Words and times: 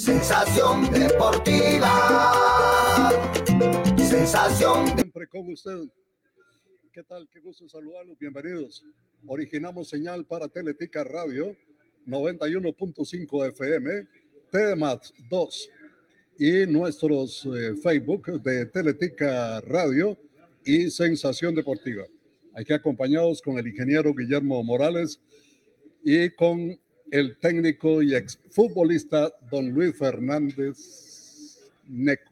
Sensación 0.00 0.90
deportiva. 0.90 1.92
Sensación 3.98 4.86
Siempre 4.96 5.26
con 5.28 5.52
usted. 5.52 5.76
¿Qué 6.90 7.02
tal? 7.02 7.28
Qué 7.30 7.38
gusto 7.40 7.68
saludarlos. 7.68 8.16
Bienvenidos. 8.18 8.82
Originamos 9.26 9.90
señal 9.90 10.24
para 10.24 10.48
Teletica 10.48 11.04
Radio 11.04 11.54
91.5 12.06 13.48
FM, 13.48 14.06
TDMAT 14.50 15.04
2 15.28 15.70
y 16.38 16.66
nuestros 16.66 17.44
eh, 17.44 17.74
Facebook 17.82 18.40
de 18.42 18.64
Teletica 18.64 19.60
Radio 19.60 20.16
y 20.64 20.90
Sensación 20.90 21.54
Deportiva. 21.54 22.06
Aquí 22.54 22.72
acompañados 22.72 23.42
con 23.42 23.58
el 23.58 23.68
ingeniero 23.68 24.14
Guillermo 24.14 24.64
Morales 24.64 25.20
y 26.02 26.30
con 26.30 26.80
el 27.10 27.36
técnico 27.38 28.02
y 28.02 28.14
exfutbolista 28.14 29.32
don 29.50 29.70
Luis 29.70 29.96
Fernández 29.96 30.76
Neco. 31.88 32.30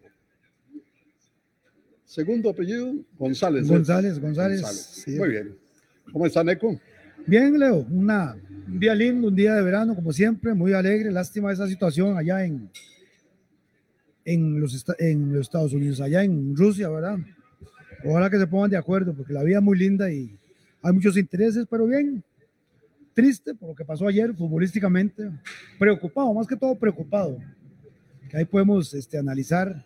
Segundo 2.04 2.50
apellido, 2.50 2.94
González. 3.18 3.66
¿eh? 3.66 3.68
González, 3.68 4.18
González. 4.18 4.62
sí. 4.66 5.12
Muy 5.12 5.28
bien. 5.30 5.56
¿Cómo 6.12 6.26
está 6.26 6.42
Neco? 6.42 6.80
Bien, 7.26 7.58
Leo, 7.58 7.86
una, 7.90 8.36
un 8.66 8.80
día 8.80 8.94
lindo, 8.94 9.28
un 9.28 9.36
día 9.36 9.54
de 9.54 9.62
verano, 9.62 9.94
como 9.94 10.12
siempre, 10.12 10.54
muy 10.54 10.72
alegre. 10.72 11.12
Lástima 11.12 11.52
esa 11.52 11.66
situación 11.66 12.16
allá 12.16 12.44
en, 12.44 12.70
en, 14.24 14.60
los, 14.60 14.86
en 14.98 15.34
los 15.34 15.42
Estados 15.42 15.74
Unidos, 15.74 16.00
allá 16.00 16.22
en 16.22 16.56
Rusia, 16.56 16.88
¿verdad? 16.88 17.18
Ojalá 18.04 18.30
que 18.30 18.38
se 18.38 18.46
pongan 18.46 18.70
de 18.70 18.78
acuerdo, 18.78 19.12
porque 19.12 19.34
la 19.34 19.42
vida 19.42 19.58
es 19.58 19.62
muy 19.62 19.76
linda 19.76 20.10
y 20.10 20.38
hay 20.80 20.92
muchos 20.92 21.16
intereses, 21.18 21.66
pero 21.68 21.86
bien, 21.86 22.22
triste 23.18 23.52
por 23.52 23.70
lo 23.70 23.74
que 23.74 23.84
pasó 23.84 24.06
ayer 24.06 24.32
futbolísticamente, 24.32 25.28
preocupado, 25.76 26.32
más 26.32 26.46
que 26.46 26.54
todo 26.54 26.78
preocupado. 26.78 27.36
Que 28.30 28.36
ahí 28.36 28.44
podemos 28.44 28.94
este, 28.94 29.18
analizar 29.18 29.84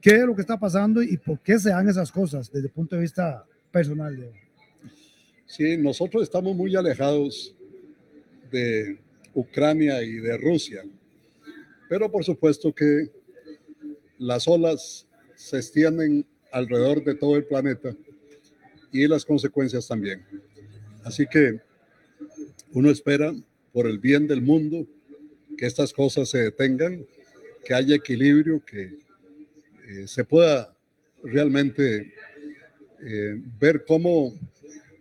qué 0.00 0.16
es 0.16 0.24
lo 0.24 0.34
que 0.34 0.40
está 0.40 0.58
pasando 0.58 1.00
y 1.04 1.16
por 1.18 1.38
qué 1.38 1.56
se 1.56 1.68
dan 1.70 1.88
esas 1.88 2.10
cosas 2.10 2.50
desde 2.50 2.66
el 2.66 2.72
punto 2.72 2.96
de 2.96 3.02
vista 3.02 3.46
personal. 3.70 4.28
Sí, 5.46 5.76
nosotros 5.76 6.24
estamos 6.24 6.56
muy 6.56 6.74
alejados 6.74 7.54
de 8.50 8.98
Ucrania 9.34 10.02
y 10.02 10.14
de 10.14 10.36
Rusia, 10.36 10.82
pero 11.88 12.10
por 12.10 12.24
supuesto 12.24 12.74
que 12.74 13.08
las 14.18 14.48
olas 14.48 15.06
se 15.36 15.58
extienden 15.58 16.26
alrededor 16.50 17.04
de 17.04 17.14
todo 17.14 17.36
el 17.36 17.44
planeta 17.44 17.94
y 18.90 19.06
las 19.06 19.24
consecuencias 19.24 19.86
también. 19.86 20.26
Así 21.04 21.24
que 21.24 21.60
uno 22.72 22.90
espera 22.90 23.34
por 23.72 23.86
el 23.86 23.98
bien 23.98 24.26
del 24.26 24.42
mundo 24.42 24.86
que 25.56 25.66
estas 25.66 25.92
cosas 25.92 26.28
se 26.28 26.38
detengan, 26.38 27.06
que 27.64 27.74
haya 27.74 27.96
equilibrio, 27.96 28.62
que 28.64 28.98
eh, 29.88 30.06
se 30.06 30.24
pueda 30.24 30.74
realmente 31.22 32.12
eh, 33.00 33.40
ver 33.60 33.84
cómo 33.84 34.34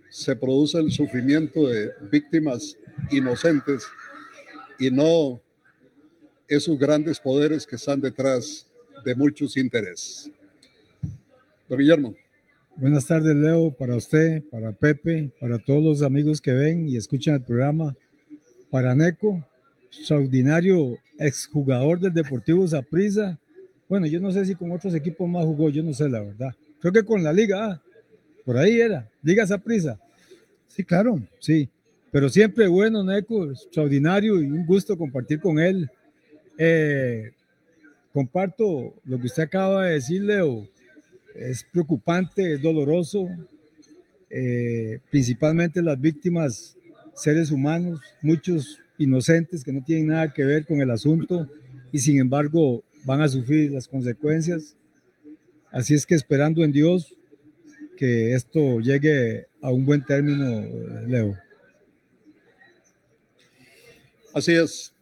se 0.09 0.35
produce 0.35 0.77
el 0.77 0.91
sufrimiento 0.91 1.67
de 1.67 1.91
víctimas 2.11 2.77
inocentes 3.09 3.85
y 4.77 4.91
no 4.91 5.41
esos 6.47 6.77
grandes 6.77 7.19
poderes 7.19 7.65
que 7.65 7.77
están 7.77 8.01
detrás 8.01 8.67
de 9.05 9.15
muchos 9.15 9.55
intereses. 9.55 10.29
Don 11.69 11.79
Guillermo, 11.79 12.15
Buenas 12.77 13.05
tardes, 13.05 13.35
Leo, 13.35 13.71
para 13.71 13.95
usted, 13.95 14.43
para 14.49 14.71
Pepe, 14.71 15.29
para 15.39 15.59
todos 15.59 15.83
los 15.83 16.01
amigos 16.01 16.39
que 16.39 16.53
ven 16.53 16.87
y 16.87 16.95
escuchan 16.95 17.35
el 17.35 17.43
programa, 17.43 17.95
para 18.69 18.95
Neco, 18.95 19.45
extraordinario 19.91 20.97
exjugador 21.19 21.99
del 21.99 22.13
Deportivo 22.13 22.65
Saprissa. 22.67 23.37
Bueno, 23.89 24.07
yo 24.07 24.19
no 24.21 24.31
sé 24.31 24.45
si 24.45 24.55
con 24.55 24.71
otros 24.71 24.95
equipos 24.95 25.29
más 25.29 25.45
jugó, 25.45 25.69
yo 25.69 25.83
no 25.83 25.93
sé 25.93 26.07
la 26.09 26.21
verdad. 26.21 26.55
Creo 26.79 26.93
que 26.93 27.03
con 27.03 27.21
la 27.21 27.33
Liga, 27.33 27.65
ah, 27.65 27.81
por 28.45 28.57
ahí 28.57 28.79
era, 28.79 29.07
Liga 29.21 29.45
Saprissa. 29.45 29.99
Sí, 30.67 30.83
claro. 30.83 31.21
Sí, 31.39 31.69
pero 32.09 32.29
siempre 32.29 32.67
bueno, 32.67 33.03
Neco, 33.03 33.51
extraordinario 33.51 34.41
y 34.41 34.45
un 34.45 34.65
gusto 34.65 34.97
compartir 34.97 35.41
con 35.41 35.59
él. 35.59 35.89
Eh, 36.57 37.31
comparto 38.13 38.93
lo 39.03 39.19
que 39.19 39.27
usted 39.27 39.43
acaba 39.43 39.85
de 39.85 39.93
decir, 39.95 40.23
Leo. 40.23 40.67
Es 41.35 41.63
preocupante, 41.63 42.53
es 42.53 42.61
doloroso, 42.61 43.27
eh, 44.29 44.99
principalmente 45.09 45.81
las 45.81 45.99
víctimas, 45.99 46.77
seres 47.13 47.51
humanos, 47.51 47.99
muchos 48.21 48.79
inocentes 48.97 49.63
que 49.63 49.73
no 49.73 49.83
tienen 49.83 50.07
nada 50.07 50.33
que 50.33 50.43
ver 50.43 50.65
con 50.65 50.79
el 50.79 50.91
asunto 50.91 51.49
y 51.91 51.99
sin 51.99 52.19
embargo 52.19 52.83
van 53.03 53.21
a 53.21 53.27
sufrir 53.27 53.71
las 53.71 53.87
consecuencias. 53.87 54.75
Así 55.71 55.93
es 55.93 56.05
que 56.05 56.15
esperando 56.15 56.63
en 56.63 56.71
Dios 56.71 57.15
que 57.97 58.33
esto 58.33 58.79
llegue 58.79 59.47
a 59.61 59.71
un 59.71 59.85
buen 59.85 60.03
término, 60.03 60.61
Leo. 61.07 61.37
así 64.33 64.53
es. 64.53 64.93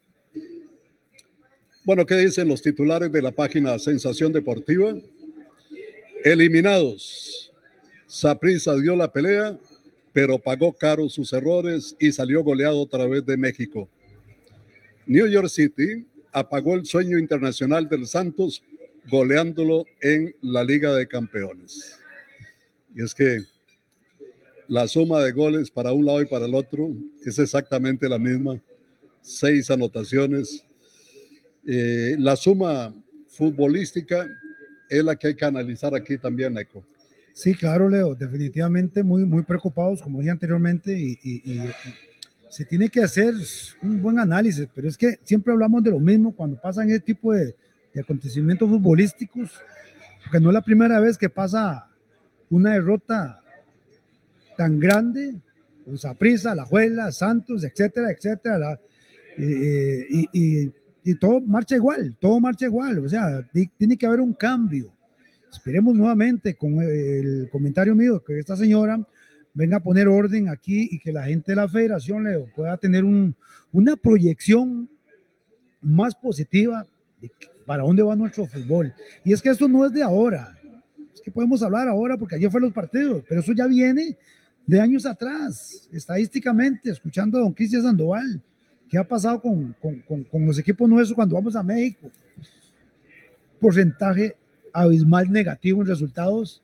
Bueno, 1.86 2.06
¿qué 2.06 2.16
dicen 2.16 2.48
los 2.48 2.62
titulares 2.62 3.12
de 3.12 3.22
la 3.22 3.32
página 3.32 3.80
Sensación 3.80 4.34
Deportiva? 4.34 4.94
Eliminados. 6.24 7.52
Saprissa 8.08 8.76
dio 8.76 8.96
la 8.96 9.12
pelea, 9.12 9.58
pero 10.12 10.40
pagó 10.40 10.74
caro 10.74 11.08
sus 11.10 11.32
errores 11.32 11.96
y 12.00 12.12
salió 12.12 12.44
goleado 12.44 12.82
otra 12.82 13.06
vez 13.08 13.26
de 13.26 13.38
México. 13.38 13.88
New 15.06 15.28
York 15.28 15.50
City 15.50 16.06
apagó 16.32 16.76
el 16.76 16.86
sueño 16.86 17.18
internacional 17.18 17.88
del 17.88 18.06
Santos 18.06 18.62
goleándolo 19.10 19.86
en 20.02 20.36
la 20.42 20.64
Liga 20.64 20.94
de 20.94 21.08
Campeones. 21.08 21.98
Y 22.96 23.04
es 23.04 23.14
que 23.14 23.44
la 24.68 24.88
suma 24.88 25.22
de 25.24 25.32
goles 25.32 25.72
para 25.72 25.94
un 25.94 26.06
lado 26.06 26.22
y 26.22 26.26
para 26.26 26.46
el 26.46 26.54
otro 26.54 26.92
es 27.26 27.40
exactamente 27.40 28.10
la 28.10 28.20
misma. 28.20 28.62
Seis 29.22 29.72
anotaciones. 29.72 30.64
Eh, 31.66 32.16
la 32.20 32.36
suma 32.36 32.94
futbolística 33.28 34.28
es 34.90 35.04
la 35.04 35.16
que 35.16 35.28
hay 35.28 35.36
que 35.36 35.46
analizar 35.46 35.94
aquí 35.96 36.18
también, 36.18 36.58
Eco. 36.58 36.84
Sí, 37.34 37.54
claro, 37.54 37.88
Leo, 37.88 38.16
definitivamente 38.16 39.04
muy, 39.04 39.24
muy 39.24 39.44
preocupados, 39.44 40.02
como 40.02 40.20
dije 40.20 40.32
anteriormente, 40.32 40.98
y, 40.98 41.18
se 42.50 42.66
tiene 42.66 42.90
que 42.90 43.04
hacer 43.04 43.36
un 43.84 44.02
buen 44.02 44.18
análisis, 44.18 44.68
pero 44.74 44.88
es 44.88 44.98
que 44.98 45.20
siempre 45.24 45.54
hablamos 45.54 45.84
de 45.84 45.92
lo 45.92 46.00
mismo 46.00 46.36
cuando 46.36 46.60
pasan 46.60 46.90
ese 46.90 47.00
tipo 47.00 47.32
de, 47.32 47.56
de 47.94 48.02
acontecimientos 48.02 48.68
futbolísticos, 48.68 49.52
porque 50.24 50.40
no 50.40 50.50
es 50.50 50.56
la 50.56 50.64
primera 50.64 51.00
vez 51.00 51.16
que 51.16 51.30
pasa 51.30 51.88
una 52.50 52.74
derrota 52.74 53.40
tan 54.58 54.80
grande, 54.80 55.36
con 55.86 55.98
Saprissa, 55.98 56.56
La 56.56 56.66
Juela, 56.66 57.12
Santos, 57.12 57.64
etcétera, 57.64 58.12
etcétera, 58.12 58.80
eh, 59.38 60.06
y, 60.10 60.30
y- 60.34 60.72
y 61.04 61.16
todo 61.16 61.40
marcha 61.42 61.76
igual, 61.76 62.16
todo 62.20 62.40
marcha 62.40 62.66
igual, 62.66 63.00
o 63.00 63.10
sea, 63.10 63.42
ti- 63.52 63.70
tiene 63.78 63.98
que 63.98 64.06
haber 64.06 64.20
un 64.22 64.34
cambio. 64.34 64.92
Esperemos 65.52 65.96
nuevamente 65.96 66.56
con 66.56 66.82
el 66.82 67.50
comentario 67.52 67.96
mío 67.96 68.24
que 68.24 68.38
esta 68.38 68.56
señora 68.56 69.00
venga 69.54 69.78
a 69.78 69.84
poner 69.84 70.08
orden 70.08 70.48
aquí 70.50 70.88
y 70.92 71.00
que 71.00 71.12
la 71.12 71.24
gente 71.26 71.52
de 71.54 71.56
la 71.56 71.68
federación 71.68 72.24
Leo, 72.24 72.48
pueda 72.56 72.78
tener 72.78 73.04
un- 73.04 73.36
una 73.72 73.96
proyección 73.96 74.90
más 75.82 76.14
positiva 76.16 76.86
de 77.22 77.32
para 77.66 77.84
dónde 77.84 78.02
va 78.04 78.16
nuestro 78.16 78.46
fútbol. 78.48 78.94
Y 79.24 79.32
es 79.32 79.42
que 79.42 79.50
esto 79.50 79.68
no 79.68 79.86
es 79.86 79.92
de 79.92 80.02
ahora, 80.04 80.58
es 81.14 81.22
que 81.22 81.32
podemos 81.32 81.62
hablar 81.62 81.88
ahora 81.88 82.18
porque 82.18 82.36
ayer 82.36 82.50
fue 82.50 82.62
los 82.62 82.74
partidos, 82.74 83.24
pero 83.28 83.42
eso 83.42 83.54
ya 83.54 83.68
viene 83.68 84.18
de 84.66 84.80
años 84.82 85.06
atrás, 85.06 85.88
estadísticamente, 85.92 86.90
escuchando 86.92 87.38
a 87.38 87.42
don 87.42 87.54
Cristian 87.54 87.84
Sandoval, 87.84 88.42
qué 88.90 88.98
ha 88.98 89.08
pasado 89.08 89.42
con, 89.42 89.76
con- 89.82 90.00
con- 90.02 90.24
con 90.24 90.46
los 90.46 90.58
equipos 90.60 90.90
nuestros 90.90 91.16
cuando 91.16 91.36
vamos 91.36 91.56
a 91.56 91.64
México. 91.64 92.10
Porcentaje 93.60 94.36
abismal 94.74 95.32
negativo 95.32 95.82
en 95.82 95.88
resultados 95.88 96.62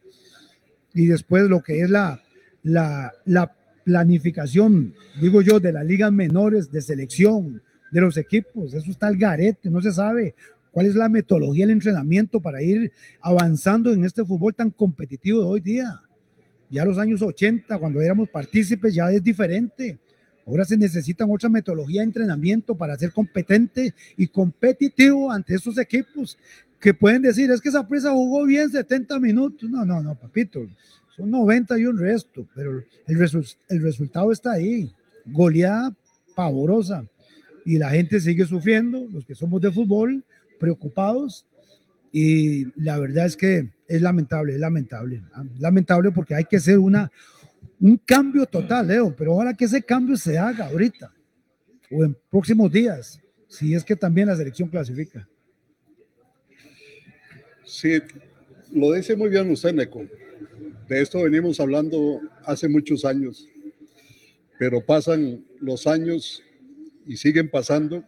y 0.93 1.07
después 1.07 1.43
lo 1.49 1.61
que 1.61 1.81
es 1.81 1.89
la, 1.89 2.21
la, 2.63 3.11
la 3.25 3.53
planificación, 3.83 4.93
digo 5.21 5.41
yo, 5.41 5.59
de 5.59 5.73
las 5.73 5.85
ligas 5.85 6.11
menores 6.11 6.71
de 6.71 6.81
selección 6.81 7.61
de 7.91 8.01
los 8.01 8.17
equipos, 8.17 8.73
eso 8.73 8.91
está 8.91 9.07
al 9.07 9.17
garete, 9.17 9.69
no 9.69 9.81
se 9.81 9.91
sabe 9.91 10.35
cuál 10.71 10.85
es 10.85 10.95
la 10.95 11.09
metodología 11.09 11.65
del 11.65 11.73
entrenamiento 11.75 12.39
para 12.39 12.61
ir 12.61 12.91
avanzando 13.21 13.91
en 13.91 14.05
este 14.05 14.23
fútbol 14.23 14.53
tan 14.55 14.69
competitivo 14.71 15.41
de 15.41 15.45
hoy 15.47 15.59
día. 15.61 16.01
Ya 16.69 16.83
los 16.85 16.97
años 16.97 17.21
80, 17.21 17.77
cuando 17.77 18.01
éramos 18.01 18.29
partícipes, 18.29 18.93
ya 18.93 19.11
es 19.11 19.23
diferente. 19.23 19.99
Ahora 20.45 20.63
se 20.65 20.77
necesita 20.77 21.25
otra 21.25 21.49
metodología 21.49 22.01
de 22.01 22.05
entrenamiento 22.05 22.75
para 22.75 22.97
ser 22.97 23.11
competente 23.11 23.93
y 24.15 24.27
competitivo 24.27 25.31
ante 25.31 25.55
estos 25.55 25.77
equipos 25.77 26.37
que 26.79 26.93
pueden 26.93 27.23
decir, 27.23 27.49
es 27.49 27.61
que 27.61 27.69
esa 27.69 27.87
presa 27.87 28.11
jugó 28.11 28.45
bien 28.45 28.69
70 28.69 29.19
minutos. 29.19 29.67
No, 29.69 29.83
no, 29.85 30.01
no, 30.03 30.13
papito, 30.15 30.67
son 31.15 31.31
90 31.31 31.79
y 31.79 31.85
un 31.85 31.97
resto, 31.97 32.45
pero 32.53 32.83
el, 33.07 33.17
resu- 33.17 33.55
el 33.69 33.81
resultado 33.81 34.31
está 34.31 34.51
ahí. 34.51 34.91
Goleada 35.25 35.95
pavorosa. 36.35 37.05
y 37.65 37.79
la 37.79 37.89
gente 37.89 38.19
sigue 38.19 38.45
sufriendo, 38.45 39.07
los 39.11 39.25
que 39.25 39.33
somos 39.33 39.59
de 39.61 39.71
fútbol, 39.71 40.23
preocupados. 40.59 41.45
Y 42.11 42.65
la 42.79 42.99
verdad 42.99 43.25
es 43.25 43.35
que 43.35 43.69
es 43.87 44.01
lamentable, 44.01 44.53
es 44.53 44.59
lamentable. 44.59 45.23
¿ah? 45.33 45.43
Lamentable 45.59 46.11
porque 46.11 46.35
hay 46.35 46.45
que 46.45 46.57
hacer 46.57 46.77
una, 46.77 47.11
un 47.79 47.97
cambio 47.97 48.45
total, 48.45 48.87
Leo, 48.87 49.15
pero 49.15 49.33
ojalá 49.33 49.53
que 49.53 49.65
ese 49.65 49.81
cambio 49.81 50.17
se 50.17 50.37
haga 50.37 50.67
ahorita 50.67 51.13
o 51.91 52.03
en 52.03 52.17
próximos 52.29 52.71
días, 52.71 53.19
si 53.47 53.73
es 53.73 53.83
que 53.83 53.95
también 53.95 54.27
la 54.27 54.35
selección 54.35 54.69
clasifica. 54.69 55.27
Sí, 57.63 57.99
lo 58.71 58.91
dice 58.91 59.15
muy 59.15 59.29
bien 59.29 59.49
usted, 59.49 59.73
Neco. 59.73 60.05
De 60.87 61.01
esto 61.01 61.23
venimos 61.23 61.59
hablando 61.59 62.21
hace 62.43 62.67
muchos 62.67 63.05
años, 63.05 63.47
pero 64.59 64.85
pasan 64.85 65.43
los 65.59 65.87
años 65.87 66.43
y 67.05 67.17
siguen 67.17 67.49
pasando 67.49 68.03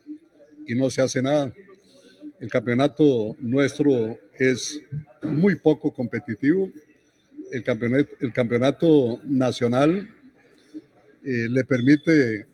y 0.68 0.76
no 0.76 0.90
se 0.90 1.02
hace 1.02 1.22
nada. 1.22 1.54
El 2.40 2.50
campeonato 2.52 3.36
nuestro 3.40 4.20
es 4.38 4.80
muy 5.24 5.56
poco 5.56 5.92
competitivo. 5.92 6.70
El 7.52 7.64
campeonato, 7.64 8.10
el 8.20 8.34
campeonato 8.34 9.22
nacional 9.24 10.10
eh, 11.24 11.48
le 11.50 11.64
permite 11.64 12.46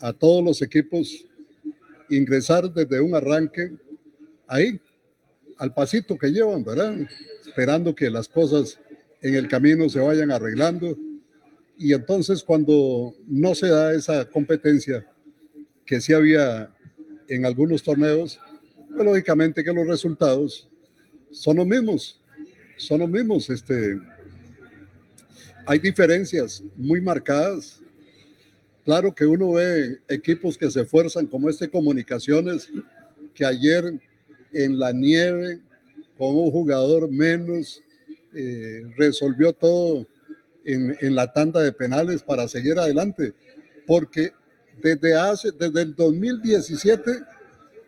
a 0.00 0.12
todos 0.12 0.44
los 0.44 0.62
equipos 0.62 1.26
ingresar 2.08 2.72
desde 2.72 3.00
un 3.00 3.14
arranque 3.14 3.72
ahí, 4.46 4.80
al 5.58 5.72
pasito 5.72 6.16
que 6.18 6.28
llevan, 6.28 6.64
¿verdad? 6.64 6.96
Esperando 7.46 7.94
que 7.94 8.10
las 8.10 8.28
cosas 8.28 8.80
en 9.22 9.34
el 9.34 9.48
camino 9.48 9.88
se 9.88 10.00
vayan 10.00 10.30
arreglando. 10.30 10.96
Y 11.78 11.92
entonces 11.92 12.42
cuando 12.42 13.14
no 13.26 13.54
se 13.54 13.68
da 13.68 13.94
esa 13.94 14.24
competencia 14.28 15.06
que 15.86 16.00
sí 16.00 16.12
había 16.12 16.74
en 17.28 17.46
algunos 17.46 17.82
torneos, 17.82 18.40
pues 18.88 19.04
lógicamente 19.04 19.62
que 19.62 19.72
los 19.72 19.86
resultados 19.86 20.68
son 21.30 21.58
los 21.58 21.66
mismos, 21.66 22.19
son 22.80 23.00
los 23.00 23.10
mismos. 23.10 23.48
Este, 23.50 23.98
hay 25.66 25.78
diferencias 25.78 26.62
muy 26.76 27.00
marcadas. 27.00 27.80
Claro 28.84 29.14
que 29.14 29.26
uno 29.26 29.52
ve 29.52 29.98
equipos 30.08 30.56
que 30.56 30.70
se 30.70 30.80
esfuerzan 30.80 31.26
como 31.26 31.48
este 31.48 31.68
Comunicaciones, 31.68 32.68
que 33.34 33.44
ayer 33.44 34.00
en 34.52 34.78
la 34.78 34.92
nieve, 34.92 35.60
con 36.16 36.34
un 36.34 36.50
jugador 36.50 37.10
menos, 37.10 37.82
eh, 38.34 38.82
resolvió 38.96 39.52
todo 39.52 40.06
en, 40.64 40.96
en, 41.00 41.14
la 41.14 41.32
tanda 41.32 41.60
de 41.60 41.72
penales 41.72 42.22
para 42.22 42.48
seguir 42.48 42.78
adelante, 42.78 43.32
porque 43.86 44.32
desde 44.82 45.14
hace, 45.14 45.50
desde 45.52 45.82
el 45.82 45.94
2017 45.94 47.10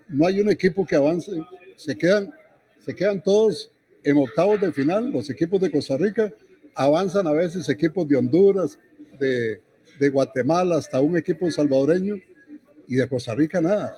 no 0.09 0.27
hay 0.27 0.41
un 0.41 0.51
equipo 0.51 0.87
que 0.87 0.97
avance, 0.97 1.33
se 1.77 1.97
quedan, 1.97 2.33
se 2.85 2.95
quedan 2.95 3.23
todos 3.23 3.72
en 4.05 4.17
octavos 4.17 4.61
de 4.61 4.73
final, 4.73 5.11
los 5.11 5.31
equipos 5.31 5.61
de 5.61 5.71
Costa 5.71 5.97
Rica, 5.97 6.33
avanzan 6.75 7.27
a 7.27 7.33
veces 7.33 7.69
equipos 7.69 8.09
de 8.09 8.17
Honduras, 8.17 8.79
de, 9.19 9.61
Guatemala, 10.11 10.77
hasta 10.77 11.01
un 11.01 11.17
equipo 11.17 11.49
salvadoreño, 11.51 12.17
y 12.89 12.97
de 12.97 13.09
Costa 13.09 13.35
Rica 13.35 13.61
nada. 13.61 13.97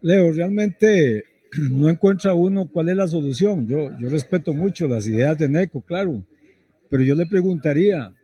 Leo, 0.00 0.32
realmente 0.32 1.24
no 1.70 1.88
encuentra 1.88 2.34
uno 2.34 2.68
cuál 2.70 2.88
es 2.90 2.96
la 2.96 3.08
solución. 3.08 3.66
Yo, 3.66 3.90
yo 3.98 4.08
respeto 4.08 4.54
mucho 4.54 4.86
las 4.86 5.06
ideas 5.08 5.36
de 5.36 5.48
Neco, 5.48 5.80
claro, 5.80 6.22
pero 6.88 7.02
yo 7.02 7.14
le 7.14 7.26
preguntaría, 7.26 8.14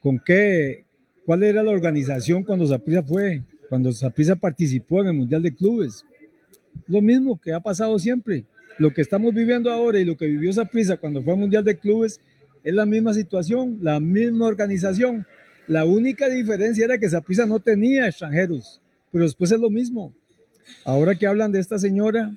¿con 0.00 0.18
qué, 0.18 0.84
cuál 1.24 1.42
era 1.42 1.62
la 1.62 1.70
organización 1.70 2.42
cuando 2.44 2.66
Zaprisa 2.66 3.02
fue, 3.02 3.42
cuando 3.68 3.92
Zaprisa 3.92 4.36
participó 4.36 5.00
en 5.00 5.08
el 5.08 5.14
Mundial 5.14 5.42
de 5.42 5.54
Clubes? 5.54 6.04
Lo 6.86 7.00
mismo 7.00 7.40
que 7.40 7.52
ha 7.52 7.60
pasado 7.60 7.98
siempre. 7.98 8.44
Lo 8.78 8.92
que 8.92 9.02
estamos 9.02 9.32
viviendo 9.34 9.70
ahora 9.70 9.98
y 10.00 10.04
lo 10.04 10.16
que 10.16 10.26
vivió 10.26 10.52
Zaprisa 10.52 10.96
cuando 10.96 11.22
fue 11.22 11.34
al 11.34 11.40
Mundial 11.40 11.64
de 11.64 11.76
Clubes 11.76 12.20
es 12.62 12.74
la 12.74 12.86
misma 12.86 13.14
situación, 13.14 13.78
la 13.80 14.00
misma 14.00 14.46
organización. 14.46 15.26
La 15.66 15.84
única 15.84 16.28
diferencia 16.28 16.84
era 16.84 16.98
que 16.98 17.08
Zaprisa 17.08 17.46
no 17.46 17.60
tenía 17.60 18.06
extranjeros, 18.06 18.80
pero 19.10 19.24
después 19.24 19.52
es 19.52 19.60
lo 19.60 19.70
mismo 19.70 20.14
Ahora 20.84 21.14
que 21.14 21.26
hablan 21.26 21.52
de 21.52 21.60
esta 21.60 21.78
señora, 21.78 22.34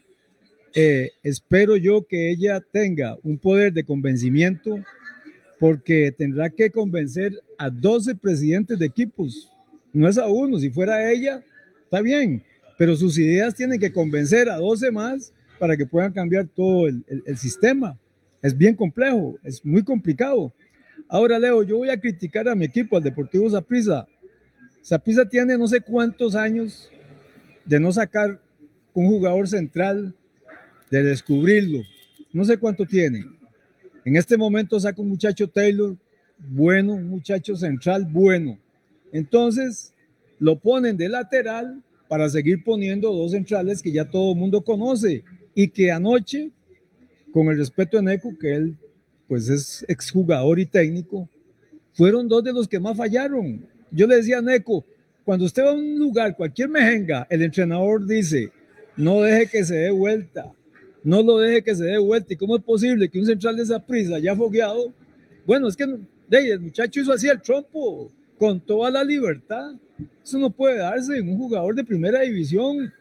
eh, 0.74 1.12
espero 1.24 1.78
yo 1.78 2.06
que 2.06 2.30
ella 2.30 2.62
tenga 2.72 3.18
un 3.24 3.38
poder 3.38 3.74
de 3.74 3.84
convencimiento 3.84 4.80
porque 5.60 6.13
tendrá 6.16 6.50
que 6.50 6.69
convencer 6.69 7.34
a 7.57 7.69
12 7.69 8.16
presidentes 8.16 8.78
de 8.78 8.86
equipos. 8.86 9.51
No 9.92 10.07
es 10.07 10.18
a 10.18 10.28
uno, 10.28 10.60
si 10.60 10.69
fuera 10.69 11.12
ella, 11.12 11.44
está 11.84 12.01
bien, 12.01 12.44
pero 12.78 12.95
sus 12.95 13.18
ideas 13.18 13.56
tienen 13.56 13.80
que 13.80 13.92
convencer 13.92 14.50
a 14.50 14.57
12 14.57 14.92
más 14.92 15.34
para 15.59 15.75
que 15.75 15.86
puedan 15.86 16.13
cambiar 16.13 16.48
todo 16.48 16.88
el, 16.88 17.04
sistema. 17.38 17.98
Es 18.42 18.56
bien 18.56 18.75
complejo, 18.75 19.38
es 19.44 19.63
muy 19.65 19.83
complicado. 19.83 20.54
Ahora, 21.09 21.39
Leo, 21.39 21.63
yo 21.63 21.77
voy 21.77 21.89
a 21.89 22.00
criticar 22.00 22.48
a 22.48 22.56
mi 22.56 22.65
equipo, 22.65 22.98
al 22.98 23.04
Deportivo 23.04 23.50
Zaprisa. 23.50 24.07
Zaprisa 24.83 25.27
tiene 25.27 25.57
no 25.57 25.68
sé 25.68 25.81
cuántos 25.81 26.36
años 26.36 26.89
de 27.65 27.80
no 27.80 27.92
sacar 27.92 28.39
un 28.94 29.07
jugador 29.07 29.48
central, 29.48 30.13
de 30.89 31.04
descubrirlo. 31.04 31.83
No 32.31 32.45
sé 32.45 32.57
cuánto 32.57 32.86
tiene. 32.86 33.25
En 34.06 34.15
este 34.15 34.38
momento 34.38 34.80
saca 34.80 35.01
un 35.01 35.10
muchacho 35.10 35.50
Taylor 35.50 35.98
bueno, 36.39 36.94
un 36.94 37.10
muchacho 37.10 37.56
central 37.56 38.06
bueno. 38.06 38.57
Entonces 39.12 39.94
lo 40.39 40.60
ponen 40.60 40.98
de 40.98 41.10
lateral 41.10 41.81
para 42.07 42.30
seguir 42.30 42.63
poniendo 42.63 43.12
dos 43.12 43.31
centrales 43.31 43.81
que 43.81 43.92
ya 43.92 44.06
todo 44.06 44.31
el 44.33 44.39
mundo 44.39 44.62
conoce 44.63 45.24
y 45.59 45.69
que 45.69 45.92
anoche, 45.92 46.51
con 47.33 47.48
el 47.48 47.57
respeto 47.57 47.98
de 47.98 48.04
Neco, 48.04 48.31
que 48.39 48.54
él 48.54 48.77
pues 49.27 49.50
es 49.50 49.83
exjugador 49.88 50.59
y 50.59 50.68
técnico, 50.68 51.27
fueron 51.94 52.27
dos 52.27 52.44
de 52.44 52.54
los 52.54 52.68
que 52.68 52.80
más 52.80 52.95
fallaron. 52.95 53.65
Yo 53.89 54.06
le 54.06 54.18
decía 54.18 54.38
a 54.38 54.42
Neco, 54.44 54.86
cuando 55.25 55.45
usted 55.45 55.63
va 55.63 55.71
a 55.71 55.74
un 55.74 55.98
lugar, 55.98 56.36
cualquier 56.38 56.69
mejenga, 56.69 57.25
el 57.27 57.42
entrenador 57.42 58.06
dice, 58.06 58.51
no 58.95 59.21
deje 59.21 59.48
que 59.48 59.65
se 59.65 59.74
dé 59.74 59.89
vuelta, 59.89 60.54
no 61.04 61.24
lo 61.24 61.39
deje 61.39 61.63
que 61.63 61.74
se 61.74 61.86
dé 61.86 61.98
vuelta. 61.98 62.33
¿Y 62.33 62.38
cómo 62.38 62.57
es 62.57 62.63
posible 62.63 63.10
que 63.10 63.18
un 63.18 63.25
central 63.25 63.56
de 63.56 63.63
esa 63.63 63.83
prisa 63.83 64.19
ya 64.19 64.36
fogueado? 64.36 64.94
Bueno, 65.44 65.69
es 65.69 65.75
que 65.75 65.86
el 65.86 66.60
muchacho 66.60 67.00
hizo 67.00 67.13
así 67.13 67.27
el 67.30 67.42
trompo, 67.42 68.12
con 68.38 68.60
toda 68.60 68.92
la 68.92 69.03
libertad. 69.03 69.71
Eso 70.24 70.38
no 70.38 70.51
puede 70.51 70.77
darse 70.77 71.18
en 71.18 71.30
un 71.30 71.38
jugador 71.39 71.74
de 71.74 71.83
primera 71.83 72.21
división 72.21 72.94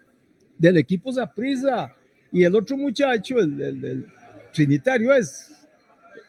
del 0.57 0.79
equipo 0.79 1.13
Zaprisa. 1.13 1.95
Y 2.37 2.45
el 2.45 2.55
otro 2.55 2.77
muchacho, 2.77 3.39
el, 3.39 3.59
el, 3.63 3.83
el 3.83 4.07
Trinitario, 4.53 5.15
es 5.15 5.53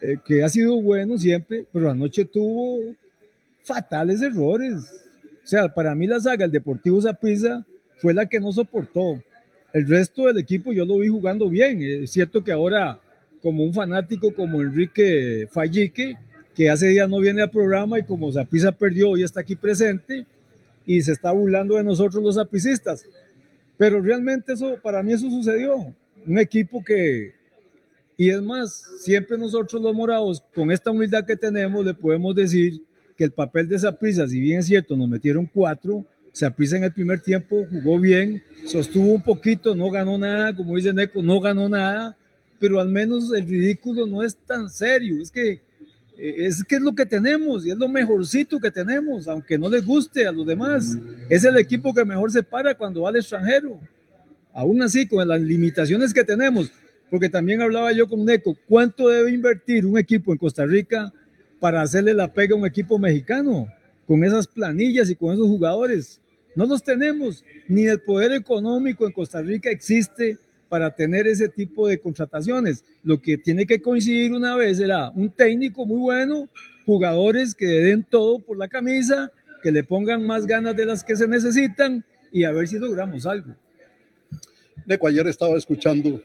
eh, 0.00 0.16
que 0.24 0.42
ha 0.42 0.48
sido 0.48 0.80
bueno 0.80 1.18
siempre, 1.18 1.66
pero 1.70 1.90
anoche 1.90 2.24
tuvo 2.24 2.94
fatales 3.62 4.22
errores. 4.22 4.72
O 5.44 5.46
sea, 5.46 5.68
para 5.68 5.94
mí 5.94 6.06
la 6.06 6.18
saga, 6.18 6.46
el 6.46 6.50
Deportivo 6.50 6.98
Zaprisa, 7.02 7.62
fue 7.98 8.14
la 8.14 8.24
que 8.24 8.40
no 8.40 8.50
soportó. 8.52 9.22
El 9.74 9.86
resto 9.86 10.28
del 10.28 10.38
equipo 10.38 10.72
yo 10.72 10.86
lo 10.86 10.96
vi 10.96 11.08
jugando 11.08 11.46
bien. 11.50 11.82
Es 11.82 12.12
cierto 12.12 12.42
que 12.42 12.52
ahora, 12.52 12.98
como 13.42 13.62
un 13.62 13.74
fanático 13.74 14.32
como 14.32 14.62
Enrique 14.62 15.46
Fallique, 15.52 16.16
que 16.54 16.70
hace 16.70 16.86
días 16.86 17.10
no 17.10 17.18
viene 17.18 17.42
al 17.42 17.50
programa 17.50 17.98
y 17.98 18.02
como 18.02 18.32
Zaprisa 18.32 18.72
perdió, 18.72 19.10
hoy 19.10 19.24
está 19.24 19.40
aquí 19.40 19.56
presente 19.56 20.24
y 20.86 21.02
se 21.02 21.12
está 21.12 21.32
burlando 21.32 21.74
de 21.76 21.84
nosotros 21.84 22.22
los 22.22 22.36
zapricistas. 22.36 23.04
Pero 23.78 24.02
realmente 24.02 24.52
eso, 24.52 24.76
para 24.82 25.02
mí 25.02 25.12
eso 25.12 25.30
sucedió. 25.30 25.94
Un 26.26 26.38
equipo 26.38 26.84
que, 26.84 27.32
y 28.16 28.28
es 28.28 28.42
más, 28.42 28.84
siempre 29.00 29.38
nosotros 29.38 29.80
los 29.80 29.94
morados, 29.94 30.42
con 30.54 30.70
esta 30.70 30.90
humildad 30.90 31.24
que 31.24 31.36
tenemos, 31.36 31.86
le 31.86 31.94
podemos 31.94 32.34
decir 32.34 32.82
que 33.16 33.24
el 33.24 33.30
papel 33.30 33.68
de 33.68 33.78
Saprissa, 33.78 34.26
si 34.28 34.40
bien 34.40 34.58
es 34.58 34.66
cierto, 34.66 34.96
nos 34.96 35.08
metieron 35.08 35.46
cuatro, 35.46 36.04
Saprissa 36.32 36.76
en 36.76 36.84
el 36.84 36.92
primer 36.92 37.20
tiempo 37.20 37.66
jugó 37.70 37.98
bien, 37.98 38.42
sostuvo 38.66 39.12
un 39.12 39.22
poquito, 39.22 39.74
no 39.74 39.90
ganó 39.90 40.18
nada, 40.18 40.54
como 40.54 40.76
dice 40.76 40.92
Neco, 40.92 41.22
no 41.22 41.40
ganó 41.40 41.68
nada, 41.68 42.16
pero 42.58 42.80
al 42.80 42.88
menos 42.88 43.32
el 43.32 43.46
ridículo 43.46 44.06
no 44.06 44.22
es 44.22 44.36
tan 44.36 44.68
serio, 44.68 45.22
es 45.22 45.30
que 45.30 45.60
es 46.18 46.64
que 46.64 46.76
es 46.76 46.82
lo 46.82 46.94
que 46.94 47.06
tenemos 47.06 47.64
y 47.64 47.70
es 47.70 47.76
lo 47.76 47.88
mejorcito 47.88 48.58
que 48.58 48.70
tenemos, 48.70 49.28
aunque 49.28 49.56
no 49.56 49.68
les 49.68 49.86
guste 49.86 50.26
a 50.26 50.32
los 50.32 50.46
demás. 50.46 50.98
Es 51.28 51.44
el 51.44 51.56
equipo 51.56 51.94
que 51.94 52.04
mejor 52.04 52.30
se 52.32 52.42
para 52.42 52.74
cuando 52.74 53.02
va 53.02 53.10
al 53.10 53.16
extranjero. 53.16 53.80
Aún 54.52 54.82
así, 54.82 55.06
con 55.06 55.26
las 55.26 55.40
limitaciones 55.40 56.12
que 56.12 56.24
tenemos, 56.24 56.72
porque 57.10 57.28
también 57.28 57.62
hablaba 57.62 57.92
yo 57.92 58.08
con 58.08 58.24
Neco, 58.24 58.56
¿cuánto 58.68 59.08
debe 59.08 59.30
invertir 59.30 59.86
un 59.86 59.96
equipo 59.96 60.32
en 60.32 60.38
Costa 60.38 60.66
Rica 60.66 61.12
para 61.60 61.82
hacerle 61.82 62.14
la 62.14 62.32
pega 62.32 62.54
a 62.54 62.58
un 62.58 62.66
equipo 62.66 62.98
mexicano 62.98 63.68
con 64.06 64.24
esas 64.24 64.46
planillas 64.46 65.10
y 65.10 65.16
con 65.16 65.34
esos 65.34 65.46
jugadores. 65.46 66.20
No 66.54 66.66
los 66.66 66.82
tenemos, 66.82 67.44
ni 67.68 67.86
el 67.86 68.00
poder 68.00 68.32
económico 68.32 69.06
en 69.06 69.12
Costa 69.12 69.42
Rica 69.42 69.70
existe 69.70 70.38
para 70.68 70.94
tener 70.94 71.26
ese 71.26 71.48
tipo 71.48 71.88
de 71.88 71.98
contrataciones. 71.98 72.84
Lo 73.02 73.20
que 73.20 73.38
tiene 73.38 73.66
que 73.66 73.80
coincidir 73.80 74.32
una 74.32 74.56
vez 74.56 74.78
era 74.80 75.10
un 75.10 75.30
técnico 75.30 75.86
muy 75.86 76.00
bueno, 76.00 76.48
jugadores 76.84 77.54
que 77.54 77.66
den 77.66 78.04
todo 78.04 78.38
por 78.38 78.56
la 78.56 78.68
camisa, 78.68 79.30
que 79.62 79.72
le 79.72 79.84
pongan 79.84 80.26
más 80.26 80.46
ganas 80.46 80.76
de 80.76 80.86
las 80.86 81.02
que 81.02 81.16
se 81.16 81.26
necesitan 81.26 82.04
y 82.30 82.44
a 82.44 82.52
ver 82.52 82.68
si 82.68 82.78
logramos 82.78 83.26
algo. 83.26 83.54
Neco, 84.86 85.06
ayer 85.06 85.26
estaba 85.26 85.56
escuchando 85.56 86.20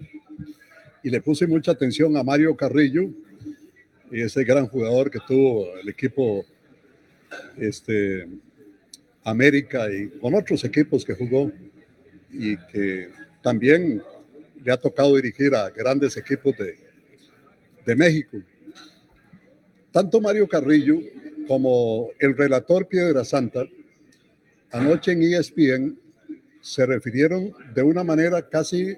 y 1.03 1.09
le 1.09 1.21
puse 1.21 1.47
mucha 1.47 1.71
atención 1.71 2.15
a 2.15 2.23
Mario 2.23 2.55
Carrillo, 2.55 3.09
ese 4.11 4.43
gran 4.43 4.67
jugador 4.67 5.09
que 5.09 5.19
tuvo 5.27 5.75
el 5.77 5.89
equipo 5.89 6.45
este, 7.57 8.27
América 9.23 9.91
y 9.91 10.09
con 10.19 10.35
otros 10.35 10.63
equipos 10.63 11.03
que 11.03 11.15
jugó 11.15 11.51
y 12.31 12.57
que 12.57 13.09
también 13.41 14.01
le 14.63 14.71
ha 14.71 14.77
tocado 14.77 15.15
dirigir 15.15 15.53
a 15.55 15.69
grandes 15.69 16.15
equipos 16.17 16.55
de, 16.57 16.77
de 17.85 17.95
México. 17.95 18.37
Tanto 19.91 20.21
Mario 20.21 20.47
Carrillo 20.47 20.99
como 21.47 22.09
el 22.19 22.35
relator 22.35 22.87
Piedra 22.87 23.25
Santa, 23.25 23.65
anoche 24.71 25.11
en 25.11 25.23
ESPN 25.23 25.99
se 26.61 26.85
refirieron 26.85 27.53
de 27.73 27.83
una 27.83 28.03
manera 28.03 28.47
casi 28.47 28.97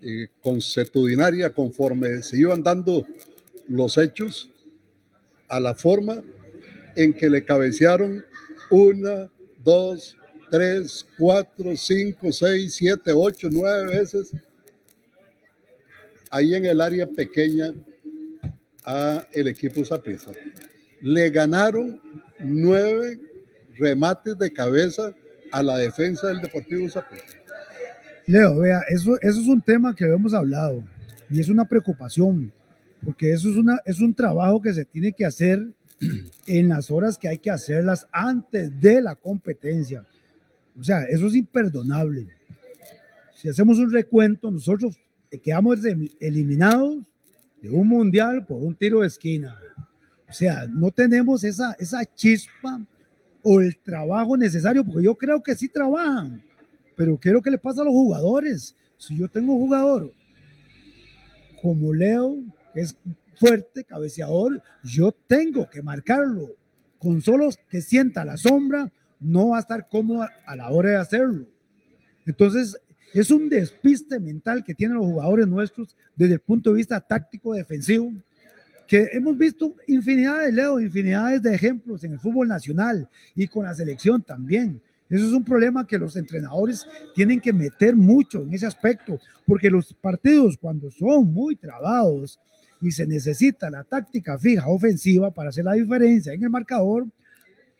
eh, 0.00 0.28
consuetudinaria 0.40 1.50
conforme 1.50 2.22
se 2.22 2.38
iban 2.38 2.62
dando 2.62 3.04
los 3.68 3.98
hechos 3.98 4.48
a 5.48 5.58
la 5.58 5.74
forma 5.74 6.22
en 6.94 7.12
que 7.12 7.28
le 7.28 7.44
cabecearon 7.44 8.24
una, 8.70 9.28
dos, 9.64 10.16
tres, 10.50 11.04
cuatro, 11.18 11.76
cinco, 11.76 12.30
seis, 12.30 12.74
siete, 12.74 13.12
ocho, 13.12 13.48
nueve 13.50 13.98
veces 13.98 14.32
ahí 16.30 16.54
en 16.54 16.66
el 16.66 16.80
área 16.80 17.06
pequeña 17.06 17.72
a 18.84 19.26
el 19.32 19.48
equipo 19.48 19.84
Zaprisa. 19.84 20.32
Le 21.00 21.30
ganaron 21.30 22.00
nueve 22.40 23.20
remates 23.76 24.36
de 24.38 24.52
cabeza 24.52 25.14
a 25.52 25.62
la 25.62 25.78
defensa 25.78 26.28
del 26.28 26.40
Deportivo 26.40 26.88
Zaprisa. 26.88 27.36
Leo, 28.26 28.58
vea, 28.58 28.80
eso, 28.88 29.16
eso 29.20 29.40
es 29.40 29.46
un 29.46 29.60
tema 29.60 29.94
que 29.94 30.04
hemos 30.04 30.34
hablado 30.34 30.84
y 31.30 31.40
es 31.40 31.48
una 31.48 31.64
preocupación, 31.64 32.52
porque 33.04 33.32
eso 33.32 33.48
es, 33.48 33.56
una, 33.56 33.80
es 33.84 34.00
un 34.00 34.14
trabajo 34.14 34.60
que 34.60 34.72
se 34.72 34.84
tiene 34.84 35.12
que 35.12 35.24
hacer 35.24 35.66
en 36.46 36.68
las 36.68 36.90
horas 36.90 37.16
que 37.16 37.28
hay 37.28 37.38
que 37.38 37.50
hacerlas 37.50 38.06
antes 38.12 38.78
de 38.80 39.00
la 39.00 39.14
competencia. 39.14 40.04
O 40.78 40.84
sea, 40.84 41.04
eso 41.04 41.26
es 41.26 41.34
imperdonable. 41.34 42.26
Si 43.34 43.48
hacemos 43.48 43.78
un 43.78 43.92
recuento, 43.92 44.50
nosotros 44.50 44.98
quedamos 45.30 45.80
eliminados 46.20 46.98
de 47.60 47.70
un 47.70 47.88
mundial 47.88 48.46
por 48.46 48.62
un 48.62 48.74
tiro 48.74 49.00
de 49.00 49.08
esquina. 49.08 49.58
O 50.28 50.32
sea, 50.32 50.66
no 50.66 50.90
tenemos 50.90 51.44
esa, 51.44 51.74
esa 51.78 52.04
chispa 52.04 52.80
o 53.42 53.60
el 53.60 53.76
trabajo 53.78 54.36
necesario, 54.36 54.84
porque 54.84 55.04
yo 55.04 55.14
creo 55.16 55.42
que 55.42 55.54
sí 55.54 55.68
trabajan, 55.68 56.42
pero 56.96 57.18
¿qué 57.18 57.30
es 57.30 57.32
lo 57.32 57.42
que 57.42 57.50
le 57.50 57.58
pasa 57.58 57.82
a 57.82 57.84
los 57.84 57.92
jugadores? 57.92 58.76
Si 58.96 59.16
yo 59.16 59.28
tengo 59.28 59.54
un 59.54 59.60
jugador 59.60 60.12
como 61.62 61.94
Leo, 61.94 62.36
que 62.74 62.80
es 62.80 62.96
fuerte, 63.36 63.84
cabeceador, 63.84 64.62
yo 64.82 65.12
tengo 65.12 65.68
que 65.70 65.82
marcarlo. 65.82 66.56
Con 66.98 67.22
solo 67.22 67.48
que 67.68 67.80
sienta 67.80 68.24
la 68.24 68.36
sombra, 68.36 68.92
no 69.20 69.50
va 69.50 69.58
a 69.58 69.60
estar 69.60 69.88
cómodo 69.88 70.26
a 70.46 70.56
la 70.56 70.70
hora 70.70 70.90
de 70.90 70.96
hacerlo. 70.96 71.46
Entonces, 72.26 72.76
es 73.14 73.30
un 73.30 73.48
despiste 73.48 74.20
mental 74.20 74.64
que 74.64 74.74
tienen 74.74 74.96
los 74.96 75.06
jugadores 75.06 75.46
nuestros 75.46 75.96
desde 76.14 76.34
el 76.34 76.40
punto 76.40 76.70
de 76.70 76.76
vista 76.76 77.00
táctico 77.00 77.54
defensivo, 77.54 78.12
que 78.86 79.08
hemos 79.12 79.36
visto 79.36 79.74
infinidades, 79.86 80.52
Leo, 80.52 80.80
infinidades 80.80 81.42
de 81.42 81.54
ejemplos 81.54 82.02
en 82.04 82.12
el 82.12 82.18
fútbol 82.18 82.48
nacional 82.48 83.08
y 83.34 83.46
con 83.46 83.64
la 83.64 83.74
selección 83.74 84.22
también. 84.22 84.80
Eso 85.10 85.26
es 85.26 85.32
un 85.32 85.44
problema 85.44 85.86
que 85.86 85.98
los 85.98 86.16
entrenadores 86.16 86.86
tienen 87.14 87.40
que 87.40 87.52
meter 87.52 87.96
mucho 87.96 88.42
en 88.42 88.52
ese 88.52 88.66
aspecto, 88.66 89.18
porque 89.46 89.70
los 89.70 89.92
partidos 89.94 90.56
cuando 90.58 90.90
son 90.90 91.32
muy 91.32 91.56
trabados 91.56 92.38
y 92.80 92.90
se 92.90 93.06
necesita 93.06 93.70
la 93.70 93.84
táctica 93.84 94.38
fija 94.38 94.68
ofensiva 94.68 95.30
para 95.30 95.48
hacer 95.48 95.64
la 95.64 95.72
diferencia 95.72 96.32
en 96.32 96.42
el 96.42 96.50
marcador, 96.50 97.06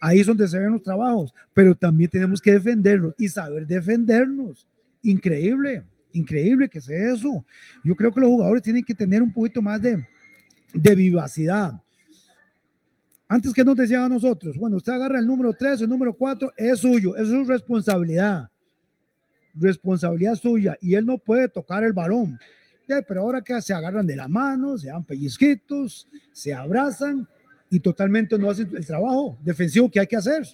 ahí 0.00 0.20
es 0.20 0.26
donde 0.26 0.48
se 0.48 0.58
ven 0.58 0.72
los 0.72 0.82
trabajos, 0.82 1.34
pero 1.52 1.74
también 1.74 2.10
tenemos 2.10 2.40
que 2.40 2.52
defenderlos 2.52 3.14
y 3.18 3.28
saber 3.28 3.66
defendernos. 3.66 4.66
Increíble, 5.02 5.84
increíble 6.12 6.68
que 6.68 6.80
sea 6.80 7.12
eso. 7.12 7.44
Yo 7.84 7.94
creo 7.94 8.12
que 8.12 8.20
los 8.20 8.28
jugadores 8.28 8.62
tienen 8.62 8.84
que 8.84 8.94
tener 8.94 9.22
un 9.22 9.32
poquito 9.32 9.62
más 9.62 9.80
de, 9.80 10.04
de 10.72 10.94
vivacidad. 10.94 11.80
Antes 13.30 13.52
que 13.52 13.62
nos 13.62 13.76
decían 13.76 14.04
a 14.04 14.08
nosotros, 14.08 14.56
bueno, 14.56 14.76
usted 14.76 14.92
agarra 14.92 15.18
el 15.18 15.26
número 15.26 15.52
3, 15.52 15.82
el 15.82 15.88
número 15.88 16.14
4, 16.14 16.54
es 16.56 16.78
suyo, 16.78 17.14
es 17.14 17.28
su 17.28 17.44
responsabilidad. 17.44 18.48
Responsabilidad 19.54 20.34
suya 20.34 20.78
y 20.80 20.94
él 20.94 21.04
no 21.04 21.18
puede 21.18 21.48
tocar 21.48 21.84
el 21.84 21.92
balón. 21.92 22.38
pero 22.86 23.20
ahora 23.20 23.42
que 23.42 23.60
se 23.60 23.74
agarran 23.74 24.06
de 24.06 24.16
la 24.16 24.28
mano, 24.28 24.78
se 24.78 24.88
dan 24.88 25.04
pellizquitos, 25.04 26.08
se 26.32 26.54
abrazan 26.54 27.28
y 27.68 27.80
totalmente 27.80 28.38
no 28.38 28.48
hacen 28.48 28.74
el 28.74 28.86
trabajo 28.86 29.36
defensivo 29.42 29.90
que 29.90 30.00
hay 30.00 30.06
que 30.06 30.16
hacer. 30.16 30.46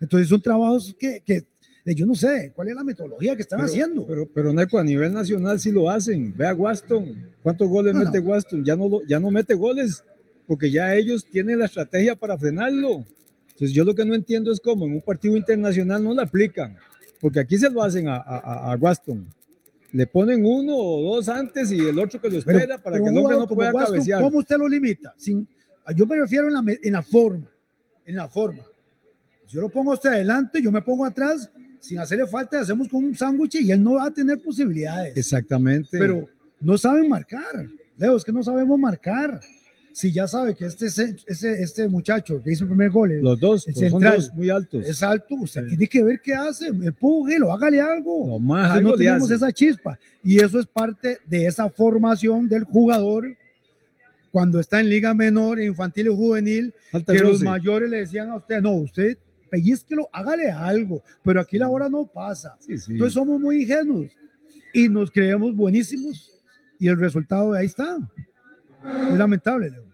Entonces 0.00 0.28
son 0.28 0.42
trabajos 0.42 0.96
que, 0.98 1.22
que 1.24 1.46
yo 1.84 2.06
no 2.06 2.14
sé 2.14 2.52
cuál 2.54 2.68
es 2.68 2.76
la 2.76 2.84
metodología 2.84 3.34
que 3.34 3.42
están 3.42 3.60
haciendo. 3.60 4.06
Pero, 4.06 4.28
pero 4.32 4.52
Neco, 4.52 4.78
a 4.78 4.84
nivel 4.84 5.12
nacional 5.12 5.58
sí 5.58 5.72
lo 5.72 5.90
hacen. 5.90 6.32
Ve 6.36 6.46
a 6.46 6.54
Waston, 6.54 7.30
¿cuántos 7.42 7.68
goles 7.68 7.94
mete 7.94 8.20
Waston? 8.20 8.64
Ya 8.64 8.76
no, 8.76 9.00
ya 9.08 9.18
no 9.18 9.30
mete 9.30 9.54
goles 9.54 10.04
porque 10.46 10.70
ya 10.70 10.94
ellos 10.94 11.24
tienen 11.24 11.58
la 11.58 11.64
estrategia 11.66 12.14
para 12.14 12.38
frenarlo. 12.38 13.04
Entonces 13.48 13.72
yo 13.72 13.84
lo 13.84 13.94
que 13.94 14.04
no 14.04 14.14
entiendo 14.14 14.52
es 14.52 14.60
cómo 14.60 14.86
en 14.86 14.92
un 14.92 15.00
partido 15.00 15.36
internacional 15.36 16.02
no 16.02 16.14
lo 16.14 16.22
aplican, 16.22 16.76
porque 17.20 17.40
aquí 17.40 17.58
se 17.58 17.70
lo 17.70 17.82
hacen 17.82 18.08
a, 18.08 18.16
a, 18.16 18.72
a 18.72 18.76
Waston. 18.76 19.26
Le 19.92 20.06
ponen 20.06 20.44
uno 20.44 20.74
o 20.76 21.16
dos 21.16 21.28
antes 21.28 21.70
y 21.70 21.80
el 21.80 21.98
otro 21.98 22.20
que 22.20 22.30
lo 22.30 22.38
espera 22.38 22.78
para 22.78 22.98
que 22.98 23.08
el 23.08 23.16
hombre 23.16 23.36
no 23.36 23.46
pueda 23.46 23.72
cabecear. 23.72 24.22
¿Cómo 24.22 24.38
usted 24.38 24.56
lo 24.56 24.68
limita? 24.68 25.14
Sin, 25.18 25.46
yo 25.96 26.06
me 26.06 26.16
refiero 26.16 26.46
en 26.48 26.54
la, 26.54 26.64
en 26.82 26.92
la 26.92 27.02
forma, 27.02 27.50
en 28.06 28.16
la 28.16 28.28
forma. 28.28 28.62
Yo 29.48 29.60
lo 29.60 29.68
pongo 29.68 29.92
usted 29.92 30.10
adelante, 30.10 30.62
yo 30.62 30.72
me 30.72 30.80
pongo 30.80 31.04
atrás 31.04 31.50
sin 31.82 31.98
hacerle 31.98 32.26
falta, 32.28 32.60
hacemos 32.60 32.88
con 32.88 33.04
un 33.04 33.14
sándwich 33.14 33.56
y 33.56 33.72
él 33.72 33.82
no 33.82 33.94
va 33.94 34.06
a 34.06 34.10
tener 34.10 34.40
posibilidades. 34.40 35.16
Exactamente. 35.16 35.98
Pero 35.98 36.28
no 36.60 36.78
saben 36.78 37.08
marcar. 37.08 37.68
Leo, 37.98 38.16
es 38.16 38.24
que 38.24 38.32
no 38.32 38.42
sabemos 38.42 38.78
marcar. 38.78 39.40
Si 39.92 40.12
ya 40.12 40.26
sabe 40.28 40.54
que 40.54 40.64
este, 40.64 40.86
este, 40.86 41.62
este 41.62 41.88
muchacho 41.88 42.40
que 42.42 42.52
hizo 42.52 42.64
el 42.64 42.70
primer 42.70 42.90
gol, 42.90 43.10
los 43.20 43.38
dos, 43.38 43.66
el 43.66 43.74
central, 43.74 44.22
muy 44.34 44.48
altos. 44.48 44.86
Es 44.86 45.02
alto, 45.02 45.34
usted 45.34 45.66
tiene 45.66 45.86
que 45.86 46.02
ver 46.02 46.20
qué 46.22 46.32
hace, 46.34 46.68
empújelo, 46.68 47.52
hágale 47.52 47.80
algo. 47.80 48.26
No, 48.28 48.38
más 48.38 48.70
algo 48.70 48.90
no 48.90 48.96
tenemos 48.96 49.30
esa 49.30 49.52
chispa. 49.52 49.98
Y 50.22 50.38
eso 50.38 50.60
es 50.60 50.66
parte 50.66 51.18
de 51.26 51.46
esa 51.46 51.68
formación 51.68 52.48
del 52.48 52.62
jugador 52.62 53.36
cuando 54.30 54.60
está 54.60 54.80
en 54.80 54.88
liga 54.88 55.12
menor, 55.12 55.60
infantil 55.60 56.06
y 56.06 56.14
juvenil, 56.14 56.74
que 57.06 57.18
los 57.18 57.42
mayores 57.42 57.90
le 57.90 57.98
decían 57.98 58.30
a 58.30 58.36
usted, 58.36 58.62
no, 58.62 58.72
usted 58.76 59.18
pellizquelo, 59.52 60.08
hágale 60.14 60.50
algo, 60.50 61.04
pero 61.22 61.38
aquí 61.38 61.58
la 61.58 61.68
hora 61.68 61.86
no 61.90 62.06
pasa. 62.06 62.56
Entonces 62.66 63.12
somos 63.12 63.38
muy 63.38 63.62
ingenuos 63.62 64.10
y 64.72 64.88
nos 64.88 65.10
creemos 65.10 65.54
buenísimos 65.54 66.42
y 66.78 66.88
el 66.88 66.98
resultado 66.98 67.52
ahí 67.52 67.66
está. 67.66 67.98
Es 69.10 69.18
lamentable, 69.18 69.68
Leo. 69.68 69.84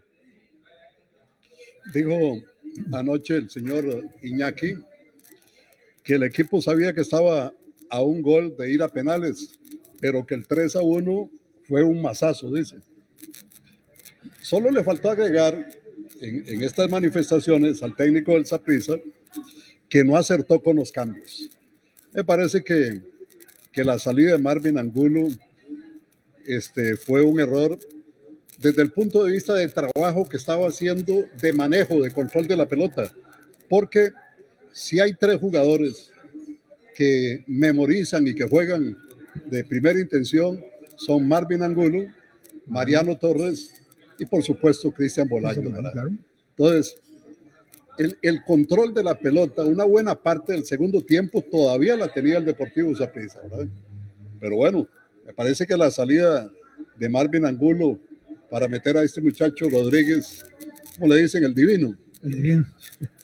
Dijo 1.93 2.41
anoche 2.93 3.35
el 3.35 3.51
señor 3.51 4.05
Iñaki 4.23 4.79
que 6.05 6.15
el 6.15 6.23
equipo 6.23 6.63
sabía 6.63 6.93
que 6.93 7.01
estaba 7.01 7.53
a 7.91 8.01
un 8.01 8.23
gol 8.23 8.55
de 8.57 8.71
ir 8.71 8.81
a 8.81 8.89
penales, 8.89 9.59
pero 10.01 10.25
que 10.25 10.37
el 10.37 10.47
3 10.47 10.77
a 10.77 10.83
1 10.83 11.31
fue 11.65 11.83
un 11.83 12.01
masazo, 12.01 12.53
dice. 12.53 12.77
Solo 14.41 14.71
le 14.71 14.85
faltó 14.85 15.11
agregar 15.11 15.69
en, 16.21 16.45
en 16.47 16.63
estas 16.63 16.89
manifestaciones 16.89 17.83
al 17.83 17.97
técnico 17.97 18.35
del 18.35 18.47
Saprissa 18.47 18.95
que 19.89 20.05
no 20.05 20.17
acertó 20.17 20.63
con 20.63 20.77
los 20.77 20.93
cambios. 20.93 21.51
Me 22.13 22.25
parece 22.25 22.63
que, 22.63 23.01
que 23.73 23.85
la 23.85 23.99
salida 23.99 24.33
de 24.33 24.39
Marvin 24.39 24.79
Angulo 24.79 25.29
este, 26.47 26.97
fue 26.97 27.23
un 27.23 27.41
error 27.41 27.79
desde 28.59 28.83
el 28.83 28.91
punto 28.91 29.25
de 29.25 29.33
vista 29.33 29.55
del 29.55 29.73
trabajo 29.73 30.29
que 30.29 30.37
estaba 30.37 30.67
haciendo 30.67 31.25
de 31.41 31.53
manejo, 31.53 32.03
de 32.03 32.11
control 32.11 32.47
de 32.47 32.57
la 32.57 32.67
pelota. 32.67 33.13
Porque 33.69 34.11
si 34.73 35.01
hay 35.01 35.15
tres 35.15 35.39
jugadores 35.39 36.11
que 36.95 37.45
memorizan 37.47 38.27
y 38.27 38.35
que 38.35 38.49
juegan 38.49 38.97
de 39.47 39.65
primera 39.65 40.01
intención, 40.01 40.61
son 40.97 41.29
Marvin 41.29 41.63
Angulo, 41.63 42.07
Mariano 42.67 43.17
Torres 43.17 43.73
y 44.19 44.27
por 44.27 44.43
supuesto 44.43 44.91
Cristian 44.91 45.29
Bolaño. 45.29 45.73
Entonces, 46.57 46.97
el, 47.99 48.45
control 48.45 48.95
de 48.95 49.03
la 49.03 49.19
pelota, 49.19 49.65
una 49.65 49.85
buena 49.85 50.15
parte 50.15 50.53
del 50.53 50.65
segundo 50.65 51.03
tiempo 51.03 51.43
todavía 51.43 51.97
la 51.97 52.09
tenía 52.09 52.39
el 52.39 52.45
Deportivo 52.45 52.95
Zaprisa, 52.95 53.41
Pero 54.41 54.57
bueno, 54.57 54.89
me 55.27 55.33
parece 55.33 55.67
que 55.67 55.77
la 55.77 55.91
salida 55.91 56.51
de 56.97 57.09
Marvin 57.09 57.45
Angulo 57.45 57.99
para 58.51 58.69
meter 58.69 58.97
a 58.97 59.03
este 59.03 59.21
muchacho 59.21 59.69
Rodríguez, 59.69 60.45
como 60.99 61.13
le 61.13 61.23
dicen, 61.23 61.45
el 61.45 61.55
divino. 61.55 61.97
El 62.23 62.31
divino. 62.31 62.67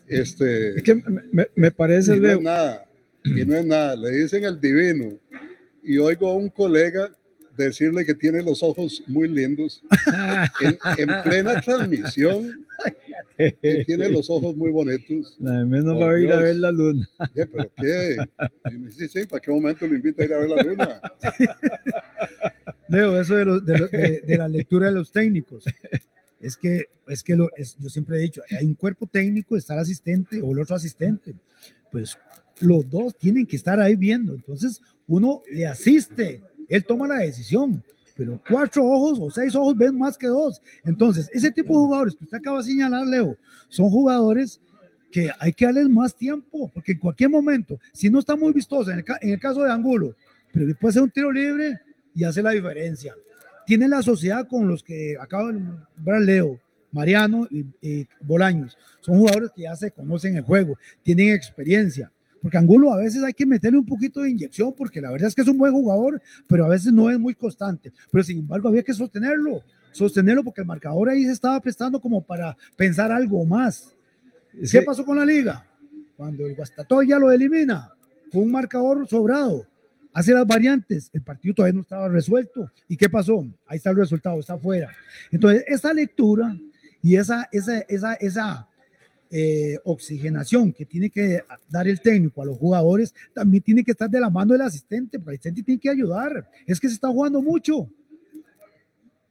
Este, 0.07 0.77
es 0.77 0.83
que 0.83 0.95
me, 0.95 1.49
me 1.55 1.71
parece, 1.71 2.17
no 2.17 2.29
es 2.29 2.41
nada, 2.41 2.85
y 3.25 3.45
no 3.45 3.57
es 3.57 3.65
nada, 3.65 3.97
le 3.97 4.11
dicen 4.11 4.45
el 4.45 4.61
divino. 4.61 5.19
Y 5.83 5.99
oigo 5.99 6.29
a 6.29 6.35
un 6.35 6.49
colega 6.49 7.11
decirle 7.57 8.05
que 8.05 8.15
tiene 8.15 8.43
los 8.43 8.63
ojos 8.63 9.03
muy 9.07 9.29
lindos 9.29 9.83
en, 10.61 10.79
en 10.99 11.23
plena 11.23 11.61
transmisión. 11.61 12.67
Que 13.37 13.85
tiene 13.87 14.09
los 14.09 14.29
ojos 14.31 14.57
muy 14.57 14.71
bonitos. 14.71 15.37
Menos 15.41 15.95
Por 15.95 16.03
va 16.03 16.13
a 16.15 16.21
ir 16.21 16.33
a 16.33 16.41
ver 16.41 16.57
la 16.57 16.71
luna. 16.73 17.09
Oye, 17.19 17.47
¿Pero 17.47 17.71
qué? 17.77 18.17
Sí, 18.91 19.09
sí, 19.09 19.27
¿para 19.27 19.41
qué 19.41 19.51
momento 19.51 19.87
lo 19.87 19.95
invita 19.95 20.23
a 20.23 20.27
ir 20.27 20.35
a 20.35 20.39
ver 20.39 20.49
la 20.51 20.63
luna? 20.63 21.01
Leo, 22.89 23.21
eso 23.21 23.35
de, 23.37 23.45
los- 23.45 23.65
de, 23.65 23.79
lo- 23.79 23.89
de- 23.89 24.21
de 24.21 24.37
la 24.39 24.49
lectura 24.49 24.87
de 24.87 24.93
los 24.93 25.11
técnicos. 25.11 25.65
Es 26.41 26.57
que, 26.57 26.87
es 27.09 27.23
que 27.23 27.37
lo, 27.37 27.49
es- 27.57 27.77
yo 27.79 27.89
siempre 27.89 28.19
he 28.19 28.21
dicho, 28.21 28.43
hay 28.51 28.67
un 28.67 28.75
cuerpo 28.75 29.07
técnico, 29.07 29.57
está 29.57 29.75
el 29.75 29.81
asistente 29.81 30.41
o 30.43 30.53
el 30.53 30.61
otro 30.61 30.77
asistente. 30.77 31.35
Pues 31.91 32.19
los 32.61 32.89
dos 32.89 33.17
tienen 33.17 33.47
que 33.47 33.57
estar 33.57 33.81
ahí 33.81 33.97
viendo. 33.97 34.35
Entonces, 34.35 34.81
uno 35.07 35.43
le 35.51 35.67
asiste, 35.67 36.43
él 36.69 36.85
toma 36.85 37.09
la 37.09 37.19
decisión, 37.19 37.83
pero 38.17 38.41
cuatro 38.49 38.85
ojos 38.85 39.19
o 39.21 39.31
seis 39.31 39.55
ojos 39.55 39.77
ven 39.77 39.99
más 39.99 40.17
que 40.17 40.27
dos. 40.27 40.63
Entonces, 40.85 41.29
ese 41.33 41.51
tipo 41.51 41.73
de 41.73 41.87
jugadores 41.87 42.17
que 42.17 42.25
usted 42.25 42.39
acaba 42.39 42.59
de 42.59 42.65
señalar, 42.65 43.07
Leo, 43.07 43.37
son 43.69 43.91
jugadores 43.91 44.61
que 45.11 45.31
hay 45.39 45.53
que 45.53 45.65
darles 45.65 45.89
más 45.89 46.15
tiempo, 46.15 46.71
porque 46.75 46.93
en 46.93 46.99
cualquier 46.99 47.31
momento, 47.31 47.79
si 47.93 48.11
no 48.11 48.19
está 48.19 48.37
muy 48.37 48.53
vistoso, 48.53 48.91
en 48.91 48.99
el, 48.99 49.05
en 49.21 49.31
el 49.31 49.41
caso 49.41 49.63
de 49.63 49.71
Angulo, 49.71 50.15
pero 50.53 50.67
después 50.67 50.93
hacer 50.93 51.03
un 51.03 51.11
tiro 51.11 51.31
libre 51.33 51.81
y 52.15 52.25
hace 52.25 52.43
la 52.43 52.51
diferencia. 52.51 53.15
Tiene 53.67 53.89
la 53.89 54.03
sociedad 54.03 54.47
con 54.47 54.69
los 54.69 54.83
que 54.83 55.17
acaban 55.21 55.55
de 55.55 55.61
nombrar 55.97 56.21
Leo, 56.23 56.61
Mariano 56.93 57.49
y, 57.51 57.67
y 57.81 58.09
Bolaños. 58.21 58.77
Son 59.01 59.19
jugadores 59.19 59.51
que 59.55 59.63
ya 59.63 59.75
se 59.75 59.91
conocen 59.91 60.37
el 60.37 60.43
juego, 60.43 60.79
tienen 61.03 61.35
experiencia. 61.35 62.11
Porque 62.45 62.59
Angulo 62.59 62.93
a 62.93 62.99
veces 62.99 63.23
hay 63.23 63.33
que 63.33 63.47
meterle 63.47 63.79
un 63.79 63.87
poquito 63.87 64.21
de 64.21 64.29
inyección, 64.29 64.75
porque 64.77 65.01
la 65.01 65.11
verdad 65.11 65.29
es 65.29 65.35
que 65.35 65.41
es 65.41 65.49
un 65.49 65.57
buen 65.57 65.73
jugador, 65.73 66.21
pero 66.47 66.67
a 66.67 66.69
veces 66.69 66.93
no 66.93 67.11
es 67.11 67.19
muy 67.19 67.35
constante. 67.35 67.91
Pero 68.13 68.23
sin 68.23 68.41
embargo, 68.41 68.69
había 68.69 68.83
que 68.83 68.93
sostenerlo, 68.93 69.63
sostenerlo, 69.93 70.45
porque 70.45 70.61
el 70.61 70.67
marcador 70.67 71.09
ahí 71.09 71.25
se 71.25 71.33
estaba 71.33 71.59
prestando 71.59 71.99
como 71.99 72.21
para 72.21 72.55
pensar 72.77 73.11
algo 73.11 73.47
más. 73.47 73.95
¿Qué 74.71 74.83
pasó 74.83 75.07
con 75.07 75.17
la 75.17 75.25
liga? 75.25 75.67
Cuando 76.19 76.47
el 76.47 76.55
Guastatoya 76.55 77.19
lo 77.19 77.33
elimina, 77.33 77.91
con 78.31 78.43
un 78.43 78.53
marcador 78.53 79.09
sobrado, 79.09 79.67
hace 80.13 80.35
las 80.35 80.47
variantes, 80.47 81.09
el 81.15 81.23
partido 81.23 81.55
todavía 81.55 81.77
no 81.77 81.81
estaba 81.81 82.09
resuelto. 82.11 82.71
¿Y 82.87 82.99
qué 82.99 83.09
pasó? 83.09 83.43
Ahí 83.65 83.79
está 83.79 83.89
el 83.89 83.97
resultado, 83.97 84.39
está 84.39 84.53
afuera. 84.53 84.91
Entonces, 85.31 85.65
esa 85.67 85.95
lectura 85.95 86.55
y 87.01 87.17
esa, 87.17 87.49
esa, 87.53 87.79
esa, 87.89 88.13
esa 88.17 88.69
eh, 89.37 89.79
oxigenación 89.83 90.73
que 90.73 90.85
tiene 90.87 91.11
que 91.11 91.43
dar 91.69 91.89
el 91.89 92.01
técnico 92.01 92.41
a 92.41 92.45
los 92.45 92.57
jugadores, 92.57 93.13
también 93.35 93.65
tiene 93.65 93.83
que 93.83 93.91
estar 93.91 94.09
de 94.09 94.21
la 94.21 94.31
mano 94.31 94.53
del 94.53 94.63
asistente, 94.63 95.19
porque 95.19 95.33
el 95.33 95.35
asistente 95.41 95.63
tiene 95.65 95.81
que 95.81 95.91
ayudar. 95.91 96.49
Es 96.67 96.79
que 96.79 96.87
se 96.89 96.95
está 96.95 97.09
jugando 97.09 97.43
mucho. 97.43 97.89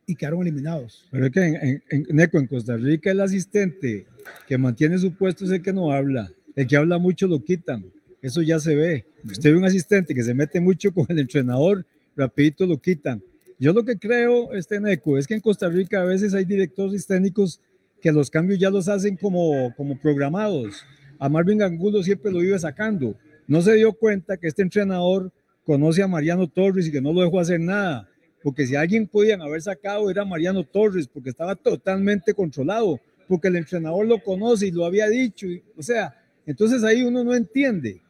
Y 0.05 0.15
quedaron 0.15 0.41
eliminados. 0.41 1.05
Pero 1.12 1.25
es 1.27 1.31
que 1.31 1.39
en, 1.45 1.55
en- 1.55 1.83
en- 1.89 2.05
Neco, 2.15 2.38
en 2.38 2.48
Costa 2.48 2.75
Rica 2.75 3.12
el 3.12 3.22
asistente 3.22 4.05
que 4.45 4.57
mantiene 4.57 4.98
su 4.98 5.13
puesto 5.15 5.45
es 5.45 5.51
el 5.51 5.62
que 5.62 5.72
no 5.72 5.91
habla. 5.91 6.29
El 6.55 6.67
que 6.67 6.75
habla 6.75 6.98
mucho 6.98 7.25
lo 7.27 7.41
quitan. 7.41 7.86
Eso 8.22 8.41
ya 8.41 8.60
se 8.60 8.75
ve. 8.75 9.05
Usted 9.24 9.51
ve 9.51 9.57
un 9.57 9.63
asistente 9.65 10.13
que 10.13 10.24
se 10.24 10.33
mete 10.33 10.60
mucho 10.60 10.93
con 10.93 11.05
el 11.07 11.19
entrenador, 11.19 11.86
rapidito 12.17 12.65
lo 12.65 12.77
quitan. 12.81 13.24
Yo 13.57 13.72
lo 13.72 13.86
que 13.86 13.98
creo, 13.98 14.51
este 14.53 14.81
Neco, 14.81 15.17
es 15.17 15.25
que 15.27 15.36
en 15.36 15.39
Costa 15.39 15.69
Rica 15.69 16.01
a 16.01 16.05
veces 16.05 16.33
hay 16.33 16.43
directores 16.43 17.07
técnicos 17.07 17.62
que 18.03 18.12
los 18.12 18.29
cambios 18.29 18.60
ya 18.60 18.69
los 18.69 18.88
hacen 18.88 19.17
como, 19.17 19.74
como 19.75 20.00
programados. 20.00 20.86
A 21.17 21.27
Marvin 21.27 21.63
Angulo 21.63 22.03
siempre 22.03 22.31
lo 22.31 22.43
iba 22.43 22.60
sacando. 22.60 23.17
No 23.48 23.63
se 23.63 23.74
dio 23.74 23.93
cuenta 23.93 24.38
que 24.38 24.48
este 24.48 24.62
entrenador 24.62 25.31
conoce 25.65 26.03
a 26.03 26.07
Mariano 26.07 26.48
Torres 26.48 26.88
y 26.88 26.91
que 26.91 27.01
no 27.01 27.12
lo 27.12 27.22
dejó 27.22 27.39
hacer 27.39 27.60
nada 27.60 28.07
porque 28.43 28.67
si 28.67 28.75
alguien 28.75 29.08
podían 29.08 29.41
haber 29.41 29.62
sacado 29.62 30.12
era 30.12 30.25
Mariano 30.25 30.65
Torres, 30.65 31.08
porque 31.08 31.30
estaba 31.30 31.56
totalmente 31.56 32.34
controlado, 32.34 32.99
porque 33.27 33.47
el 33.47 33.56
entrenador 33.56 34.06
lo 34.06 34.21
conoce 34.21 34.67
y 34.67 34.71
lo 34.71 34.86
había 34.86 35.08
dicho, 35.08 35.47
o 35.77 35.82
sea, 35.82 36.13
entonces 36.45 36.84
ahí 36.84 37.04
uno 37.04 37.23
no 37.23 37.34
entiende. 37.34 38.01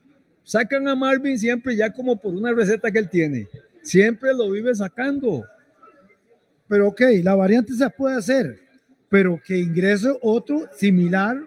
Sacan 0.44 0.88
a 0.88 0.96
Marvin 0.96 1.38
siempre 1.38 1.76
ya 1.76 1.94
como 1.94 2.20
por 2.20 2.34
una 2.34 2.52
receta 2.52 2.91
que 2.91 2.98
él 2.98 3.10
tiene, 3.10 3.48
siempre 3.84 4.34
lo 4.34 4.50
vive 4.50 4.74
sacando. 4.74 5.46
Pero 6.67 6.88
ok, 6.88 7.02
la 7.22 7.36
variante 7.36 7.74
se 7.74 7.88
puede 7.91 8.17
hacer, 8.17 8.60
pero 9.13 9.39
que 9.39 9.56
ingrese 9.56 10.12
otro 10.23 10.67
similar 10.76 11.38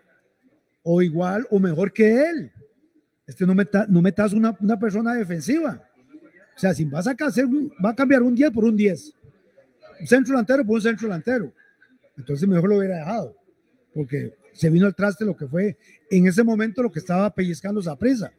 o 0.84 1.02
igual 1.02 1.48
o 1.50 1.58
mejor 1.58 1.92
que 1.92 2.22
él. 2.22 2.52
Este 3.26 3.44
no, 3.44 3.56
meta, 3.56 3.86
no 3.88 4.00
metas 4.00 4.32
una, 4.32 4.56
una 4.60 4.78
persona 4.78 5.14
defensiva. 5.14 5.82
O 6.54 6.58
sea, 6.60 6.72
si 6.72 6.84
vas 6.84 7.08
a 7.08 7.16
hacer, 7.18 7.46
va 7.84 7.90
a 7.90 7.96
cambiar 7.96 8.22
un 8.22 8.36
10 8.36 8.52
por 8.52 8.62
un 8.62 8.76
10. 8.76 9.12
Un 9.98 10.06
centro 10.06 10.30
delantero 10.30 10.64
por 10.64 10.76
un 10.76 10.80
centro 10.80 11.08
delantero. 11.08 11.52
Entonces 12.16 12.48
mejor 12.48 12.68
lo 12.68 12.78
hubiera 12.78 12.98
dejado. 12.98 13.36
Porque 13.92 14.36
se 14.52 14.70
vino 14.70 14.86
al 14.86 14.94
traste 14.94 15.24
lo 15.24 15.36
que 15.36 15.48
fue 15.48 15.76
en 16.08 16.28
ese 16.28 16.44
momento 16.44 16.84
lo 16.84 16.92
que 16.92 17.00
estaba 17.00 17.34
pellizcando 17.34 17.80
esa 17.80 17.96
presa. 17.96 18.30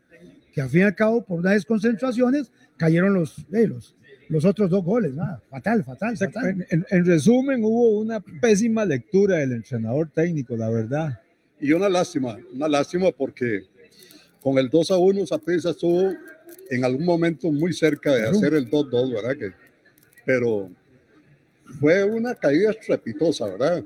Que 0.53 0.61
al 0.61 0.69
fin 0.69 0.79
y 0.79 0.83
al 0.83 0.95
cabo, 0.95 1.21
por 1.25 1.39
unas 1.39 1.55
desconcentraciones, 1.55 2.49
cayeron 2.77 3.13
los, 3.13 3.45
eh, 3.51 3.67
los, 3.67 3.93
los 4.29 4.45
otros 4.45 4.69
dos 4.69 4.83
goles. 4.83 5.13
Nada, 5.15 5.41
fatal, 5.49 5.83
fatal, 5.83 6.13
O 6.13 6.17
sea, 6.17 6.29
fatal. 6.31 6.49
en, 6.49 6.65
en- 6.69 6.85
en 6.89 7.05
resumen, 7.05 7.63
hubo 7.63 7.99
una 7.99 8.19
pésima 8.19 8.85
lectura 8.85 9.37
del 9.37 9.53
entrenador 9.53 10.09
técnico, 10.13 10.55
la 10.57 10.69
verdad. 10.69 11.19
Y 11.59 11.71
una 11.71 11.89
lástima, 11.89 12.37
una 12.53 12.67
lástima 12.67 13.11
porque 13.11 13.63
con 14.41 14.57
el 14.57 14.69
2 14.69 14.91
a 14.91 14.97
1 14.97 15.25
Saprissa 15.25 15.71
estuvo 15.71 16.13
en 16.69 16.85
algún 16.85 17.05
momento 17.05 17.51
muy 17.51 17.73
cerca 17.73 18.13
de 18.13 18.27
hacer 18.27 18.53
el 18.53 18.69
2-2, 18.69 19.13
¿verdad? 19.13 19.35
Que, 19.37 19.51
pero 20.25 20.69
fue 21.79 22.03
una 22.03 22.35
caída 22.35 22.71
estrepitosa, 22.71 23.45
¿verdad? 23.45 23.83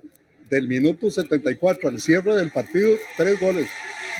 Del 0.49 0.67
minuto 0.67 1.09
74 1.09 1.89
al 1.89 1.99
cierre 2.01 2.35
del 2.35 2.51
partido, 2.51 2.89
tres 3.17 3.39
goles. 3.39 3.67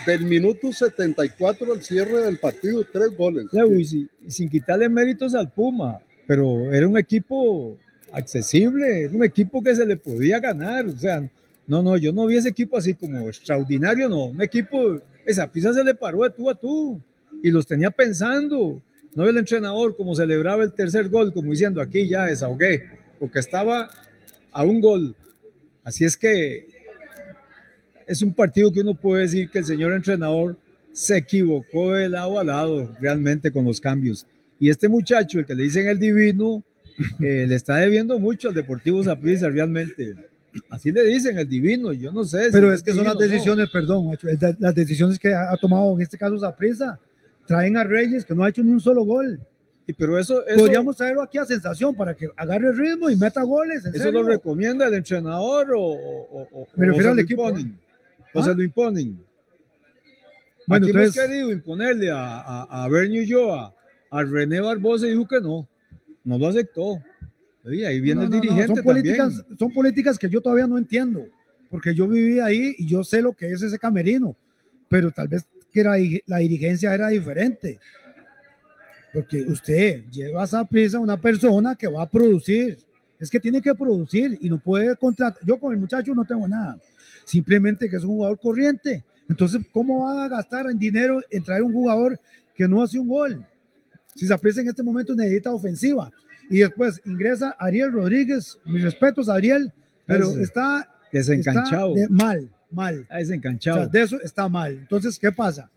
Del 0.06 0.24
minuto 0.26 0.72
74 0.72 1.74
al 1.74 1.84
cierre 1.84 2.22
del 2.22 2.38
partido, 2.40 2.84
tres 2.92 3.16
goles. 3.18 3.46
Leo, 3.52 3.76
y 3.76 3.86
si- 3.86 4.10
y 4.26 4.32
sin 4.32 4.50
quitarle 4.50 4.88
méritos 4.90 5.36
al 5.36 5.52
Puma, 5.52 6.00
pero 6.32 6.72
era 6.72 6.88
un 6.88 6.98
equipo 6.98 7.78
accesible, 8.14 9.02
era 9.02 9.14
un 9.14 9.22
equipo 9.22 9.62
que 9.62 9.76
se 9.76 9.86
le 9.86 9.98
podía 9.98 10.40
ganar, 10.40 10.86
o 10.86 10.98
sea, 10.98 11.30
no, 11.68 11.84
no, 11.84 11.98
yo 11.98 12.14
no 12.14 12.26
vi 12.26 12.38
ese 12.38 12.48
equipo 12.48 12.78
así 12.78 12.94
como 12.94 13.28
extraordinario, 13.28 14.08
no, 14.08 14.28
un 14.28 14.42
equipo, 14.42 15.02
esa 15.26 15.52
pizza 15.52 15.74
se 15.74 15.84
le 15.84 15.94
paró 15.94 16.24
de 16.24 16.30
tú 16.30 16.50
a 16.50 16.56
tú 16.56 17.02
y 17.44 17.52
los 17.52 17.68
tenía 17.68 17.92
pensando, 17.92 18.82
no 19.14 19.28
el 19.28 19.38
entrenador 19.40 19.94
como 19.98 20.16
celebraba 20.16 20.64
el 20.64 20.72
tercer 20.72 21.10
gol, 21.10 21.34
como 21.34 21.52
diciendo 21.52 21.82
aquí 21.82 22.08
ya 22.08 22.28
desahogué, 22.28 22.82
porque 23.20 23.40
estaba 23.40 23.90
a 24.54 24.64
un 24.64 24.80
gol, 24.80 25.14
así 25.84 26.06
es 26.06 26.16
que 26.16 26.66
es 28.08 28.22
un 28.22 28.34
partido 28.34 28.72
que 28.72 28.80
uno 28.80 28.96
puede 28.96 29.24
decir 29.24 29.50
que 29.50 29.60
el 29.60 29.66
señor 29.66 29.92
entrenador 29.92 30.56
se 30.94 31.18
equivocó 31.18 31.92
de 31.92 32.08
lado 32.08 32.40
a 32.40 32.46
lado 32.46 32.96
realmente 33.02 33.52
con 33.52 33.66
los 33.66 33.82
cambios. 33.82 34.26
Y 34.62 34.70
este 34.70 34.88
muchacho, 34.88 35.40
el 35.40 35.46
que 35.46 35.56
le 35.56 35.64
dicen 35.64 35.88
el 35.88 35.98
divino, 36.00 36.64
eh, 37.20 37.46
le 37.48 37.56
está 37.56 37.78
debiendo 37.78 38.20
mucho 38.20 38.50
al 38.50 38.54
Deportivo 38.54 39.04
Saprissa 39.04 39.50
realmente. 39.50 40.16
Así 40.70 40.92
le 40.92 41.04
dicen 41.04 41.38
el 41.40 41.50
divino, 41.50 41.92
yo 41.94 42.12
no 42.12 42.24
sé. 42.24 42.46
si 42.46 42.52
Pero 42.52 42.72
es 42.72 42.84
que 42.84 42.94
son 42.94 43.06
las 43.06 43.16
o 43.16 43.20
no. 43.20 43.26
decisiones, 43.26 43.70
perdón, 43.72 44.18
las 44.60 44.76
decisiones 44.76 45.18
que 45.18 45.34
ha 45.34 45.58
tomado 45.60 45.94
en 45.96 46.02
este 46.02 46.16
caso 46.18 46.38
Zaprisa. 46.38 47.00
Traen 47.48 47.76
a 47.76 47.84
Reyes 47.84 48.24
que 48.24 48.36
no 48.36 48.44
ha 48.44 48.50
hecho 48.50 48.64
ni 48.64 48.70
un 48.72 48.80
solo 48.80 49.04
gol. 49.04 49.40
Y 49.88 49.94
pero 49.94 50.20
eso, 50.20 50.46
eso, 50.46 50.60
Podríamos 50.60 50.96
traerlo 50.96 51.24
aquí 51.24 51.40
a 51.40 51.46
sensación 51.46 51.96
para 51.96 52.14
que 52.14 52.28
agarre 52.38 52.68
el 52.70 52.78
ritmo 52.78 53.10
y 53.10 53.16
meta 53.16 53.42
goles. 53.42 53.84
¿en 53.84 53.96
eso 53.96 54.04
serio? 54.04 54.22
lo 54.22 54.28
recomienda 54.30 54.86
el 54.88 54.94
entrenador 54.94 55.72
o, 55.74 55.82
o, 55.82 56.48
o- 56.52 56.68
Me 56.76 56.86
o 56.86 56.90
refiero 56.90 57.02
se 57.04 57.10
al 57.10 57.16
lo 57.16 57.22
equipo, 57.24 57.50
imponen. 57.50 57.80
O 58.36 58.40
¿Ah? 58.40 58.44
se 58.44 58.54
lo 58.56 58.62
imponen. 58.64 59.20
Bueno, 60.68 60.86
Aquí 60.86 60.92
entonces, 60.96 61.18
hemos 61.18 61.30
querido 61.30 61.52
imponerle 61.52 62.12
a, 62.12 62.40
a, 62.42 62.84
a 62.84 62.88
Bernie 62.90 63.22
Ulloa, 63.22 63.74
a 64.12 64.24
René 64.24 64.60
Barbosa 64.60 65.08
dijo 65.08 65.26
que 65.26 65.40
no, 65.40 65.68
no 66.24 66.38
lo 66.38 66.48
aceptó. 66.48 67.02
Y 67.66 67.84
ahí 67.84 68.02
viene 68.02 68.22
no, 68.22 68.24
el 68.24 68.30
no, 68.30 68.42
dirigente 68.42 68.76
son 68.76 68.84
políticas, 68.84 69.38
también. 69.38 69.58
son 69.58 69.74
políticas 69.74 70.20
que 70.20 70.30
yo 70.30 70.42
todavía 70.42 70.68
no 70.68 70.78
entiendo, 70.78 71.26
porque 71.70 71.96
yo 71.96 72.08
viví 72.08 72.40
ahí 72.40 72.76
y 72.78 72.88
yo 72.88 73.04
sé 73.04 73.22
lo 73.22 73.34
que 73.34 73.52
es 73.52 73.62
ese 73.62 73.80
camerino, 73.80 74.36
pero 74.90 75.12
tal 75.12 75.30
vez 75.30 75.46
que 75.72 75.84
la, 75.84 75.98
la 76.26 76.38
dirigencia 76.38 76.94
era 76.94 77.08
diferente. 77.08 77.80
Porque 79.14 79.42
usted 79.44 80.06
lleva 80.10 80.42
a 80.42 80.46
esa 80.46 80.66
prisa 80.66 80.98
a 80.98 81.02
una 81.02 81.20
persona 81.20 81.76
que 81.76 81.88
va 81.88 82.04
a 82.04 82.10
producir. 82.10 82.78
Es 83.20 83.30
que 83.30 83.40
tiene 83.40 83.62
que 83.62 83.76
producir 83.76 84.38
y 84.42 84.50
no 84.50 84.58
puede 84.58 84.96
contratar. 84.96 85.46
Yo 85.46 85.60
con 85.60 85.74
el 85.74 85.80
muchacho 85.80 86.16
no 86.16 86.26
tengo 86.26 86.48
nada. 86.48 86.78
Simplemente 87.26 87.90
que 87.90 87.98
es 87.98 88.04
un 88.04 88.16
jugador 88.16 88.40
corriente. 88.40 89.04
Entonces, 89.30 89.62
¿cómo 89.72 90.06
va 90.06 90.26
a 90.26 90.28
gastar 90.30 90.70
en 90.70 90.80
dinero 90.80 91.22
en 91.30 91.44
traer 91.44 91.62
un 91.62 91.74
jugador 91.74 92.20
que 92.56 92.68
no 92.68 92.82
hace 92.82 92.98
un 92.98 93.08
gol? 93.08 93.46
Si 94.16 94.32
aprecia 94.32 94.62
en 94.62 94.70
este 94.70 94.84
momento 94.84 95.16
necesita 95.16 95.52
ofensiva. 95.52 96.12
Y 96.50 96.60
después 96.60 97.02
ingresa 97.06 97.56
Ariel 97.60 97.92
Rodríguez. 97.92 98.58
Mis 98.66 98.84
respetos 98.84 99.30
Ariel, 99.30 99.72
pero 100.06 100.30
Ese, 100.32 100.44
está, 100.44 100.90
Desencanchado. 101.12 101.96
está 101.96 102.02
de- 102.02 102.10
mal, 102.10 102.50
mal. 102.72 103.08
Ah, 103.10 103.16
O 103.16 103.20
Desencanchado. 103.20 103.78
sea, 103.78 103.88
de 103.88 104.02
eso 104.02 104.20
está 104.22 104.50
mal. 104.50 104.74
Entonces, 104.74 105.18
¿qué 105.20 105.32
pasa? 105.32 105.70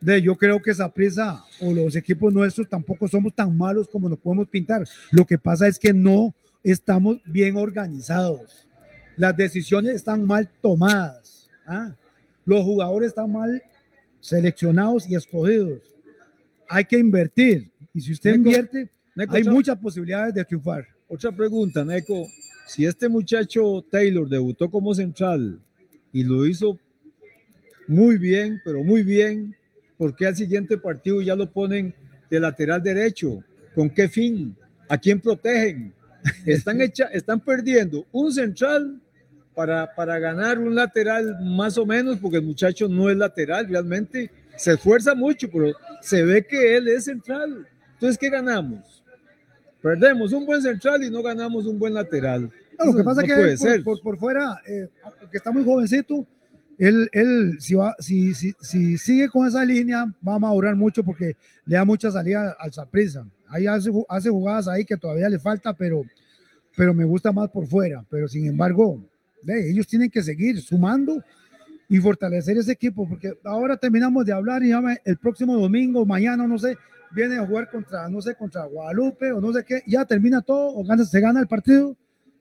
de 0.00 0.20
yo 0.20 0.34
creo 0.34 0.60
que 0.60 0.72
esa 0.72 0.88
prisa 0.92 1.44
o 1.60 1.72
los 1.72 1.94
equipos 1.94 2.34
nuestros 2.34 2.68
tampoco 2.68 3.06
somos 3.06 3.32
tan 3.36 3.56
malos 3.56 3.86
como 3.88 4.08
nos 4.08 4.18
podemos 4.18 4.48
pintar. 4.48 4.84
Lo 5.12 5.24
que 5.24 5.38
pasa 5.38 5.68
es 5.68 5.78
que 5.78 5.92
no 5.92 6.34
estamos 6.64 7.18
bien 7.24 7.56
organizados. 7.56 8.66
Las 9.16 9.36
decisiones 9.36 9.94
están 9.94 10.26
mal 10.26 10.50
tomadas. 10.60 11.48
¿ah? 11.68 11.94
Los 12.44 12.64
jugadores 12.64 13.10
están 13.10 13.30
mal 13.30 13.62
seleccionados 14.18 15.08
y 15.08 15.14
escogidos. 15.14 15.82
Hay 16.68 16.84
que 16.84 16.98
invertir. 16.98 17.70
Y 17.94 18.00
si 18.00 18.12
usted 18.12 18.30
Neco, 18.32 18.48
invierte, 18.48 18.90
Neco, 19.14 19.34
hay 19.34 19.42
otra- 19.42 19.52
muchas 19.52 19.78
posibilidades 19.78 20.34
de 20.34 20.44
triunfar. 20.44 20.86
Otra 21.08 21.30
pregunta, 21.32 21.84
Neco. 21.84 22.26
Si 22.66 22.86
este 22.86 23.08
muchacho 23.08 23.84
Taylor 23.90 24.28
debutó 24.28 24.70
como 24.70 24.94
central 24.94 25.58
y 26.12 26.22
lo 26.24 26.46
hizo 26.46 26.78
muy 27.86 28.16
bien, 28.16 28.60
pero 28.64 28.82
muy 28.82 29.02
bien, 29.02 29.54
¿por 29.98 30.14
qué 30.16 30.26
al 30.26 30.36
siguiente 30.36 30.78
partido 30.78 31.20
ya 31.20 31.34
lo 31.36 31.50
ponen 31.50 31.94
de 32.30 32.40
lateral 32.40 32.82
derecho? 32.82 33.42
¿Con 33.74 33.90
qué 33.90 34.08
fin? 34.08 34.56
¿A 34.88 34.96
quién 34.98 35.20
protegen? 35.20 35.92
Están, 36.46 36.80
hecha, 36.80 37.04
están 37.06 37.40
perdiendo 37.40 38.06
un 38.12 38.32
central 38.32 39.00
para, 39.54 39.94
para 39.94 40.18
ganar 40.18 40.58
un 40.58 40.74
lateral 40.74 41.36
más 41.44 41.76
o 41.76 41.84
menos, 41.84 42.18
porque 42.18 42.38
el 42.38 42.44
muchacho 42.44 42.88
no 42.88 43.10
es 43.10 43.16
lateral 43.16 43.68
realmente. 43.68 44.30
Se 44.56 44.72
esfuerza 44.74 45.14
mucho, 45.14 45.48
pero 45.50 45.72
se 46.00 46.22
ve 46.24 46.46
que 46.46 46.76
él 46.76 46.88
es 46.88 47.04
central. 47.04 47.66
Entonces, 47.94 48.18
¿qué 48.18 48.30
ganamos? 48.30 49.02
Perdemos 49.80 50.32
un 50.32 50.46
buen 50.46 50.62
central 50.62 51.02
y 51.02 51.10
no 51.10 51.22
ganamos 51.22 51.66
un 51.66 51.78
buen 51.78 51.94
lateral. 51.94 52.50
No, 52.78 52.86
lo 52.86 52.96
que 52.96 53.02
pasa 53.04 53.22
no 53.22 53.26
es 53.26 53.32
puede 53.34 53.50
que 53.50 53.56
por, 53.58 53.68
ser. 53.68 53.84
por- 53.84 54.00
por 54.02 54.18
fuera, 54.18 54.60
eh, 54.66 54.88
que 55.30 55.36
está 55.38 55.50
muy 55.50 55.64
jovencito, 55.64 56.26
él, 56.78 57.08
él 57.12 57.56
si, 57.60 57.74
va, 57.74 57.94
si, 57.98 58.34
si, 58.34 58.54
si 58.60 58.96
sigue 58.98 59.28
con 59.28 59.46
esa 59.46 59.64
línea, 59.64 60.04
va 60.26 60.36
a 60.36 60.38
madurar 60.38 60.74
mucho 60.76 61.02
porque 61.04 61.36
le 61.66 61.76
da 61.76 61.84
mucha 61.84 62.10
salida 62.10 62.56
al 62.58 62.72
Saprissa. 62.72 63.26
Ahí 63.48 63.66
hace, 63.66 63.90
hace 64.08 64.30
jugadas 64.30 64.68
ahí 64.68 64.84
que 64.84 64.96
todavía 64.96 65.28
le 65.28 65.38
falta, 65.38 65.74
pero, 65.74 66.02
pero 66.76 66.94
me 66.94 67.04
gusta 67.04 67.30
más 67.32 67.50
por 67.50 67.66
fuera. 67.66 68.04
Pero 68.08 68.26
sin 68.28 68.46
embargo, 68.46 69.04
ellos 69.46 69.86
tienen 69.86 70.10
que 70.10 70.22
seguir 70.22 70.60
sumando 70.60 71.22
y 71.92 72.00
fortalecer 72.00 72.56
ese 72.56 72.72
equipo, 72.72 73.06
porque 73.06 73.34
ahora 73.44 73.76
terminamos 73.76 74.24
de 74.24 74.32
hablar 74.32 74.62
y 74.64 74.72
el 75.04 75.18
próximo 75.18 75.58
domingo, 75.58 76.06
mañana, 76.06 76.46
no 76.46 76.58
sé, 76.58 76.78
viene 77.14 77.36
a 77.36 77.46
jugar 77.46 77.70
contra, 77.70 78.08
no 78.08 78.22
sé, 78.22 78.34
contra 78.34 78.64
Guadalupe 78.64 79.30
o 79.32 79.40
no 79.42 79.52
sé 79.52 79.62
qué, 79.62 79.82
ya 79.86 80.04
termina 80.06 80.40
todo, 80.40 80.74
o 80.74 80.82
gana, 80.84 81.04
se 81.04 81.20
gana 81.20 81.40
el 81.40 81.46
partido 81.46 81.94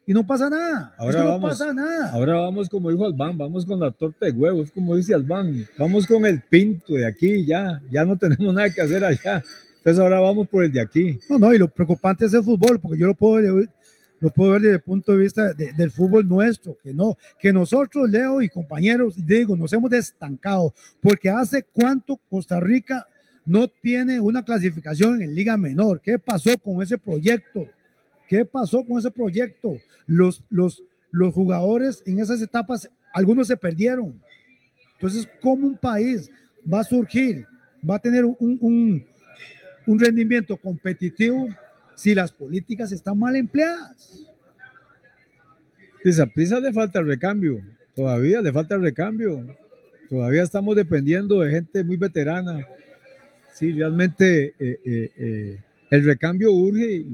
y 0.08 0.14
no 0.14 0.26
pasa 0.26 0.50
nada. 0.50 0.96
Ahora 0.98 1.10
Es 1.12 1.16
que 1.18 1.22
no 1.24 1.30
vamos- 1.32 1.50
pasa 1.52 1.74
nada. 1.74 2.12
Ahora 2.14 2.36
vamos 2.36 2.70
como 2.70 2.90
dijo 2.92 3.06
Albán, 3.06 3.38
vamos 3.38 3.66
con 3.66 3.80
la 3.82 3.92
torta 3.92 4.26
de 4.26 4.32
huevos, 4.32 4.72
como 4.72 4.96
dice 4.96 5.14
Albán, 5.14 5.66
vamos 5.78 6.08
con 6.08 6.26
el 6.26 6.42
pinto 6.42 6.94
de 6.94 7.06
aquí, 7.06 7.46
ya, 7.46 7.82
ya 7.92 8.06
no 8.06 8.18
tenemos 8.18 8.54
nada 8.54 8.70
que 8.70 8.80
hacer 8.82 9.04
allá. 9.04 9.44
Entonces 9.80 10.00
ahora 10.02 10.20
vamos 10.22 10.48
por 10.48 10.64
el 10.64 10.72
de 10.72 10.80
aquí. 10.80 11.20
No, 11.30 11.40
no, 11.40 11.54
y 11.54 11.58
lo 11.58 11.68
preocupante 11.68 12.26
es 12.26 12.34
el 12.34 12.44
fútbol, 12.44 12.80
porque 12.80 13.00
yo 13.00 13.08
lo 13.08 13.16
puedo 13.16 13.42
lo 14.22 14.30
puedo 14.30 14.52
ver 14.52 14.62
desde 14.62 14.76
el 14.76 14.82
punto 14.82 15.12
de 15.12 15.18
vista 15.18 15.54
de- 15.54 15.74
del 15.74 15.92
fútbol 15.92 16.28
nuestro, 16.30 16.78
que 16.82 16.94
no, 16.94 17.18
que 17.40 17.52
nosotros, 17.52 18.10
Leo 18.10 18.42
y 18.42 18.48
compañeros, 18.48 19.16
digo, 19.18 19.58
nos 19.58 19.74
hemos 19.74 19.92
estancado, 19.92 20.74
porque 21.02 21.30
hace 21.30 21.64
cuánto 21.64 22.18
Costa 22.30 22.60
Rica 22.60 23.06
no 23.46 23.68
tiene 23.68 24.20
una 24.22 24.46
clasificación 24.46 25.22
en 25.22 25.34
Liga 25.36 25.58
Menor. 25.58 26.00
¿Qué 26.00 26.18
pasó 26.20 26.58
con 26.60 26.82
ese 26.82 26.98
proyecto? 26.98 27.68
¿Qué 28.30 28.46
pasó 28.46 28.86
con 28.86 29.00
ese 29.00 29.12
proyecto? 29.12 29.78
Los, 30.06 30.44
los, 30.50 30.84
los 31.10 31.34
jugadores 31.34 32.04
en 32.06 32.20
esas 32.20 32.42
etapas, 32.42 32.90
algunos 33.14 33.48
se 33.48 33.58
perdieron. 33.58 34.22
Entonces, 34.94 35.28
¿cómo 35.42 35.66
un 35.68 35.78
país 35.78 36.30
va 36.72 36.82
a 36.82 36.84
surgir, 36.84 37.48
va 37.90 37.96
a 37.96 38.00
tener 38.00 38.24
un, 38.24 38.38
un, 38.40 39.06
un 39.88 40.00
rendimiento 40.00 40.56
competitivo 40.56 41.50
si 42.02 42.16
las 42.16 42.32
políticas 42.32 42.92
están 42.92 43.20
mal 43.20 43.36
empleadas? 43.36 44.26
Dice, 46.04 46.24
a 46.24 46.26
prisa 46.26 46.60
le 46.60 46.74
falta 46.74 47.00
el 47.00 47.06
recambio, 47.06 47.62
todavía 47.96 48.42
le 48.42 48.52
falta 48.52 48.74
el 48.74 48.82
recambio, 48.82 49.46
todavía 50.10 50.42
estamos 50.42 50.76
dependiendo 50.76 51.42
de 51.42 51.52
gente 51.52 51.84
muy 51.84 51.98
veterana. 51.98 52.66
Sí, 53.54 53.72
realmente 53.74 54.56
eh, 54.58 54.80
eh, 54.84 55.12
eh, 55.16 55.64
el 55.92 56.04
recambio 56.04 56.52
urge 56.52 57.06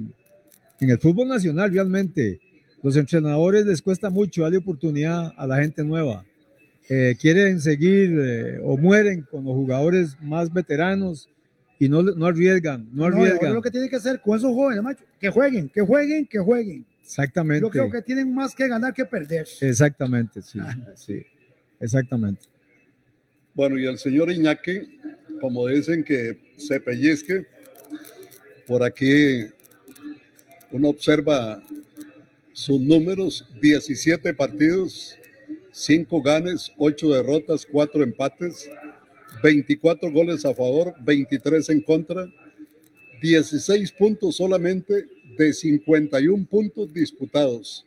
en 0.80 0.90
el 0.90 0.98
fútbol 1.00 1.28
nacional 1.28 1.74
realmente. 1.74 2.40
Los 2.82 2.96
entrenadores 2.96 3.66
les 3.66 3.82
cuesta 3.82 4.10
mucho 4.10 4.44
darle 4.44 4.60
oportunidad 4.60 5.34
a 5.36 5.48
la 5.48 5.58
gente 5.58 5.84
nueva. 5.84 6.24
Eh, 6.88 7.18
quieren 7.20 7.60
seguir 7.60 8.18
eh, 8.18 8.60
o 8.64 8.78
mueren 8.78 9.24
con 9.24 9.44
los 9.44 9.54
jugadores 9.54 10.16
más 10.22 10.54
veteranos 10.54 11.28
y 11.80 11.90
no, 11.90 12.02
no 12.02 12.26
arriesgan, 12.26 12.88
no 12.92 13.10
No, 13.10 13.18
arriesgan. 13.18 13.54
lo 13.54 13.62
que 13.62 13.72
tiene 13.72 13.90
que 13.90 13.98
hacer 13.98 14.20
con 14.22 14.38
esos 14.38 14.54
jóvenes, 14.54 14.84
macho, 14.84 15.04
que 15.20 15.30
jueguen, 15.30 15.70
que 15.70 15.82
jueguen, 15.82 16.26
que 16.26 16.40
jueguen. 16.40 16.86
Exactamente. 17.04 17.62
Yo 17.62 17.70
creo 17.70 17.90
que 17.92 18.02
tienen 18.02 18.34
más 18.34 18.54
que 18.56 18.68
ganar 18.68 18.94
que 18.94 19.06
perder. 19.06 19.48
Exactamente, 19.62 20.42
sí, 20.42 20.60
sí, 20.96 21.26
exactamente. 21.80 22.42
Bueno, 23.54 23.78
y 23.80 23.86
el 23.86 23.98
señor 23.98 24.32
Iñaki, 24.32 25.00
como 25.40 25.68
dicen 25.68 26.04
que 26.04 26.38
se 26.58 26.80
pellizque, 26.80 27.46
por 28.66 28.84
aquí 28.84 29.46
uno 30.72 30.90
observa 30.90 31.64
sus 32.54 32.82
números, 32.82 33.48
17 33.62 34.34
partidos, 34.34 35.18
5 35.72 36.22
ganes, 36.22 36.72
8 36.78 37.10
derrotas, 37.14 37.66
4 37.72 38.04
empates, 38.04 38.70
24 39.44 40.12
goles 40.12 40.46
a 40.46 40.54
favor, 40.54 40.94
23 41.02 41.70
en 41.70 41.82
contra, 41.82 42.28
16 43.22 43.92
puntos 43.94 44.36
solamente 44.38 45.06
de 45.38 45.54
51 45.54 46.46
puntos 46.46 46.94
disputados. 46.94 47.86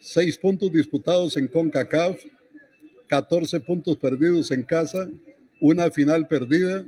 6 0.00 0.38
puntos 0.38 0.72
disputados 0.72 1.36
en 1.36 1.46
CONCACAF, 1.48 2.20
14 3.08 3.60
puntos 3.60 3.96
perdidos 3.96 4.50
en 4.50 4.62
casa, 4.62 5.08
una 5.60 5.90
final 5.90 6.26
perdida 6.26 6.84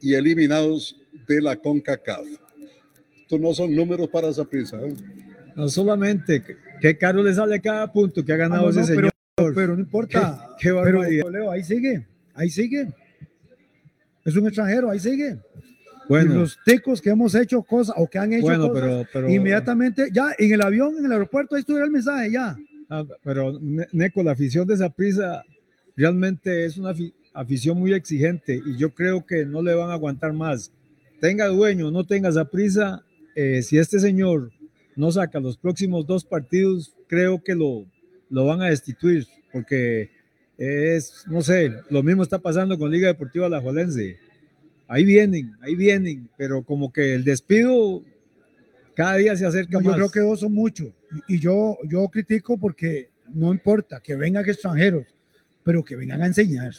y 0.00 0.14
eliminados 0.14 0.96
de 1.28 1.40
la 1.40 1.56
CONCACAF. 1.56 2.26
Estos 3.22 3.40
no 3.40 3.54
son 3.54 3.74
números 3.74 4.08
para 4.08 4.28
esa 4.28 4.44
prisa. 4.44 4.78
No 5.54 5.68
solamente, 5.68 6.42
que- 6.42 6.56
qué 6.80 6.96
caro 6.98 7.22
le 7.22 7.34
sale 7.34 7.60
cada 7.60 7.92
punto 7.92 8.24
que 8.24 8.32
ha 8.32 8.34
Ah, 8.36 8.38
ganado 8.38 8.62
no, 8.64 8.70
ese 8.70 8.80
no, 8.80 8.86
señor. 8.86 9.10
pero, 9.36 9.54
pero 9.54 9.74
no 9.74 9.80
importa. 9.80 10.54
Qué- 10.58 10.68
qué 10.68 10.74
pero, 10.74 10.76
barbaridad. 10.98 11.30
Leo, 11.30 11.50
ahí 11.50 11.62
sigue, 11.64 12.06
ahí 12.34 12.50
sigue. 12.50 12.88
Es 14.26 14.36
un 14.36 14.46
extranjero, 14.46 14.90
ahí 14.90 14.98
sigue. 15.00 15.38
Y 16.04 16.08
bueno, 16.08 16.34
los 16.34 16.58
ticos 16.64 17.00
que 17.00 17.10
hemos 17.10 17.34
hecho 17.34 17.62
cosas 17.62 17.94
o 17.98 18.06
que 18.06 18.18
han 18.18 18.32
hecho 18.32 18.42
bueno, 18.42 18.68
cosas, 18.68 18.82
pero, 18.84 19.06
pero, 19.12 19.30
inmediatamente, 19.30 20.08
ya 20.12 20.34
en 20.38 20.52
el 20.52 20.60
avión, 20.62 20.94
en 20.98 21.06
el 21.06 21.12
aeropuerto, 21.12 21.54
ahí 21.56 21.60
estuviera 21.60 21.84
el 21.86 21.90
mensaje, 21.90 22.30
ya. 22.30 22.56
ah, 22.90 23.04
pero 23.24 23.58
Ne- 23.60 23.86
Neco, 23.92 24.22
la 24.22 24.32
afición 24.32 24.66
de 24.68 24.74
esa 24.74 24.90
prisa 24.90 25.42
realmente 25.96 26.64
es 26.64 26.76
una 26.76 26.92
afi- 26.92 27.12
afición 27.32 27.78
muy 27.78 27.92
exigente 27.92 28.60
y 28.64 28.76
yo 28.76 28.90
creo 28.94 29.24
que 29.24 29.44
no 29.46 29.62
le 29.62 29.74
van 29.74 29.90
a 29.90 29.94
aguantar 29.94 30.32
más. 30.32 30.70
Tenga 31.20 31.46
dueño, 31.46 31.90
no 31.90 32.04
tenga 32.04 32.28
esa 32.28 32.44
prisa, 32.44 33.02
si 33.62 33.78
este 33.78 33.98
señor 33.98 34.50
no 34.94 35.10
saca 35.10 35.40
los 35.40 35.56
próximos 35.56 36.06
dos 36.06 36.24
partidos, 36.24 36.94
creo 37.08 37.42
que 37.42 37.54
lo, 37.54 37.84
lo 38.30 38.46
van 38.46 38.62
a 38.62 38.66
destituir 38.70 39.26
porque 39.52 40.10
es, 40.58 41.24
no 41.26 41.42
sé, 41.42 41.72
lo 41.90 42.02
mismo 42.02 42.22
está 42.22 42.38
pasando 42.38 42.78
con 42.78 42.90
Liga 42.90 43.08
Deportiva 43.08 43.46
Alajuelense. 43.46 44.18
Ahí 44.88 45.04
vienen, 45.04 45.56
ahí 45.60 45.74
vienen, 45.74 46.28
pero 46.36 46.62
como 46.62 46.92
que 46.92 47.14
el 47.14 47.24
despido 47.24 48.02
cada 48.94 49.16
día 49.16 49.36
se 49.36 49.44
acerca 49.44 49.78
No, 49.78 49.84
yo 49.84 49.90
más. 49.90 49.96
creo 49.96 50.10
que 50.10 50.20
dos 50.20 50.40
son 50.40 50.54
muchos. 50.54 50.88
Y, 51.28 51.36
y 51.36 51.38
yo, 51.38 51.76
yo 51.88 52.08
critico 52.08 52.56
porque 52.56 53.10
no 53.34 53.52
importa 53.52 54.00
que 54.00 54.16
vengan 54.16 54.48
extranjeros, 54.48 55.06
pero 55.62 55.84
que 55.84 55.96
vengan 55.96 56.22
a 56.22 56.26
enseñar, 56.26 56.72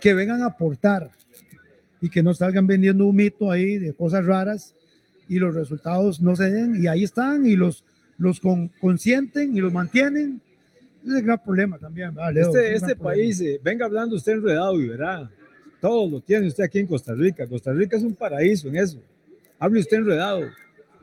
que 0.00 0.14
vengan 0.14 0.42
a 0.42 0.46
aportar 0.46 1.10
y 2.00 2.08
que 2.08 2.22
no 2.22 2.32
salgan 2.34 2.66
vendiendo 2.66 3.06
un 3.06 3.16
mito 3.16 3.50
ahí 3.50 3.78
de 3.78 3.92
cosas 3.92 4.24
raras 4.24 4.74
y 5.28 5.38
los 5.38 5.54
resultados 5.54 6.20
no 6.20 6.36
se 6.36 6.50
den 6.50 6.82
y 6.82 6.86
ahí 6.86 7.04
están 7.04 7.46
y 7.46 7.56
los, 7.56 7.84
los 8.18 8.40
con, 8.40 8.68
consienten 8.80 9.56
y 9.56 9.60
los 9.60 9.72
mantienen. 9.72 10.40
Es 11.04 11.14
el 11.14 11.22
gran 11.22 11.42
problema 11.42 11.78
también. 11.78 12.14
¿verdad, 12.14 12.32
Leo? 12.32 12.50
Es 12.50 12.54
Este, 12.56 12.74
este 12.74 12.96
país, 12.96 13.40
eh, 13.40 13.60
venga 13.62 13.86
hablando 13.86 14.16
usted 14.16 14.32
enredado 14.32 14.80
y 14.80 14.88
verá, 14.88 15.30
todo 15.80 16.08
lo 16.08 16.20
tiene 16.20 16.46
usted 16.46 16.64
aquí 16.64 16.78
en 16.78 16.86
Costa 16.86 17.14
Rica. 17.14 17.46
Costa 17.46 17.72
Rica 17.72 17.96
es 17.96 18.02
un 18.02 18.14
paraíso 18.14 18.68
en 18.68 18.76
eso. 18.76 19.02
Hable 19.58 19.80
usted 19.80 19.98
enredado. 19.98 20.42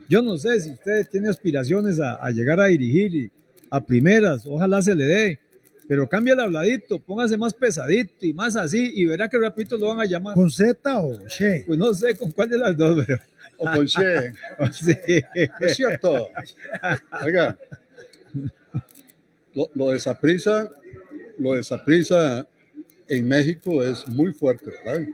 Yo 0.08 0.22
no 0.22 0.36
sé 0.38 0.60
si 0.60 0.70
usted 0.70 1.06
tiene 1.08 1.28
aspiraciones 1.28 2.00
a, 2.00 2.14
a 2.14 2.30
llegar 2.30 2.60
a 2.60 2.66
dirigir 2.66 3.14
y 3.14 3.30
a 3.70 3.80
primeras, 3.80 4.44
ojalá 4.46 4.82
se 4.82 4.94
le 4.94 5.04
dé, 5.04 5.38
pero 5.86 6.08
cambia 6.08 6.34
el 6.34 6.40
habladito, 6.40 6.98
póngase 6.98 7.36
más 7.36 7.54
pesadito 7.54 8.14
y 8.26 8.32
más 8.32 8.56
así 8.56 8.90
y 8.94 9.06
verá 9.06 9.28
que 9.28 9.38
rapidito 9.38 9.76
lo 9.76 9.88
van 9.88 10.00
a 10.00 10.04
llamar. 10.04 10.34
¿Con 10.34 10.50
Z 10.50 11.00
o 11.00 11.26
Che? 11.28 11.64
Pues 11.66 11.78
no 11.78 11.94
sé 11.94 12.16
con 12.16 12.32
cuál 12.32 12.48
de 12.48 12.58
las 12.58 12.76
dos, 12.76 13.04
pero 13.06 13.20
O 13.58 13.64
con 13.64 13.86
Che, 13.86 14.32
sí. 14.72 14.96
es 15.60 15.76
cierto. 15.76 16.28
Oiga, 17.24 17.56
lo, 19.54 19.70
lo 19.74 19.90
de 19.90 19.98
Saprissa, 19.98 20.70
lo 21.38 21.54
de 21.54 21.62
Saprissa 21.62 22.46
en 23.08 23.26
México 23.26 23.82
es 23.82 24.06
muy 24.06 24.32
fuerte, 24.32 24.70
¿verdad? 24.84 25.08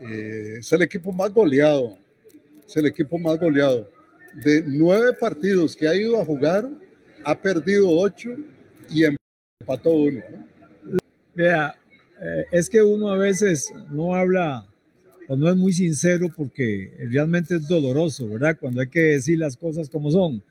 Eh, 0.00 0.56
es 0.58 0.72
el 0.72 0.82
equipo 0.82 1.12
más 1.12 1.32
goleado. 1.32 1.96
Es 2.66 2.76
el 2.76 2.86
equipo 2.86 3.18
más 3.18 3.38
goleado. 3.38 3.90
De 4.44 4.64
nueve 4.66 5.12
partidos 5.12 5.76
que 5.76 5.86
ha 5.86 5.94
ido 5.94 6.20
a 6.20 6.24
jugar, 6.24 6.68
ha 7.24 7.40
perdido 7.40 7.88
ocho 7.90 8.30
y 8.90 9.04
empató 9.60 9.90
uno. 9.90 10.20
¿no? 10.82 10.98
Vea, 11.34 11.74
eh, 12.20 12.44
es 12.50 12.68
que 12.68 12.82
uno 12.82 13.10
a 13.10 13.18
veces 13.18 13.72
no 13.90 14.14
habla 14.14 14.66
o 15.28 15.36
no 15.36 15.48
es 15.48 15.56
muy 15.56 15.72
sincero 15.72 16.28
porque 16.34 16.92
realmente 17.10 17.56
es 17.56 17.68
doloroso, 17.68 18.28
¿verdad? 18.28 18.56
Cuando 18.58 18.80
hay 18.80 18.88
que 18.88 19.00
decir 19.00 19.38
las 19.38 19.56
cosas 19.56 19.88
como 19.88 20.10
son. 20.10 20.42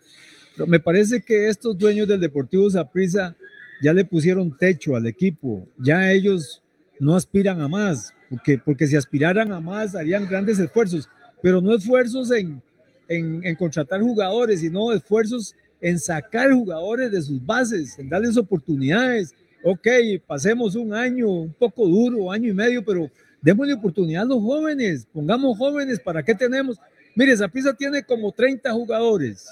Pero 0.56 0.68
me 0.68 0.80
parece 0.80 1.22
que 1.22 1.48
estos 1.48 1.78
dueños 1.78 2.08
del 2.08 2.20
Deportivo 2.20 2.70
Saprissa 2.70 3.36
ya 3.82 3.94
le 3.94 4.06
pusieron 4.06 4.56
techo 4.58 4.96
al 4.96 5.08
equipo, 5.08 5.68
ya 5.78 6.12
ellos 6.12 6.62
no 7.00 7.16
aspiran 7.16 7.60
a 7.62 7.68
más, 7.68 8.14
porque, 8.30 8.58
porque 8.64 8.88
si 8.88 8.96
aspiraran 8.96 9.52
a 9.52 9.60
más 9.60 9.96
harían 9.96 10.28
grandes 10.28 10.60
esfuerzos, 10.60 11.10
pero 11.42 11.60
no 11.60 11.76
esfuerzos 11.76 12.32
en, 12.32 12.62
en, 13.08 13.56
contratar 13.56 14.02
jugadores, 14.02 14.62
sino 14.62 14.94
esfuerzos 14.94 15.56
en 15.82 16.00
sacar 16.00 16.52
jugadores 16.52 17.12
de 17.12 17.22
sus 17.22 17.46
bases, 17.46 18.00
en 18.00 18.10
darles 18.10 18.38
oportunidades. 18.38 19.36
Ok, 19.64 19.88
pasemos 20.26 20.76
un 20.76 20.94
año 20.94 21.28
un 21.28 21.54
poco 21.54 21.88
duro, 21.88 22.32
año 22.32 22.50
y 22.50 22.54
medio, 22.54 22.84
pero 22.84 23.10
démosle 23.42 23.74
oportunidad 23.74 24.24
a 24.24 24.26
los 24.26 24.42
jóvenes, 24.42 25.08
pongamos 25.12 25.58
jóvenes, 25.58 26.00
¿para 26.00 26.24
qué 26.24 26.34
tenemos? 26.34 26.80
Mire, 27.16 27.36
Zapisa 27.36 27.74
tiene 27.74 28.04
como 28.04 28.32
30 28.32 28.72
jugadores. 28.72 29.46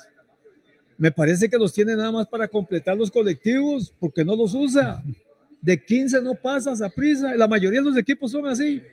Me 1.02 1.12
parece 1.12 1.50
que 1.50 1.58
los 1.58 1.74
tiene 1.74 1.96
nada 1.96 2.12
más 2.12 2.28
para 2.28 2.48
completar 2.48 2.96
los 2.96 3.10
colectivos, 3.10 3.92
porque 4.00 4.24
no 4.24 4.36
los 4.36 4.54
usa. 4.54 5.04
De 5.60 5.84
15 5.84 6.22
no 6.22 6.36
pasa 6.36 6.76
Zaprisa, 6.76 7.34
la 7.36 7.48
mayoría 7.48 7.80
de 7.80 7.86
los 7.88 7.98
equipos 7.98 8.30
son 8.32 8.46
así. 8.46 8.84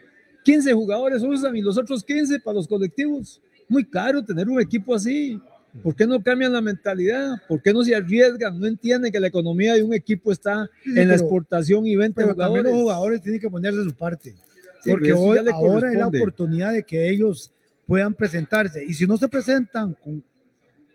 15 0.42 0.72
jugadores 0.72 1.22
usan 1.22 1.54
y 1.54 1.60
los 1.60 1.76
otros 1.76 2.02
15 2.02 2.40
para 2.40 2.54
los 2.54 2.66
colectivos. 2.66 3.42
Muy 3.68 3.84
caro 3.84 4.24
tener 4.24 4.48
un 4.48 4.58
equipo 4.58 4.94
así. 4.94 5.38
¿Por 5.82 5.94
qué 5.94 6.06
no 6.06 6.22
cambian 6.22 6.54
la 6.54 6.62
mentalidad? 6.62 7.42
¿Por 7.46 7.60
qué 7.60 7.74
no 7.74 7.82
se 7.84 7.94
arriesgan? 7.94 8.58
No 8.58 8.66
entienden 8.66 9.12
que 9.12 9.20
la 9.20 9.26
economía 9.26 9.74
de 9.74 9.82
un 9.82 9.92
equipo 9.92 10.32
está 10.32 10.66
Sí, 10.82 10.88
en 10.92 11.08
la 11.08 11.14
pero- 11.14 11.26
exportación 11.26 11.86
y 11.86 11.94
venta 11.94 12.22
de 12.22 12.28
Pero 12.28 12.36
también 12.38 12.64
jugadores. 12.64 12.72
los 12.72 12.82
jugadores 12.84 13.20
tienen 13.22 13.40
que 13.42 13.50
ponerse 13.50 13.84
su 13.84 13.94
parte. 13.94 14.34
Sí, 14.82 14.90
porque 14.90 15.12
hoy, 15.12 15.36
ahora 15.52 15.92
es 15.92 15.98
la 15.98 16.06
oportunidad 16.06 16.72
de 16.72 16.82
que 16.84 17.10
ellos 17.10 17.52
puedan 17.86 18.14
presentarse. 18.14 18.82
Y 18.82 18.94
si 18.94 19.06
no 19.06 19.18
se 19.18 19.28
presentan 19.28 19.92
con, 20.02 20.24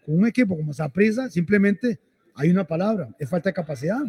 con 0.06 0.20
un 0.20 0.28
equipo 0.28 0.56
como 0.56 0.74
Saprissa, 0.74 1.30
simplemente 1.30 2.00
hay 2.36 2.50
una 2.50 2.66
palabra, 2.66 3.10
es 3.20 3.30
falta 3.30 3.50
de 3.50 3.54
capacidad. 3.54 4.04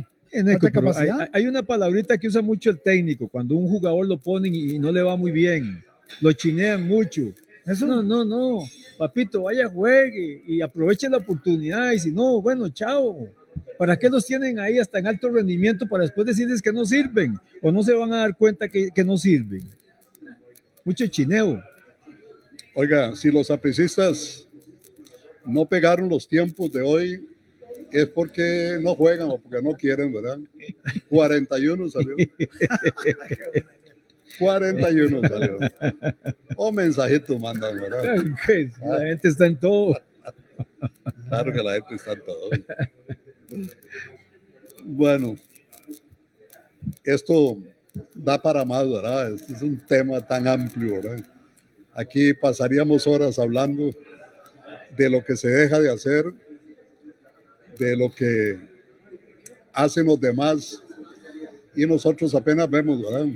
Hay, 1.20 1.28
hay 1.32 1.46
una 1.46 1.62
palabrita 1.62 2.18
que 2.18 2.28
usa 2.28 2.42
mucho 2.42 2.70
el 2.70 2.80
técnico, 2.80 3.28
cuando 3.28 3.54
un 3.54 3.68
jugador 3.68 4.06
lo 4.06 4.18
ponen 4.18 4.54
y 4.54 4.78
no 4.78 4.90
le 4.90 5.02
va 5.02 5.16
muy 5.16 5.30
bien, 5.30 5.84
lo 6.20 6.32
chinean 6.32 6.86
mucho. 6.86 7.32
Eso 7.66 7.86
No, 7.86 8.02
no, 8.02 8.24
no, 8.24 8.58
papito, 8.98 9.44
vaya, 9.44 9.68
juegue 9.68 10.42
y 10.46 10.60
aproveche 10.60 11.08
la 11.08 11.16
oportunidad. 11.16 11.92
Y 11.92 11.98
si 11.98 12.12
no, 12.12 12.42
bueno, 12.42 12.68
chao. 12.68 13.28
¿Para 13.78 13.96
qué 13.96 14.10
los 14.10 14.26
tienen 14.26 14.58
ahí 14.58 14.78
hasta 14.78 14.98
en 14.98 15.06
alto 15.06 15.30
rendimiento 15.30 15.88
para 15.88 16.02
después 16.02 16.26
decirles 16.26 16.60
que 16.60 16.72
no 16.72 16.84
sirven? 16.84 17.38
¿O 17.62 17.72
no 17.72 17.82
se 17.82 17.94
van 17.94 18.12
a 18.12 18.18
dar 18.18 18.36
cuenta 18.36 18.68
que, 18.68 18.90
que 18.94 19.02
no 19.02 19.16
sirven? 19.16 19.62
Mucho 20.84 21.06
chineo. 21.06 21.62
Oiga, 22.74 23.16
si 23.16 23.30
los 23.30 23.50
apricistas 23.50 24.43
no 25.44 25.66
pegaron 25.66 26.08
los 26.08 26.28
tiempos 26.28 26.70
de 26.72 26.82
hoy, 26.82 27.28
es 27.90 28.06
porque 28.06 28.78
no 28.82 28.94
juegan 28.94 29.30
o 29.30 29.38
porque 29.38 29.62
no 29.62 29.72
quieren, 29.74 30.12
¿verdad? 30.12 30.38
41 31.08 31.90
salió. 31.90 32.16
41 34.38 35.28
salió. 35.28 35.58
O 36.56 36.72
mensajitos 36.72 37.40
mandan, 37.40 37.80
¿verdad? 37.80 38.16
La 38.82 39.06
gente 39.06 39.28
está 39.28 39.46
en 39.46 39.56
todo. 39.56 39.96
Claro 41.28 41.52
que 41.52 41.62
la 41.62 41.74
gente 41.74 41.94
está 41.94 42.12
en 42.12 42.22
todo. 42.24 42.50
Bueno, 44.82 45.36
esto 47.04 47.58
da 48.14 48.40
para 48.40 48.64
más, 48.64 48.90
¿verdad? 48.90 49.34
Este 49.34 49.52
es 49.52 49.62
un 49.62 49.78
tema 49.86 50.20
tan 50.20 50.48
amplio, 50.48 51.00
¿verdad? 51.00 51.24
Aquí 51.92 52.34
pasaríamos 52.34 53.06
horas 53.06 53.38
hablando 53.38 53.90
de 54.96 55.10
lo 55.10 55.24
que 55.24 55.36
se 55.36 55.48
deja 55.48 55.80
de 55.80 55.90
hacer, 55.92 56.24
de 57.78 57.96
lo 57.96 58.12
que 58.12 58.58
hacen 59.72 60.06
los 60.06 60.20
demás 60.20 60.82
y 61.74 61.86
nosotros 61.86 62.34
apenas 62.34 62.70
vemos, 62.70 63.02
¿verdad? 63.02 63.26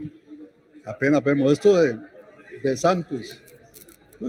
Apenas 0.84 1.22
vemos 1.24 1.52
esto 1.52 1.76
de, 1.76 1.98
de 2.62 2.76
Santos. 2.76 3.42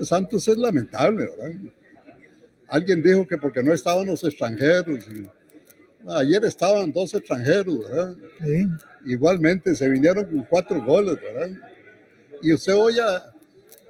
Santos 0.04 0.48
es 0.48 0.58
lamentable, 0.58 1.28
¿verdad? 1.38 1.60
Alguien 2.68 3.02
dijo 3.02 3.28
que 3.28 3.38
porque 3.38 3.64
no 3.64 3.74
estaban 3.74 4.08
los 4.08 4.24
extranjeros. 4.24 5.06
y- 5.08 5.30
ayer 6.08 6.44
estaban 6.46 6.92
dos 6.92 7.14
extranjeros, 7.14 7.80
¿verdad? 7.88 8.16
sí. 8.44 8.68
Igualmente 9.06 9.74
se 9.76 9.88
vinieron 9.88 10.26
con 10.26 10.44
cuatro 10.44 10.84
goles, 10.84 11.18
¿verdad? 11.22 11.50
Y 12.42 12.54
usted 12.54 12.74
oye 12.76 13.02
a, 13.02 13.34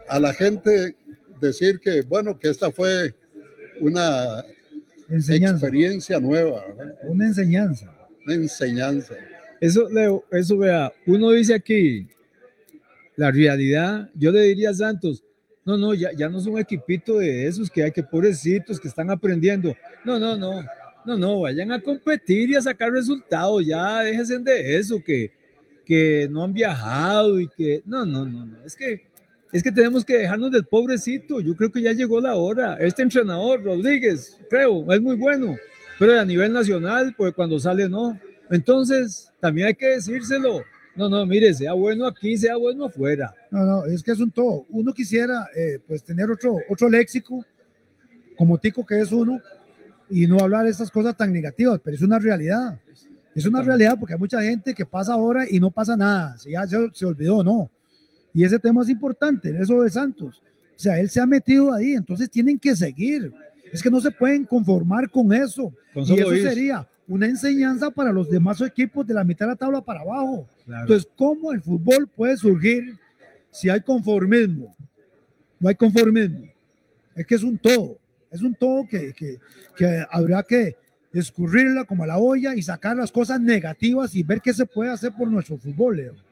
a 0.08 0.20
la 0.20 0.34
gente 0.34 0.96
decir 1.42 1.80
que, 1.80 2.02
bueno, 2.02 2.38
que 2.38 2.50
esta 2.50 2.72
fue 2.72 3.14
una 3.80 4.44
enseñanza. 5.10 5.66
experiencia 5.66 6.20
nueva, 6.20 6.66
¿verdad? 6.68 6.96
Una 7.04 7.28
enseñanza. 7.28 7.92
una 8.26 8.36
enseñanza. 8.36 9.16
Eso, 9.60 9.90
Leo, 9.90 10.24
eso 10.32 10.58
vea, 10.58 10.92
uno 11.06 11.32
dice 11.32 11.54
aquí, 11.54 12.08
la 13.16 13.32
realidad, 13.32 14.10
yo 14.16 14.32
le 14.32 14.44
diría 14.44 14.70
a 14.70 14.74
Santos, 14.74 15.24
no, 15.66 15.78
no, 15.78 15.94
ya, 15.94 16.12
ya 16.14 16.30
no 16.30 16.40
es 16.40 16.46
un 16.46 16.58
equipito 16.58 17.20
de 17.20 17.46
esos 17.46 17.70
que 17.70 17.84
hay 17.84 17.92
que 17.92 18.02
pobrecitos 18.02 18.80
que 18.80 18.88
están 18.88 19.12
aprendiendo. 19.12 19.76
No, 20.06 20.18
no, 20.18 20.38
no, 20.38 20.64
no, 21.06 21.18
no, 21.18 21.42
vayan 21.42 21.72
a 21.72 21.82
competir 21.82 22.50
y 22.52 22.56
a 22.56 22.62
sacar 22.62 22.92
resultados, 22.92 23.66
ya 23.66 24.00
déjense 24.00 24.40
de 24.40 24.78
eso, 24.78 25.04
que, 25.04 25.32
que 25.86 26.28
no 26.32 26.44
han 26.44 26.54
viajado 26.54 27.40
y 27.40 27.48
que, 27.50 27.84
no, 27.86 28.06
no, 28.06 28.26
no, 28.26 28.46
no, 28.46 28.64
es 28.64 28.76
que, 28.76 29.09
es 29.52 29.64
que 29.64 29.72
tenemos 29.72 30.06
que 30.06 30.20
dejarnos 30.20 30.52
del 30.52 30.66
pobrecito, 30.66 31.42
yo 31.42 31.56
creo 31.56 31.72
que 31.72 31.82
ya 31.82 31.92
llegó 31.92 32.22
la 32.22 32.36
hora. 32.36 32.76
Este 32.76 33.02
entrenador, 33.02 33.64
Rodríguez, 33.64 34.38
creo, 34.50 34.92
es 34.92 35.02
muy 35.02 35.16
bueno, 35.16 35.56
pero 35.98 36.20
a 36.20 36.26
nivel 36.26 36.54
nacional, 36.54 37.14
pues 37.18 37.34
cuando 37.34 37.60
sale 37.60 37.90
no. 37.90 38.20
Entonces, 38.52 39.32
también 39.40 39.68
hay 39.68 39.76
que 39.76 39.88
decírselo. 39.88 40.64
No, 40.96 41.10
no, 41.10 41.26
mire, 41.26 41.54
sea 41.54 41.74
bueno 41.74 42.06
aquí, 42.06 42.38
sea 42.38 42.58
bueno 42.58 42.86
afuera. 42.86 43.34
No, 43.50 43.66
no, 43.66 43.86
es 43.86 44.04
que 44.04 44.12
es 44.12 44.20
un 44.20 44.32
todo. 44.32 44.66
Uno 44.70 44.94
quisiera 44.94 45.48
eh, 45.56 45.80
pues 45.88 46.04
tener 46.04 46.30
otro, 46.30 46.58
otro 46.70 46.90
léxico, 46.90 47.44
como 48.38 48.58
Tico 48.58 48.86
que 48.86 49.00
es 49.00 49.12
uno, 49.12 49.40
y 50.10 50.28
no 50.28 50.40
hablar 50.40 50.66
de 50.66 50.72
estas 50.72 50.92
cosas 50.92 51.16
tan 51.16 51.32
negativas, 51.34 51.80
pero 51.84 51.96
es 51.96 52.04
una 52.04 52.20
realidad. 52.20 52.80
Es 53.34 53.46
una 53.46 53.62
realidad 53.62 53.96
porque 54.00 54.14
hay 54.14 54.20
mucha 54.20 54.42
gente 54.42 54.74
que 54.74 54.86
pasa 54.86 55.14
ahora 55.14 55.46
y 55.50 55.60
no 55.60 55.72
pasa 55.72 55.96
nada. 55.96 56.38
Si 56.38 56.52
ya 56.52 56.68
se, 56.68 56.78
se 56.94 57.06
olvidó, 57.06 57.44
no. 57.44 57.72
Y 58.34 58.44
ese 58.44 58.60
tema 58.60 58.84
es 58.84 58.90
importante, 58.90 59.56
eso 59.60 59.82
de 59.82 59.90
Santos. 59.90 60.42
O 60.76 60.80
sea, 60.80 61.00
él 61.00 61.10
se 61.10 61.20
ha 61.20 61.26
metido 61.26 61.74
ahí, 61.74 61.94
entonces 61.94 62.30
tienen 62.30 62.58
que 62.58 62.76
seguir. 62.76 63.34
Es 63.72 63.84
que 63.84 63.90
no 63.90 64.00
se 64.00 64.12
pueden 64.12 64.46
conformar 64.46 65.10
con 65.10 65.34
eso. 65.34 65.74
Con 65.94 66.04
Y 66.06 66.14
eso 66.14 66.36
sería 66.36 66.88
una 67.08 67.26
enseñanza 67.26 67.90
para 67.92 68.12
los 68.12 68.30
demás 68.30 68.62
equipos 68.62 69.06
de 69.06 69.14
la 69.14 69.24
mitad 69.24 69.46
de 69.46 69.52
la 69.54 69.56
tabla 69.56 69.82
para 69.82 70.02
abajo. 70.02 70.48
Claro. 70.66 70.82
Entonces, 70.84 71.10
¿cómo 71.16 71.52
el 71.52 71.62
fútbol 71.62 72.08
puede 72.08 72.38
surgir 72.38 72.98
si 73.52 73.70
hay 73.70 73.82
conformismo? 73.82 74.76
No 75.60 75.70
hay 75.70 75.76
conformismo. 75.76 76.46
Es 77.16 77.26
que 77.26 77.36
es 77.36 77.44
un 77.44 77.58
todo. 77.58 77.98
Es 78.32 78.42
un 78.42 78.54
todo 78.54 78.88
que, 78.88 79.12
que, 79.14 79.40
que 79.76 80.06
habrá 80.10 80.44
que 80.44 80.78
escurrirla 81.12 81.84
como 81.86 82.04
a 82.04 82.08
la 82.08 82.18
olla 82.20 82.56
y 82.56 82.62
sacar 82.62 82.96
las 82.96 83.12
cosas 83.12 83.42
negativas 83.42 84.16
y 84.16 84.24
ver 84.24 84.42
qué 84.42 84.54
se 84.54 84.66
puede 84.66 84.92
hacer 84.92 85.12
por 85.12 85.28
nuestro 85.28 85.58
fútbol, 85.58 85.98
Leo. 85.98 86.29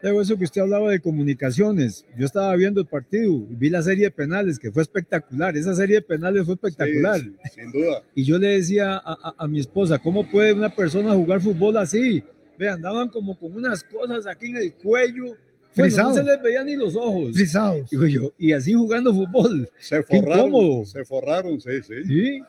Eso 0.00 0.38
que 0.38 0.44
usted 0.44 0.60
hablaba 0.60 0.90
de 0.92 1.00
comunicaciones, 1.00 2.06
yo 2.16 2.24
estaba 2.26 2.54
viendo 2.54 2.80
el 2.80 2.86
partido 2.86 3.44
vi 3.50 3.68
la 3.68 3.82
serie 3.82 4.04
de 4.04 4.10
penales 4.12 4.56
que 4.58 4.70
fue 4.70 4.82
espectacular, 4.82 5.56
esa 5.56 5.74
serie 5.74 5.96
de 5.96 6.02
penales 6.02 6.44
fue 6.44 6.54
espectacular. 6.54 7.20
Sí, 7.20 7.32
sin 7.54 7.72
duda. 7.72 8.02
Y 8.14 8.22
yo 8.22 8.38
le 8.38 8.48
decía 8.48 8.92
a, 8.94 9.00
a- 9.12 9.34
a 9.36 9.48
mi 9.48 9.58
esposa, 9.58 9.98
¿cómo 9.98 10.28
puede 10.30 10.52
una 10.52 10.72
persona 10.72 11.12
jugar 11.14 11.40
fútbol 11.40 11.76
así? 11.78 12.22
Ve, 12.56 12.68
andaban 12.68 13.08
como 13.08 13.36
con 13.38 13.52
unas 13.54 13.82
cosas 13.82 14.26
aquí 14.26 14.46
en 14.46 14.56
el 14.58 14.74
cuello, 14.74 15.36
bueno, 15.76 15.96
no 15.96 16.14
se 16.14 16.22
les 16.24 16.42
veían 16.42 16.66
ni 16.66 16.76
los 16.76 16.94
ojos. 16.96 17.34
Frisados. 17.34 17.90
Digo 17.90 18.06
yo, 18.06 18.32
y 18.38 18.52
así 18.52 18.72
jugando 18.74 19.12
fútbol. 19.14 19.68
Se 19.78 20.02
forraron, 20.02 20.86
se 20.86 21.04
forraron, 21.04 21.60
sí, 21.60 21.70
sí. 21.86 22.04
¿sí? 22.04 22.42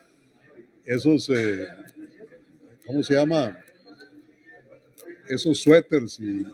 Esos, 0.84 1.28
eh, 1.30 1.66
¿cómo 2.86 3.02
se 3.02 3.14
llama? 3.14 3.56
Esos 5.28 5.58
suéteres 5.58 6.18
y, 6.18 6.44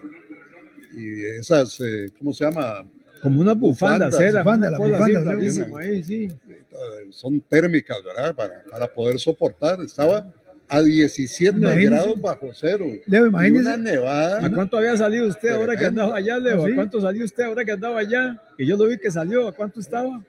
y 0.96 1.24
esas, 1.38 1.78
eh, 1.80 2.11
¿cómo 2.18 2.32
se 2.32 2.44
llama? 2.44 2.85
Como 3.22 3.40
una 3.40 3.54
bufanda, 3.54 4.11
cera, 4.11 4.42
bufanda, 4.42 4.70
la 4.70 4.76
así, 4.76 5.61
ahí, 5.78 6.02
sí. 6.04 6.28
Eh, 6.48 7.06
Son 7.11 7.40
térmicas, 7.40 7.98
¿verdad? 8.04 8.35
Para, 8.35 8.62
para 8.70 8.87
poder 8.92 9.18
soportar. 9.18 9.80
Estaba, 9.80 10.32
a 10.68 10.82
17 10.82 11.56
Imagínese. 11.59 11.87
grados 11.90 12.20
bajo 12.20 12.50
cero. 12.52 12.87
Leo, 13.06 13.26
imagínese. 13.28 13.61
una 13.68 13.76
nevada. 13.76 14.44
¿A 14.44 14.52
cuánto 14.52 14.76
había 14.78 14.96
salido 14.96 15.28
usted 15.28 15.50
ahora 15.50 15.72
que 15.74 15.78
Tremendo. 15.78 16.02
andaba 16.02 16.18
allá, 16.18 16.38
Leo? 16.38 16.64
¿Ah? 16.64 16.68
¿A 16.70 16.74
cuánto 16.74 17.00
salió 17.00 17.24
usted 17.24 17.44
ahora 17.44 17.64
que 17.64 17.72
andaba 17.72 18.00
allá? 18.00 18.42
Que 18.59 18.66
yo 18.66 18.76
lo 18.76 18.87
vi 18.87 18.98
que 18.98 19.11
salió. 19.11 19.46
¿A 19.48 19.52
cuánto 19.52 19.80
estaba? 19.80 20.22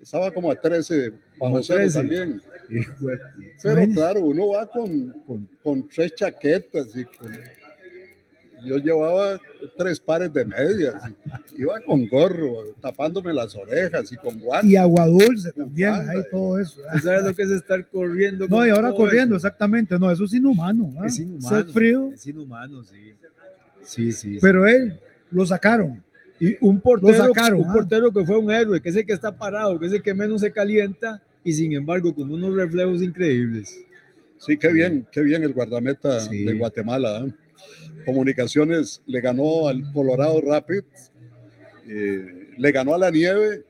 Estaba 0.00 0.30
como 0.32 0.50
a 0.50 0.54
13 0.54 1.12
bajo 1.38 1.62
cero 1.62 1.78
13. 1.80 1.98
también. 1.98 2.42
Pero 2.68 3.72
Imagínese. 3.72 3.94
claro, 3.94 4.20
uno 4.20 4.48
va 4.48 4.66
con, 4.70 5.10
con, 5.26 5.48
con 5.62 5.88
tres 5.88 6.14
chaquetas 6.14 6.88
y 6.94 7.04
con- 7.04 7.32
yo 8.64 8.76
llevaba 8.78 9.40
tres 9.76 10.00
pares 10.00 10.32
de 10.32 10.44
medias. 10.44 10.94
iba 11.56 11.80
con 11.80 12.06
gorro, 12.08 12.74
tapándome 12.80 13.32
las 13.32 13.54
orejas 13.54 14.10
y 14.12 14.16
con 14.16 14.38
guantes. 14.38 14.70
Y 14.70 14.76
agua 14.76 15.06
dulce 15.06 15.52
también, 15.52 15.92
ahí 16.08 16.22
todo 16.30 16.58
eso. 16.58 16.80
¿Usted 16.80 17.00
sabe 17.00 17.22
lo 17.28 17.34
que 17.34 17.42
es 17.42 17.50
estar 17.50 17.86
corriendo? 17.88 18.46
No, 18.48 18.66
y 18.66 18.70
ahora 18.70 18.92
corriendo, 18.92 19.36
eso? 19.36 19.46
exactamente. 19.46 19.98
No, 19.98 20.10
eso 20.10 20.24
es 20.24 20.34
inhumano. 20.34 20.92
¿ah? 21.00 21.06
Es 21.06 21.18
inhumano. 21.18 21.56
Ser 21.56 21.66
frío, 21.66 22.10
Es 22.12 22.26
inhumano, 22.26 22.82
sí. 22.84 23.14
Sí, 23.82 24.12
sí. 24.12 24.34
sí. 24.34 24.38
pero 24.40 24.66
él 24.66 24.98
lo 25.30 25.46
sacaron. 25.46 26.02
Y 26.40 26.56
un 26.60 26.80
portero, 26.80 27.26
sacaron, 27.26 27.60
un 27.60 27.70
ah. 27.70 27.72
portero 27.72 28.12
que 28.12 28.24
fue 28.24 28.38
un 28.38 28.50
héroe, 28.50 28.80
que 28.80 28.90
es 28.90 28.96
el 28.96 29.04
que 29.06 29.12
está 29.12 29.36
parado, 29.36 29.78
que 29.78 29.86
es 29.86 29.92
el 29.92 30.02
que 30.02 30.14
menos 30.14 30.40
se 30.40 30.52
calienta 30.52 31.20
y 31.42 31.52
sin 31.52 31.72
embargo 31.72 32.14
con 32.14 32.30
unos 32.30 32.54
reflejos 32.54 33.02
increíbles. 33.02 33.76
Sí, 34.38 34.56
qué 34.56 34.72
bien, 34.72 35.06
qué 35.10 35.20
bien 35.22 35.42
el 35.42 35.52
guardameta 35.52 36.20
Sí. 36.20 36.44
de 36.44 36.54
Guatemala. 36.54 37.24
¿eh? 37.26 37.32
Comunicaciones 38.04 39.02
le 39.06 39.20
ganó 39.20 39.68
al 39.68 39.92
Colorado 39.92 40.40
Rapids, 40.40 41.10
eh, 41.86 42.50
le 42.56 42.72
ganó 42.72 42.94
a 42.94 42.98
la 42.98 43.10
nieve 43.10 43.64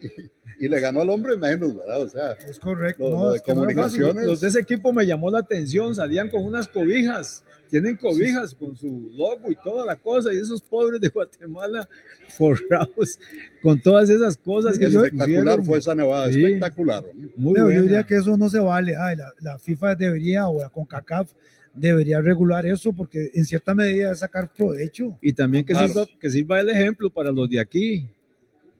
y, 0.00 0.64
y 0.66 0.68
le 0.68 0.80
ganó 0.80 1.00
al 1.02 1.10
hombre 1.10 1.36
menos, 1.36 1.76
¿verdad? 1.76 2.02
O 2.02 2.08
sea, 2.08 2.32
Es 2.32 2.58
correcto. 2.58 3.08
Lo- 3.10 3.16
no, 3.16 3.24
lo 3.26 3.32
de 3.32 3.40
comunicaciones. 3.40 4.26
Los 4.26 4.40
de 4.40 4.48
ese 4.48 4.60
equipo 4.60 4.92
me 4.92 5.06
llamó 5.06 5.30
la 5.30 5.38
atención, 5.40 5.94
salían 5.94 6.28
con 6.28 6.44
unas 6.44 6.68
cobijas, 6.68 7.44
tienen 7.70 7.96
cobijas 7.96 8.54
con 8.54 8.76
su 8.76 9.10
logo 9.14 9.50
y 9.50 9.56
toda 9.56 9.86
la 9.86 9.96
cosa, 9.96 10.32
y 10.32 10.36
esos 10.38 10.60
pobres 10.62 11.00
de 11.00 11.08
Guatemala 11.08 11.88
forrados 12.28 13.18
con 13.62 13.80
todas 13.80 14.10
esas 14.10 14.36
cosas 14.36 14.78
que 14.78 14.86
espectacular 14.86 15.62
fue 15.64 15.78
esa 15.78 15.94
nevada, 15.94 16.30
Sí. 16.32 16.44
espectacular. 16.44 17.04
Muy 17.36 17.56
yo 17.58 17.68
diría 17.68 18.04
que 18.04 18.16
eso 18.16 18.36
no 18.36 18.48
se 18.48 18.58
vale. 18.58 18.94
Ay, 18.96 19.16
la, 19.16 19.32
la 19.40 19.58
FIFA 19.58 19.94
debería, 19.94 20.48
o 20.48 20.60
la 20.60 20.68
CONCACAF, 20.68 21.30
debería 21.74 22.20
regular 22.20 22.66
eso 22.66 22.92
porque 22.92 23.30
en 23.34 23.44
cierta 23.44 23.74
medida 23.74 24.12
es 24.12 24.18
sacar 24.20 24.52
provecho. 24.52 25.16
Y 25.20 25.32
también 25.32 25.64
que, 25.64 25.72
Claro. 25.72 25.88
sirva, 25.88 26.06
que 26.20 26.30
sirva 26.30 26.60
el 26.60 26.68
ejemplo 26.70 27.10
para 27.10 27.30
los 27.30 27.48
de 27.48 27.60
aquí. 27.60 28.08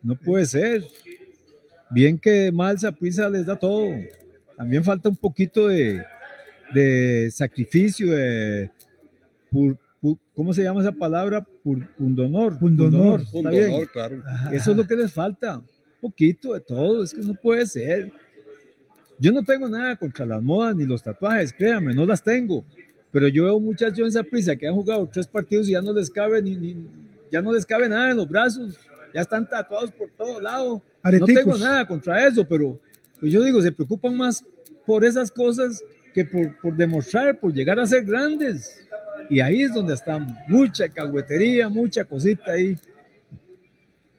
No 0.03 0.14
puede 0.16 0.46
ser. 0.46 0.85
Bien 1.90 2.18
que 2.18 2.50
mal 2.53 2.79
Saprissa 2.79 3.29
les 3.29 3.46
da 3.46 3.57
todo. 3.57 3.88
También 4.57 4.85
falta 4.85 5.09
un 5.09 5.16
poquito 5.16 5.68
de, 5.68 6.03
de 6.74 7.31
sacrificio, 7.33 8.12
de 8.12 8.70
pur- 9.50 9.79
pu- 10.03 10.18
¿cómo 10.35 10.53
se 10.55 10.62
llama 10.62 10.81
esa 10.81 10.92
palabra? 10.92 11.44
Pur- 11.64 11.88
pundonor. 11.96 12.59
Pundonor. 12.59 13.22
Dolor, 13.33 13.90
claro. 13.92 14.22
Eso 14.53 14.70
es 14.70 14.76
lo 14.76 14.87
que 14.87 14.96
les 14.96 15.12
falta. 15.12 15.59
Un 15.59 15.64
poquito 16.00 16.55
de 16.55 16.61
todo. 16.61 17.03
Es 17.03 17.12
que 17.12 17.20
no 17.22 17.35
puede 17.35 17.66
ser. 17.66 18.12
Yo 19.18 19.33
no 19.33 19.42
tengo 19.42 19.68
nada 19.68 19.96
contra 19.96 20.24
las 20.24 20.42
modas 20.42 20.74
ni 20.74 20.87
los 20.87 21.03
tatuajes, 21.03 21.53
créanme, 21.53 21.92
no 21.94 22.07
las 22.07 22.22
tengo. 22.22 22.64
Pero 23.12 23.29
yo 23.29 23.44
veo 23.44 23.59
muchachos 23.61 23.99
en 23.99 24.07
esa 24.07 24.23
prisa 24.23 24.55
que 24.57 24.68
han 24.68 24.75
jugado 24.75 25.09
tres 25.12 25.27
partidos 25.27 25.68
y 25.68 25.73
ya 25.73 25.83
no 25.83 25.92
les 25.92 26.09
cabe 26.11 26.40
ni, 26.42 26.57
ni- 26.57 26.87
ya 27.31 27.42
no 27.42 27.53
les 27.53 27.64
cabe 27.66 27.88
nada 27.88 28.11
en 28.11 28.16
los 28.16 28.29
brazos. 28.29 28.79
Ya 29.12 29.23
están 29.23 29.49
tatuados 29.49 29.90
por 29.92 30.09
todos 30.11 30.40
lados. 30.42 30.81
No 31.18 31.27
tengo 31.27 31.57
nada 31.59 31.87
contra 31.87 32.27
eso, 32.27 32.44
pero 32.46 32.79
pues 33.18 33.33
yo 33.33 33.42
digo, 33.42 33.61
se 33.61 33.73
preocupan 33.73 34.16
más 34.16 34.44
por 34.87 35.05
esas 35.05 35.31
cosas 35.31 35.83
que 36.14 36.25
por, 36.25 36.57
por 36.61 36.77
demostrar, 36.77 37.38
por 37.38 37.53
llegar 37.53 37.79
a 37.81 37.87
ser 37.87 38.05
grandes. 38.05 38.87
Y 39.29 39.40
ahí 39.40 39.62
es 39.62 39.75
donde 39.75 39.94
está 39.94 40.18
mucha 40.49 40.88
cagüetería, 40.88 41.68
mucha 41.68 42.05
cosita 42.05 42.53
ahí. 42.53 42.77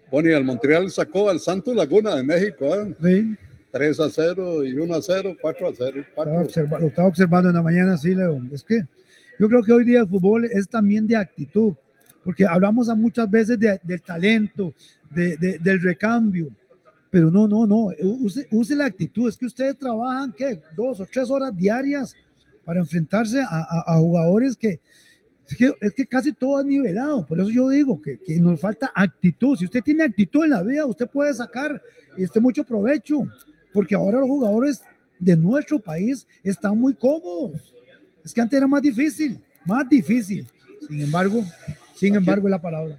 Bueno, 0.09 0.29
y 0.29 0.33
el 0.33 0.43
Montreal 0.43 0.89
sacó 0.91 1.29
al 1.29 1.39
Santos 1.39 1.75
Laguna 1.75 2.15
de 2.15 2.23
México, 2.23 2.65
¿eh? 2.75 2.95
Sí, 3.01 3.35
3 3.71 3.99
a 3.99 4.09
0 4.09 4.65
y 4.65 4.73
1 4.73 4.93
a 4.93 5.01
0, 5.01 5.35
4 5.41 5.67
a 5.67 5.71
0. 5.75 6.01
estaba 6.01 6.25
4. 6.31 6.41
observa- 6.41 6.79
lo 6.79 6.87
estaba 6.87 7.07
observando 7.07 7.49
en 7.49 7.55
la 7.55 7.61
mañana, 7.61 7.97
sí, 7.97 8.13
Leo. 8.13 8.41
Es 8.51 8.63
que 8.63 8.81
yo 9.39 9.47
creo 9.47 9.63
que 9.63 9.71
hoy 9.71 9.85
día 9.85 10.01
el 10.01 10.07
fútbol 10.07 10.45
es 10.45 10.67
también 10.67 11.07
de 11.07 11.15
actitud, 11.15 11.73
porque 12.23 12.45
hablamos 12.45 12.89
a 12.89 12.95
muchas 12.95 13.29
veces 13.29 13.57
de- 13.59 13.79
del 13.83 14.01
talento, 14.01 14.73
de- 15.09 15.37
de- 15.37 15.57
del 15.59 15.81
recambio, 15.81 16.49
pero 17.09 17.31
no, 17.31 17.47
no, 17.47 17.65
no, 17.65 17.87
use, 18.01 18.47
use 18.51 18.75
la 18.75 18.85
actitud. 18.85 19.27
Es 19.29 19.37
que 19.37 19.45
ustedes 19.45 19.77
trabajan, 19.77 20.33
¿qué? 20.37 20.61
Dos 20.75 20.99
o 20.99 21.05
tres 21.11 21.29
horas 21.29 21.55
diarias 21.55 22.15
para 22.65 22.79
enfrentarse 22.79 23.41
a, 23.41 23.47
a- 23.49 23.83
a 23.95 23.97
jugadores 23.99 24.55
que 24.55 24.79
es, 25.47 25.57
que 25.57 25.73
es 25.81 25.93
que 25.93 26.05
casi 26.05 26.31
todo 26.31 26.59
es 26.61 26.65
nivelado. 26.65 27.25
Por 27.25 27.39
eso 27.39 27.49
yo 27.49 27.67
digo 27.69 28.01
que, 28.01 28.17
que 28.19 28.39
nos 28.39 28.59
falta 28.61 28.91
actitud. 28.95 29.57
Si 29.57 29.65
usted 29.65 29.81
tiene 29.81 30.03
actitud 30.03 30.43
en 30.45 30.51
la 30.51 30.63
vida, 30.63 30.85
usted 30.85 31.07
puede 31.09 31.33
sacar 31.33 31.81
este, 32.17 32.39
mucho 32.39 32.63
provecho, 32.63 33.23
porque 33.73 33.95
ahora 33.95 34.19
los 34.19 34.27
jugadores 34.27 34.81
de 35.19 35.35
nuestro 35.37 35.79
país 35.79 36.27
están 36.43 36.77
muy 36.77 36.93
cómodos. 36.93 37.73
Es 38.23 38.33
que 38.33 38.41
antes 38.41 38.57
era 38.57 38.67
más 38.67 38.81
difícil, 38.81 39.39
más 39.65 39.87
difícil. 39.87 40.47
Sin 40.87 41.01
embargo, 41.01 41.43
sin 41.95 42.15
embargo, 42.15 42.47
es 42.47 42.51
la 42.51 42.61
palabra. 42.61 42.97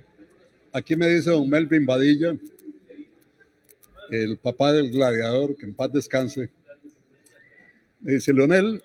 Aquí 0.72 0.96
me 0.96 1.08
dice 1.08 1.30
don 1.30 1.48
Melvin 1.48 1.84
Badilla, 1.84 2.36
el 4.10 4.36
papá 4.38 4.72
del 4.72 4.90
gladiador, 4.90 5.56
que 5.56 5.66
en 5.66 5.74
paz 5.74 5.92
descanse. 5.92 6.50
Me 8.00 8.14
dice, 8.14 8.32
Leonel, 8.32 8.82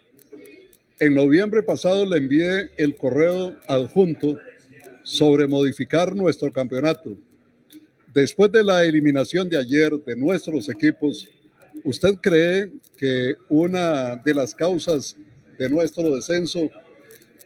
en 1.00 1.13
noviembre 1.13 1.62
pasado 1.62 2.06
le 2.06 2.17
envié 2.17 2.71
el 2.78 2.95
correo 2.95 3.56
adjunto 3.67 4.38
sobre 5.04 5.47
modificar 5.47 6.15
nuestro 6.15 6.52
campeonato. 6.52 7.15
Después 8.13 8.52
de 8.52 8.63
la 8.63 8.84
eliminación 8.84 9.47
de 9.47 9.58
ayer 9.58 9.93
de 9.93 10.15
nuestros 10.15 10.67
equipos, 10.69 11.30
¿usted 11.83 12.15
cree 12.21 12.71
que 12.97 13.35
una 13.49 14.15
de 14.17 14.33
las 14.33 14.53
causas 14.55 15.15
de 15.57 15.69
nuestro 15.69 16.15
descenso 16.15 16.69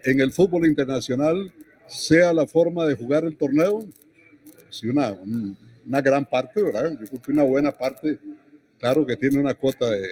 en 0.04 0.20
el 0.22 0.32
fútbol 0.32 0.66
internacional 0.68 1.54
sea 1.88 2.34
la 2.34 2.48
forma 2.48 2.86
de 2.86 2.96
jugar 2.96 3.26
el 3.26 3.38
torneo? 3.38 3.86
Sí, 4.70 4.88
una, 4.90 5.12
un- 5.14 5.58
una 5.86 6.02
gran 6.02 6.26
parte, 6.26 6.62
¿verdad? 6.64 6.92
Yo 7.00 7.08
creo 7.08 7.22
que 7.22 7.32
una 7.32 7.44
buena 7.44 7.72
parte, 7.72 8.20
claro 8.80 9.06
que 9.06 9.18
tiene 9.18 9.40
una 9.40 9.54
cuota 9.56 9.90
de, 9.90 10.08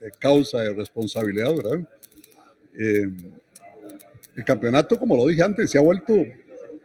de 0.00 0.10
causa, 0.18 0.60
de 0.60 0.74
responsabilidad, 0.74 1.54
¿verdad? 1.56 1.88
Eh, 2.78 3.08
el 4.36 4.44
campeonato, 4.44 4.98
como 4.98 5.16
lo 5.16 5.26
dije 5.26 5.42
antes, 5.42 5.70
se 5.70 5.78
ha 5.78 5.82
vuelto 5.82 6.14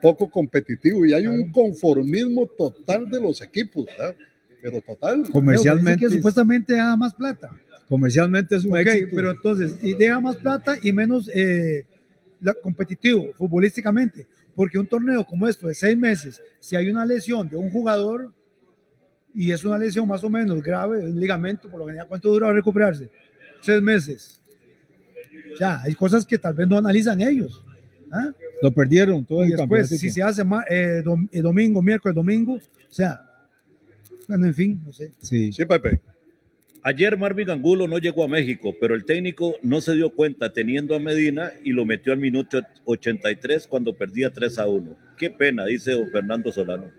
poco 0.01 0.29
competitivo 0.29 1.05
y 1.05 1.13
hay 1.13 1.27
un 1.27 1.51
conformismo 1.51 2.47
total 2.47 3.09
de 3.09 3.21
los 3.21 3.41
equipos, 3.41 3.85
¿verdad? 3.85 4.15
Pero 4.63 4.81
total. 4.81 5.29
Comercialmente, 5.29 5.99
que 6.07 6.09
supuestamente 6.09 6.75
da 6.75 6.95
más 6.95 7.13
plata. 7.13 7.51
comercialmente 7.89 8.55
es 8.55 8.63
un 8.65 8.71
Ok, 8.71 8.77
éxito. 8.79 9.09
pero 9.13 9.31
entonces, 9.31 9.77
y 9.83 9.93
deja 9.93 10.19
más 10.19 10.37
plata 10.37 10.77
y 10.81 10.91
menos 10.93 11.29
eh, 11.33 11.85
la- 12.41 12.53
competitivo 12.55 13.31
futbolísticamente. 13.37 14.25
Porque 14.55 14.79
un 14.79 14.87
torneo 14.87 15.25
como 15.25 15.47
esto 15.47 15.67
de 15.67 15.75
seis 15.75 15.97
meses, 15.97 16.41
si 16.59 16.75
hay 16.75 16.89
una 16.89 17.05
lesión 17.05 17.49
de 17.49 17.57
un 17.57 17.69
jugador 17.69 18.33
y 19.35 19.51
es 19.51 19.65
una 19.65 19.77
lesión 19.77 20.07
más 20.07 20.23
o 20.23 20.29
menos 20.29 20.63
grave, 20.63 20.99
un 21.09 21.19
ligamento, 21.19 21.69
por 21.69 21.79
lo 21.81 21.85
general, 21.87 22.07
¿cuánto 22.07 22.29
dura 22.31 22.51
recuperarse? 22.53 23.09
Tres 23.63 23.81
meses. 23.81 24.39
Ya, 25.59 25.81
hay 25.81 25.93
cosas 25.95 26.25
que 26.25 26.37
tal 26.37 26.53
vez 26.53 26.67
no 26.67 26.77
analizan 26.77 27.19
ellos. 27.21 27.63
¿ah? 28.11 28.31
Lo 28.61 28.71
perdieron 28.71 29.25
todo 29.25 29.39
Y 29.41 29.51
el 29.51 29.57
después, 29.57 29.89
campeonato. 29.89 29.95
si 29.97 30.09
se 30.09 30.23
hace 30.23 30.43
ma- 30.43 30.63
eh, 30.69 31.03
eh, 31.31 31.41
domingo, 31.41 31.81
miércoles, 31.81 32.15
domingo, 32.15 32.53
o 32.55 32.61
sea, 32.93 33.21
bueno, 34.27 34.45
en 34.47 34.53
fin, 34.53 34.81
no 34.85 34.93
sé. 34.93 35.11
Sí. 35.21 35.51
Sí, 35.51 35.65
Pepe. 35.65 35.99
Ayer 36.85 37.17
Marvin 37.17 37.49
Angulo 37.49 37.87
no 37.87 37.97
llegó 37.97 38.25
a 38.25 38.27
México, 38.27 38.75
pero 38.79 38.93
el 38.93 39.05
técnico 39.05 39.55
no 39.61 39.79
se 39.79 39.95
dio 39.95 40.09
cuenta 40.09 40.51
teniendo 40.51 40.95
a 40.95 40.99
Medina 40.99 41.53
y 41.63 41.71
lo 41.71 41.85
metió 41.85 42.11
al 42.11 42.19
minuto 42.19 42.61
83 42.83 43.67
cuando 43.67 43.95
perdía 43.95 44.31
3 44.31 44.59
a 44.59 44.67
1. 44.67 44.97
Qué 45.17 45.29
pena, 45.29 45.65
dice 45.65 45.91
don 45.91 46.11
Fernando 46.11 46.51
Solano. 46.51 46.91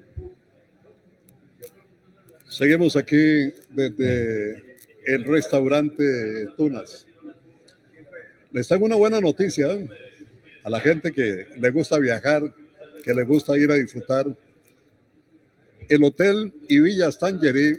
Seguimos 2.48 2.96
aquí 2.96 3.52
desde 3.68 4.76
el 5.06 5.24
restaurante 5.24 6.46
Tunas. 6.56 7.06
Les 8.52 8.66
tengo 8.66 8.86
una 8.86 8.96
buena 8.96 9.20
noticia 9.20 9.70
¿eh? 9.70 9.88
a 10.62 10.70
la 10.70 10.80
gente 10.80 11.12
que 11.12 11.46
le 11.58 11.70
gusta 11.70 11.98
viajar, 11.98 12.54
que 13.04 13.12
le 13.12 13.24
gusta 13.24 13.58
ir 13.58 13.70
a 13.70 13.74
disfrutar. 13.74 14.26
El 15.88 16.04
Hotel 16.04 16.52
Villa 16.68 17.10
Stangerí 17.10 17.78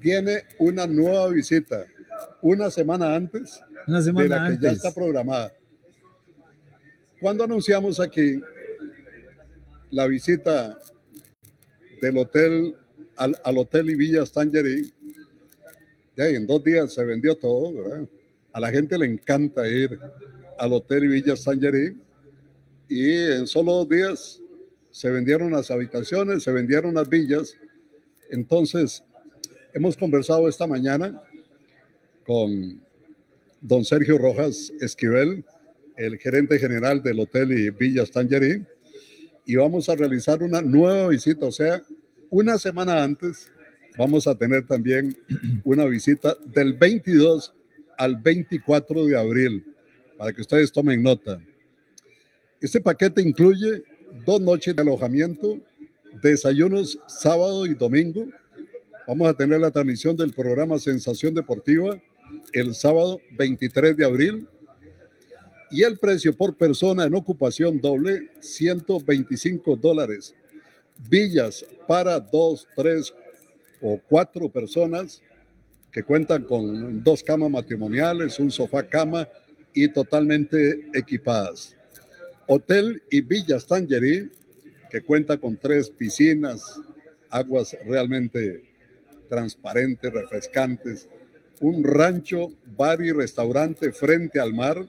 tiene 0.00 0.42
una 0.58 0.86
nueva 0.86 1.28
visita 1.28 1.86
una 2.40 2.70
semana 2.70 3.14
antes 3.14 3.60
Una 3.86 3.98
de 3.98 4.04
semana 4.04 4.28
la 4.28 4.50
que 4.50 4.62
ya 4.62 4.68
antes. 4.70 4.84
está 4.84 4.92
programada. 4.92 5.52
Cuando 7.20 7.44
anunciamos 7.44 8.00
aquí 8.00 8.40
la 9.90 10.06
visita 10.06 10.78
del 12.00 12.18
hotel 12.18 12.74
al, 13.16 13.38
al 13.44 13.58
hotel 13.58 13.90
y 13.90 13.94
Villa 13.94 14.26
Stangerí, 14.26 14.92
ya 16.16 16.26
en 16.26 16.46
dos 16.46 16.62
días 16.64 16.92
se 16.92 17.04
vendió 17.04 17.36
todo, 17.36 17.72
¿verdad? 17.72 18.08
A 18.52 18.60
la 18.60 18.70
gente 18.70 18.98
le 18.98 19.06
encanta 19.06 19.66
ir 19.66 19.98
al 20.58 20.72
Hotel 20.74 21.08
Villa 21.08 21.36
Sangerí 21.36 21.96
y 22.88 23.14
en 23.14 23.46
solo 23.46 23.72
dos 23.72 23.88
días 23.88 24.41
se 24.92 25.10
vendieron 25.10 25.50
las 25.50 25.70
habitaciones, 25.70 26.44
se 26.44 26.52
vendieron 26.52 26.94
las 26.94 27.08
villas. 27.08 27.56
Entonces, 28.30 29.02
hemos 29.72 29.96
conversado 29.96 30.48
esta 30.48 30.66
mañana 30.66 31.20
con 32.24 32.80
don 33.60 33.84
Sergio 33.84 34.18
Rojas 34.18 34.72
Esquivel, 34.80 35.44
el 35.96 36.18
gerente 36.18 36.58
general 36.58 37.02
del 37.02 37.20
Hotel 37.20 37.52
y 37.52 37.70
Villa 37.70 38.04
Tangerí, 38.06 38.64
y 39.46 39.56
vamos 39.56 39.88
a 39.88 39.96
realizar 39.96 40.42
una 40.42 40.60
nueva 40.60 41.08
visita, 41.08 41.46
o 41.46 41.52
sea, 41.52 41.82
una 42.30 42.58
semana 42.58 43.02
antes 43.02 43.50
vamos 43.98 44.26
a 44.26 44.36
tener 44.36 44.66
también 44.66 45.16
una 45.64 45.84
visita 45.86 46.36
del 46.44 46.74
22 46.74 47.54
al 47.98 48.16
24 48.16 49.06
de 49.06 49.18
abril, 49.18 49.64
para 50.18 50.32
que 50.32 50.42
ustedes 50.42 50.70
tomen 50.70 51.02
nota. 51.02 51.40
Este 52.60 52.80
paquete 52.80 53.22
incluye 53.22 53.82
dos 54.24 54.40
noches 54.40 54.74
de 54.76 54.82
alojamiento, 54.82 55.58
desayunos 56.22 56.98
sábado 57.06 57.66
y 57.66 57.74
domingo. 57.74 58.26
Vamos 59.06 59.28
a 59.28 59.34
tener 59.34 59.60
la 59.60 59.70
transmisión 59.70 60.16
del 60.16 60.32
programa 60.32 60.78
Sensación 60.78 61.34
Deportiva 61.34 62.00
el 62.52 62.74
sábado 62.74 63.20
23 63.36 63.96
de 63.96 64.04
abril 64.04 64.48
y 65.70 65.82
el 65.82 65.98
precio 65.98 66.36
por 66.36 66.54
persona 66.56 67.04
en 67.04 67.14
ocupación 67.14 67.80
doble, 67.80 68.30
125 68.40 69.76
dólares. 69.76 70.34
Villas 71.08 71.64
para 71.88 72.20
dos, 72.20 72.68
tres 72.76 73.12
o 73.80 73.98
cuatro 74.08 74.48
personas 74.48 75.22
que 75.90 76.02
cuentan 76.02 76.44
con 76.44 77.02
dos 77.02 77.22
camas 77.22 77.50
matrimoniales, 77.50 78.38
un 78.38 78.50
sofá 78.50 78.82
cama 78.82 79.28
y 79.74 79.88
totalmente 79.88 80.88
equipadas. 80.94 81.76
Hotel 82.46 83.02
y 83.10 83.20
Villas 83.20 83.66
Tangerí, 83.66 84.30
que 84.90 85.02
cuenta 85.02 85.38
con 85.38 85.56
tres 85.56 85.90
piscinas, 85.90 86.80
aguas 87.30 87.76
realmente 87.86 88.62
transparentes, 89.28 90.12
refrescantes, 90.12 91.08
un 91.60 91.82
rancho, 91.84 92.52
bar 92.76 93.00
y 93.00 93.12
restaurante 93.12 93.92
frente 93.92 94.38
al 94.40 94.52
mar, 94.52 94.86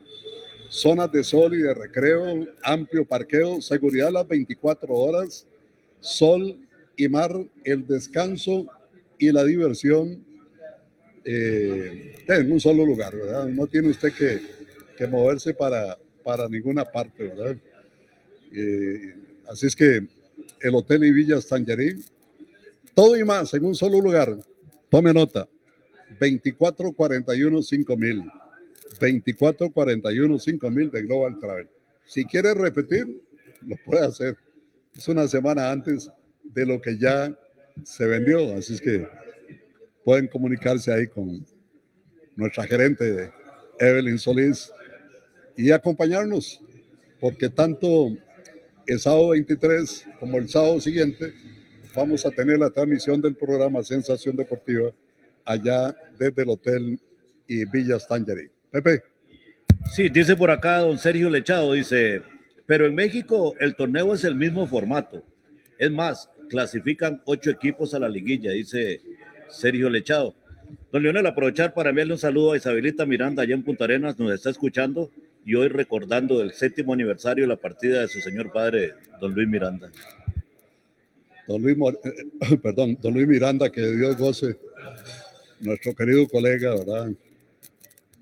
zonas 0.70 1.12
de 1.12 1.24
sol 1.24 1.54
y 1.54 1.60
de 1.60 1.74
recreo, 1.74 2.48
amplio 2.64 3.06
parqueo, 3.06 3.62
seguridad 3.62 4.12
las 4.12 4.28
24 4.28 4.94
horas, 4.94 5.46
sol 6.00 6.58
y 6.98 7.08
mar, 7.08 7.32
el 7.64 7.88
descanso 7.88 8.66
y 9.18 9.32
la 9.32 9.44
diversión 9.44 10.26
eh, 11.24 12.16
en 12.28 12.52
un 12.52 12.60
solo 12.60 12.86
lugar, 12.86 13.16
¿verdad? 13.16 13.46
No 13.46 13.68
tiene 13.68 13.90
usted 13.90 14.12
que, 14.12 14.42
que 14.98 15.08
moverse 15.08 15.54
para, 15.54 15.98
para 16.24 16.48
ninguna 16.48 16.86
parte, 16.86 17.28
¿verdad? 17.28 17.58
Eh, 18.52 19.16
así 19.50 19.68
es 19.68 19.76
que 19.76 20.08
el 20.62 20.76
Hotel 20.76 21.04
y 21.04 21.12
Villas 21.12 21.48
Tangerín, 21.48 22.04
todo 22.94 23.18
y 23.18 23.24
más 23.24 23.54
en 23.54 23.66
un 23.66 23.76
solo 23.76 24.00
lugar. 24.00 24.38
Tome 24.90 25.14
nota, 25.14 25.48
2441 26.20 27.62
5000. 27.62 28.32
2441 29.00 30.40
5000 30.40 30.92
de 30.92 31.02
Global 31.02 31.40
Travel. 31.40 31.70
Si 32.06 32.26
quiere 32.26 32.54
repetir, 32.54 33.22
lo 33.66 33.76
puede 33.86 34.06
hacer. 34.06 34.38
Es 34.96 35.08
una 35.08 35.28
semana 35.28 35.72
antes 35.72 36.12
de 36.44 36.66
lo 36.66 36.80
que 36.80 36.98
ya 36.98 37.36
se 37.84 38.06
vendió, 38.06 38.56
así 38.56 38.76
es 38.76 38.82
que 38.82 39.08
pueden 40.04 40.28
comunicarse 40.28 40.94
ahí 40.94 41.08
con 41.08 41.44
nuestra 42.36 42.66
gerente 42.66 43.32
Evelyn 43.80 44.20
Solís 44.20 44.72
y 45.56 45.72
acompañarnos, 45.72 46.62
porque 47.20 47.50
tanto 47.50 48.16
el 48.88 49.00
sábado 49.00 49.30
23 49.30 50.08
como 50.20 50.38
el 50.38 50.50
sábado 50.50 50.80
siguiente 50.80 51.34
vamos 51.96 52.26
a 52.26 52.32
tener 52.32 52.58
la 52.60 52.70
transmisión 52.70 53.22
del 53.22 53.36
programa 53.36 53.84
Sensación 53.84 54.36
Deportiva 54.36 54.92
allá 55.46 55.96
desde 56.18 56.42
el 56.42 56.50
hotel 56.50 57.00
y 57.48 57.66
Villas 57.66 58.08
Tangerí. 58.08 58.50
Pepe. 58.72 59.04
Sí, 59.92 60.10
dice 60.10 60.36
por 60.36 60.50
acá 60.50 60.80
don 60.80 60.98
Sergio 60.98 61.30
Lechado, 61.30 61.74
dice, 61.74 62.22
pero 62.66 62.86
en 62.86 62.96
México 62.96 63.54
el 63.60 63.76
torneo 63.76 64.14
es 64.14 64.24
el 64.24 64.36
mismo 64.36 64.66
formato. 64.66 65.24
Es 65.78 65.92
más, 65.92 66.30
clasifican 66.50 67.22
ocho 67.26 67.52
equipos 67.52 67.94
a 67.94 68.00
la 68.00 68.10
liguilla, 68.10 68.52
dice 68.52 69.02
Sergio 69.50 69.90
Lechado. 69.90 70.36
Don 70.92 71.04
Leonel, 71.04 71.26
aprovechar 71.26 71.74
para 71.74 71.90
enviarle 71.90 72.14
un 72.14 72.20
saludo 72.20 72.54
a 72.54 72.58
Isabelita 72.58 73.06
Miranda 73.06 73.44
allá 73.44 73.54
en 73.54 73.64
Punta 73.64 73.84
Arenas, 73.84 74.18
nos 74.18 74.34
está 74.34 74.50
escuchando 74.50 75.12
y 75.46 75.56
hoy 75.56 75.68
recordando 75.68 76.42
el 76.42 76.54
séptimo 76.54 76.94
aniversario 76.94 77.44
de 77.44 77.50
la 77.50 77.58
partida 77.58 78.02
de 78.02 78.08
su 78.08 78.20
señor 78.22 78.52
padre, 78.52 78.94
don 79.20 79.34
Luis 79.34 79.48
Miranda. 79.48 79.92
Don 81.48 81.62
Luis, 81.62 81.78
eh, 82.04 82.58
perdón, 82.64 82.98
don 83.02 83.14
Luis 83.14 83.28
Miranda, 83.28 83.70
que 83.70 83.82
Dios 83.82 84.18
goce 84.18 84.58
nuestro 85.60 85.94
querido 85.94 86.28
colega, 86.28 86.76
¿verdad? 86.76 87.12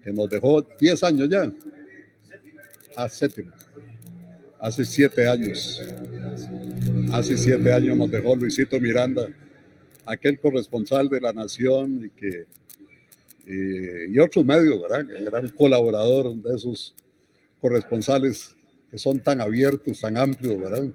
Que 0.03 0.11
nos 0.11 0.29
dejó 0.29 0.61
10 0.61 1.03
años 1.03 1.29
ya, 1.29 1.51
a 2.95 3.07
séptimo, 3.07 3.51
hace 4.59 4.85
siete 4.85 5.27
años, 5.27 5.81
hace 7.11 7.37
siete 7.37 7.71
años 7.71 7.97
nos 7.97 8.11
dejó 8.11 8.35
Luisito 8.35 8.79
Miranda, 8.79 9.27
aquel 10.05 10.39
corresponsal 10.39 11.09
de 11.09 11.21
la 11.21 11.33
Nación 11.33 12.05
y 12.05 12.09
que 12.09 12.45
y, 13.45 14.19
otros 14.19 14.45
medios, 14.45 14.81
¿verdad? 14.81 15.09
El 15.11 15.25
gran 15.25 15.49
colaborador 15.49 16.35
de 16.35 16.55
esos 16.55 16.93
corresponsales 17.61 18.55
que 18.89 18.97
son 18.97 19.19
tan 19.19 19.39
abiertos, 19.39 20.01
tan 20.01 20.17
amplios, 20.17 20.59
¿verdad? 20.59 20.89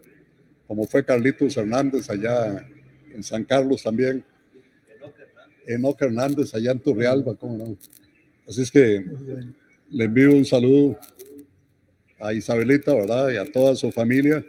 Como 0.67 0.87
fue 0.87 1.05
Carlitos 1.05 1.57
Hernández 1.57 2.11
allá 2.11 2.67
en 3.14 3.23
San 3.23 3.45
Carlos 3.45 3.83
también 3.83 4.25
Enoch 5.67 6.01
Hernández 6.01 6.55
allá 6.55 6.73
en 6.73 6.81
Turrialba, 6.81 7.35
¿cómo 7.35 7.57
no? 7.59 7.77
Así 8.49 8.62
es 8.62 8.71
que 8.71 9.05
le 9.91 10.05
envío 10.05 10.33
un 10.33 10.45
saludo 10.45 10.99
a 12.19 12.33
Isabelita, 12.33 12.95
¿verdad? 12.95 13.31
Y 13.31 13.37
a 13.37 13.51
toda 13.51 13.75
su 13.75 13.91
familia. 13.91 14.45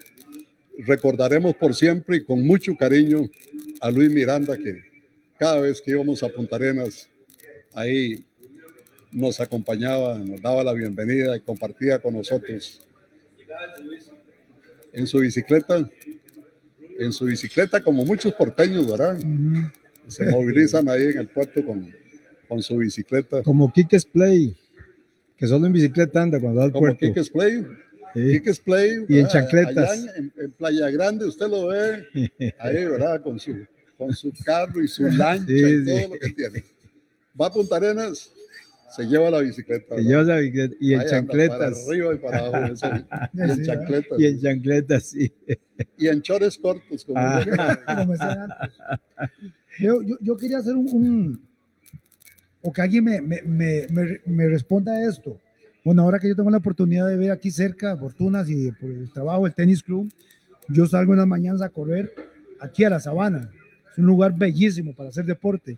Recordaremos 0.79 1.55
por 1.55 1.73
siempre 1.73 2.17
y 2.17 2.23
con 2.23 2.45
mucho 2.45 2.75
cariño 2.75 3.29
a 3.81 3.89
Luis 3.89 4.11
Miranda, 4.11 4.55
que 4.57 4.83
cada 5.39 5.61
vez 5.61 5.81
que 5.81 5.91
íbamos 5.91 6.21
a 6.21 6.29
Punta 6.29 6.55
Arenas, 6.55 7.09
ahí 7.73 8.23
nos 9.11 9.39
acompañaba, 9.39 10.17
nos 10.17 10.41
daba 10.41 10.63
la 10.63 10.73
bienvenida 10.73 11.35
y 11.35 11.41
compartía 11.41 11.99
con 11.99 12.13
nosotros. 12.15 12.81
En 14.93 15.07
su 15.07 15.19
bicicleta, 15.19 15.89
en 16.99 17.13
su 17.13 17.25
bicicleta, 17.25 17.81
como 17.81 18.05
muchos 18.05 18.33
porteños, 18.33 18.89
¿verdad? 18.89 19.17
se 20.07 20.25
movilizan 20.31 20.87
ahí 20.89 21.03
en 21.07 21.17
el 21.19 21.27
puerto 21.27 21.63
con, 21.65 21.91
con 22.47 22.61
su 22.61 22.77
bicicleta. 22.77 23.43
Como 23.43 23.71
Kikes 23.71 24.03
Play, 24.11 24.55
que 25.35 25.47
solo 25.47 25.67
en 25.67 25.73
bicicleta 25.73 26.21
anda 26.21 26.39
cuando 26.39 26.59
va 26.59 26.65
al 26.65 26.71
Como 26.71 26.85
puerto. 26.85 26.99
Kikes 27.05 27.29
Play. 27.31 27.65
Sí. 28.13 28.41
Play. 28.63 29.05
Y 29.09 29.19
en 29.19 29.27
chancletas. 29.27 30.07
En, 30.15 30.33
en 30.37 30.51
Playa 30.53 30.89
Grande 30.89 31.25
usted 31.25 31.47
lo 31.47 31.67
ve 31.67 32.07
ahí, 32.57 32.85
¿verdad? 32.85 33.21
Con 33.21 33.39
su, 33.39 33.53
con 33.97 34.13
su 34.15 34.31
carro 34.43 34.81
y 34.81 34.87
su 34.87 35.03
lancha 35.03 35.45
Sí, 35.45 35.53
y 35.59 35.85
todo 35.85 35.97
sí. 35.97 36.07
lo 36.09 36.19
que 36.19 36.29
tiene. 36.29 36.63
Va 37.39 37.47
a 37.47 37.51
Punta 37.51 37.75
Arenas, 37.75 38.31
se 38.95 39.03
lleva 39.05 39.29
la 39.29 39.39
bicicleta. 39.39 39.95
Se 39.95 40.01
lleva 40.03 40.23
la 40.23 40.37
bicicleta 40.37 40.75
y 40.79 40.93
en 40.93 41.05
chancletas. 41.05 41.57
Para 41.57 41.67
arriba 41.89 42.13
y 42.13 42.17
para 42.17 42.39
abajo. 42.39 42.73
y 43.33 43.41
en 43.41 43.63
chancletas. 43.65 44.19
Y 44.19 44.25
en 44.25 44.41
chancletas, 44.41 45.03
sí. 45.05 45.33
Y 45.97 46.07
en 46.07 46.21
chores 46.21 46.57
cortos. 46.57 47.05
Como 47.05 47.17
Ah. 47.19 47.43
como 47.97 48.11
decía 48.13 48.43
antes. 48.43 48.75
Yo, 49.79 50.01
yo, 50.01 50.15
yo 50.21 50.37
quería 50.37 50.57
hacer 50.59 50.75
un, 50.75 50.87
un- 50.91 51.47
o 52.61 52.73
que 52.73 52.81
alguien 52.81 53.03
me, 53.03 53.21
me, 53.21 53.41
me, 53.43 53.87
me, 53.89 54.21
me 54.25 54.47
responda 54.49 54.91
a 54.93 55.07
esto. 55.09 55.39
Bueno, 55.85 56.01
ahora 56.01 56.19
que 56.19 56.27
yo 56.27 56.35
tengo 56.35 56.49
la 56.49 56.57
oportunidad 56.57 57.07
de 57.07 57.15
ver 57.15 57.31
aquí 57.31 57.49
cerca 57.51 57.95
Fortunas 57.95 58.49
y 58.49 58.71
por 58.73 58.89
el 58.89 59.09
trabajo 59.11 59.45
del 59.45 59.53
tenis 59.53 59.81
club, 59.83 60.11
yo 60.67 60.85
salgo 60.85 61.13
en 61.13 61.19
las 61.19 61.27
mañanas 61.27 61.61
a 61.61 61.69
correr 61.69 62.13
aquí 62.59 62.83
a 62.83 62.89
la 62.89 62.99
sabana. 62.99 63.49
Es 63.91 63.97
un 63.99 64.05
lugar 64.05 64.35
bellísimo 64.37 64.93
para 64.95 65.09
hacer 65.09 65.23
deporte. 65.25 65.77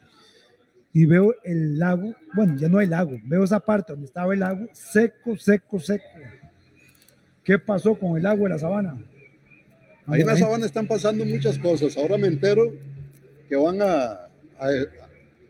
Y 0.93 1.05
veo 1.05 1.35
el 1.43 1.77
lago, 1.77 2.15
bueno, 2.33 2.55
ya 2.57 2.67
no 2.67 2.79
hay 2.79 2.87
lago, 2.87 3.17
veo 3.23 3.43
esa 3.43 3.59
parte 3.59 3.93
donde 3.93 4.07
estaba 4.07 4.33
el 4.33 4.39
lago 4.39 4.67
seco, 4.73 5.37
seco, 5.37 5.79
seco. 5.79 6.03
¿Qué 7.43 7.59
pasó 7.59 7.95
con 7.95 8.17
el 8.17 8.25
agua 8.25 8.49
de 8.49 8.55
la 8.55 8.59
sabana? 8.59 8.97
Ahí 10.07 10.21
en 10.21 10.27
la 10.27 10.33
gente- 10.33 10.45
sabana 10.45 10.65
están 10.65 10.87
pasando 10.87 11.25
muchas 11.25 11.59
cosas. 11.59 11.95
Ahora 11.97 12.17
me 12.17 12.27
entero 12.27 12.73
que 13.47 13.55
van 13.55 13.81
a, 13.81 14.11
a, 14.59 14.69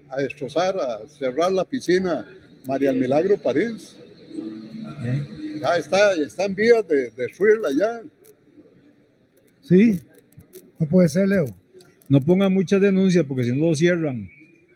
a 0.10 0.18
destrozar, 0.18 0.78
a 0.78 1.08
cerrar 1.08 1.52
la 1.54 1.64
piscina 1.64 2.26
María 2.68 2.90
el 2.92 3.00
Milagro 3.00 3.38
París. 3.38 3.96
Ya 5.62 5.78
está, 5.78 6.16
ya 6.18 6.24
está 6.24 6.46
en 6.46 6.56
vías 6.56 6.86
de 6.88 7.12
destruirla 7.12 7.70
ya. 7.78 8.02
Sí, 9.62 10.02
no 10.78 10.86
puede 10.88 11.08
ser, 11.10 11.28
Leo. 11.30 11.46
No 12.10 12.20
pongan 12.22 12.54
muchas 12.54 12.82
denuncias 12.82 13.26
porque 13.26 13.44
si 13.46 13.52
no 13.52 13.68
lo 13.70 13.76
cierran. 13.76 14.30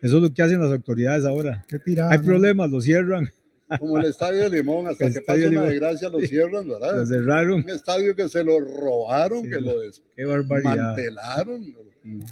Eso 0.03 0.17
es 0.17 0.21
lo 0.23 0.33
que 0.33 0.41
hacen 0.43 0.61
las 0.61 0.71
autoridades 0.71 1.25
ahora. 1.25 1.65
Qué 1.67 1.79
tirada. 1.79 2.11
Hay 2.11 2.19
¿no? 2.19 2.25
problemas, 2.25 2.69
lo 2.69 2.81
cierran. 2.81 3.31
como 3.79 3.97
el 3.97 4.05
Estadio 4.05 4.43
de 4.49 4.57
Limón, 4.57 4.85
hasta 4.87 5.05
El 5.07 5.13
que 5.13 5.19
Estadio 5.19 5.45
pasa 5.45 5.49
una 5.49 5.61
Limón. 5.61 5.69
desgracia 5.69 6.09
lo 6.09 6.19
cierran, 6.19 6.67
Lo 6.67 6.79
¿verdad? 6.79 7.05
cerraron. 7.05 7.63
Un 7.63 7.69
estadio 7.69 8.15
que 8.15 8.29
se 8.29 8.43
lo 8.43 8.59
robaron, 8.59 9.43
Sí, 9.43 9.49
que 9.49 9.61
lo 9.61 9.79
desmantelaron, 9.79 11.73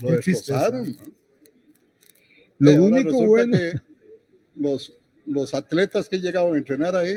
lo 0.02 0.20
tristeza. 0.20 0.70
destrozaron. 0.70 0.98
¿no? 2.60 2.72
Lo 2.72 2.84
único 2.84 3.26
bueno. 3.26 3.58
que 3.58 3.74
los, 4.56 4.98
los 5.26 5.54
atletas 5.56 6.08
que 6.10 6.20
llegaban 6.20 6.54
a 6.54 6.58
entrenar 6.58 6.96
ahí, 6.96 7.16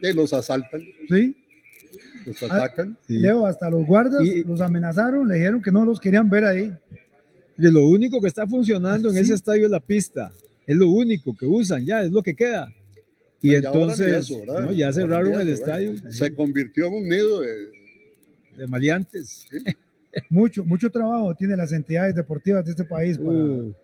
de 0.00 0.14
los 0.14 0.32
asaltan, 0.32 0.80
Sí, 1.08 1.36
los 2.24 2.42
Ah, 2.44 2.46
atacan. 2.64 2.96
Sí. 3.06 3.18
Leo, 3.18 3.46
hasta 3.46 3.68
los 3.70 3.84
guardas 3.86 4.22
Y- 4.24 4.44
los 4.44 4.60
amenazaron, 4.60 5.28
le 5.28 5.34
dijeron 5.34 5.60
que 5.62 5.72
no 5.72 5.84
los 5.84 6.00
querían 6.00 6.30
ver 6.30 6.44
ahí. 6.44 6.72
Y 7.58 7.70
lo 7.70 7.86
único 7.86 8.20
que 8.20 8.28
está 8.28 8.46
funcionando 8.46 9.08
en 9.08 9.14
Sí. 9.16 9.20
ese 9.22 9.34
estadio 9.34 9.64
es 9.66 9.70
la 9.70 9.80
pista. 9.80 10.32
Es 10.66 10.76
lo 10.76 10.88
único 10.90 11.34
que 11.36 11.46
usan, 11.46 11.84
ya 11.86 12.02
es 12.02 12.10
lo 12.10 12.22
que 12.22 12.34
queda. 12.34 12.68
Y 13.40 13.50
Y 13.52 13.54
ahora 13.56 13.70
ni 13.70 13.80
entonces 13.82 14.30
eso. 14.30 14.42
¿no? 14.46 14.72
ya 14.72 14.92
cerraron 14.92 15.40
el 15.40 15.48
estadio 15.50 15.94
Se 16.10 16.34
convirtió 16.34 16.86
en 16.86 16.94
un 16.94 17.08
nido 17.08 17.40
de, 17.40 17.50
de 18.58 18.66
maleantes. 18.66 19.46
Mucho, 20.30 20.64
mucho 20.64 20.88
trabajo 20.90 21.34
tienen 21.34 21.58
las 21.58 21.72
entidades 21.72 22.14
deportivas 22.14 22.64
de 22.64 22.70
este 22.70 22.84
país 22.84 23.18
para 23.18 23.36
Uh, 23.38 23.74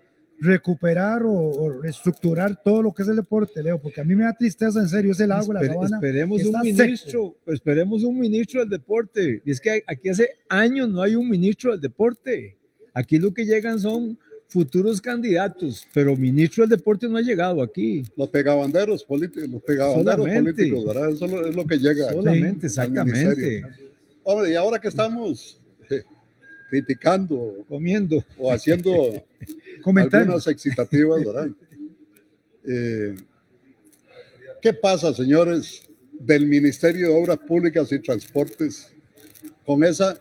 recuperar 0.41 1.23
o, 1.25 1.31
o 1.31 1.70
reestructurar 1.83 2.61
todo 2.64 2.83
lo 2.83 2.93
que 2.93 3.03
es 3.03 3.09
el 3.09 3.16
deporte, 3.16 3.62
Leo, 3.62 3.79
porque 3.81 4.01
a 4.01 4.05
mí 4.05 4.14
me 4.14 4.25
da 4.25 4.33
tristeza 4.33 4.81
en 4.81 4.89
serio, 4.89 5.12
es 5.12 5.20
el 5.20 5.31
agua, 5.31 5.55
la 5.55 5.61
esper- 5.61 5.75
sabana. 5.75 5.97
esperemos 5.99 6.41
un 6.43 6.47
seco. 6.47 6.64
ministro, 6.64 7.37
esperemos 7.47 8.03
un 8.03 8.18
ministro 8.18 8.61
del 8.61 8.70
deporte. 8.70 9.43
Y 9.45 9.51
es 9.51 9.61
que 9.61 9.85
aquí 9.87 10.09
hace 10.09 10.31
años 10.49 10.89
no 10.89 11.03
hay 11.03 11.14
un 11.16 11.29
ministro 11.29 11.73
del 11.73 11.81
deporte. 11.83 12.57
Aquí 12.95 13.18
lo 13.18 13.32
que 13.32 13.45
llegan 13.45 13.78
son 13.80 14.18
futuros 14.49 15.01
candidatos, 15.01 15.86
pero 15.95 16.14
ministro 16.16 16.62
del 16.66 16.76
deporte 16.78 17.09
no 17.09 17.16
ha 17.16 17.22
llegado 17.22 17.62
aquí. 17.62 18.03
los 18.16 18.28
pegabanderos 18.28 19.03
políticos, 19.05 19.49
los 19.49 19.62
pegabanderos 19.62 20.16
Solamente. 20.26 20.53
políticos, 20.53 20.84
¿verdad? 20.86 21.11
Eso 21.11 21.47
es 21.49 21.57
lo- 21.57 21.66
que 21.66 21.78
llega. 21.78 22.11
Solamente, 22.12 22.66
exactamente. 22.66 23.62
Hombre, 24.24 24.51
y 24.51 24.55
ahora 24.55 24.78
que 24.78 24.88
estamos 24.88 25.59
eh, 25.90 26.03
criticando 26.68 27.64
Comiendo. 27.68 28.22
o 28.38 28.53
haciendo 28.53 29.24
algunas 29.84 30.47
excitativas, 30.47 31.24
¿verdad? 31.24 31.49
Eh, 32.68 33.14
¿Qué 34.61 34.72
pasa, 34.74 35.12
señores, 35.12 35.82
del 36.12 36.47
Ministerio 36.47 37.09
de 37.09 37.14
Obras 37.14 37.38
Públicas 37.38 37.90
y 37.90 37.99
Transportes 37.99 38.93
con 39.66 39.82
esa 39.82 40.16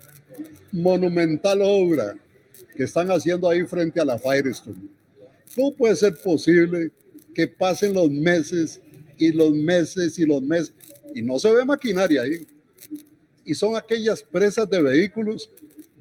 monumental 0.71 1.59
obra 1.61 2.15
que 2.75 2.83
están 2.83 3.09
haciendo 3.11 3.49
ahí 3.49 3.63
frente 3.65 3.99
a 3.99 4.05
la 4.05 4.17
Firestone? 4.17 4.89
¿Cómo 5.55 5.73
puede 5.73 5.95
ser 5.95 6.15
posible 6.21 6.91
que 7.33 7.47
pasen 7.47 7.93
los 7.93 8.09
meses 8.09 8.81
y 9.17 9.31
los 9.31 9.51
meses 9.51 10.17
y 10.17 10.25
los 10.25 10.41
meses 10.41 10.73
y 11.13 11.21
no 11.21 11.39
se 11.39 11.51
ve 11.51 11.65
maquinaria 11.65 12.21
ahí? 12.21 12.47
Y 13.43 13.53
son 13.53 13.75
aquellas 13.75 14.23
presas 14.23 14.69
de 14.69 14.81
vehículos 14.81 15.49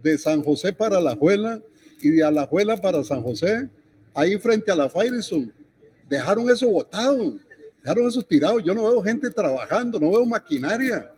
de 0.03 0.17
San 0.19 0.43
José 0.43 0.73
para 0.73 0.99
Alajuela 0.99 1.61
y 2.01 2.11
de 2.11 2.25
Alajuela 2.25 2.77
para 2.77 3.05
San 3.05 3.23
José, 3.23 3.69
ahí 4.15 4.39
frente 4.39 4.71
a 4.71 4.77
la 4.77 4.89
Firestone. 4.89 5.51
Dejaron 6.09 6.49
eso 6.51 6.69
botado, 6.69 7.39
dejaron 7.83 8.09
eso 8.09 8.23
tirado. 8.23 8.61
Yo 8.61 8.75
no 8.75 8.89
veo 8.89 9.03
gente 9.03 9.31
trabajando, 9.31 10.01
no 10.01 10.11
veo 10.11 10.25
maquinaria. 10.27 11.13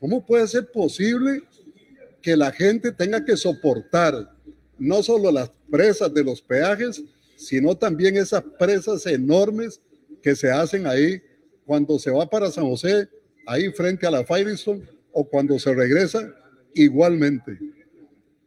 ¿Cómo 0.00 0.24
puede 0.24 0.46
ser 0.48 0.70
posible 0.70 1.42
que 2.20 2.36
la 2.36 2.50
gente 2.50 2.90
tenga 2.90 3.24
que 3.24 3.36
soportar 3.36 4.33
no 4.78 5.02
solo 5.02 5.30
las 5.30 5.50
presas 5.70 6.12
de 6.12 6.24
los 6.24 6.40
peajes, 6.42 7.02
sino 7.36 7.76
también 7.76 8.16
esas 8.16 8.42
presas 8.58 9.06
enormes 9.06 9.80
que 10.22 10.34
se 10.34 10.50
hacen 10.50 10.86
ahí 10.86 11.20
cuando 11.66 11.98
se 11.98 12.10
va 12.10 12.28
para 12.28 12.50
San 12.50 12.64
José, 12.64 13.08
ahí 13.46 13.70
frente 13.72 14.06
a 14.06 14.10
la 14.10 14.24
Firestone, 14.24 14.82
o 15.12 15.24
cuando 15.28 15.58
se 15.58 15.72
regresa 15.74 16.34
igualmente? 16.74 17.58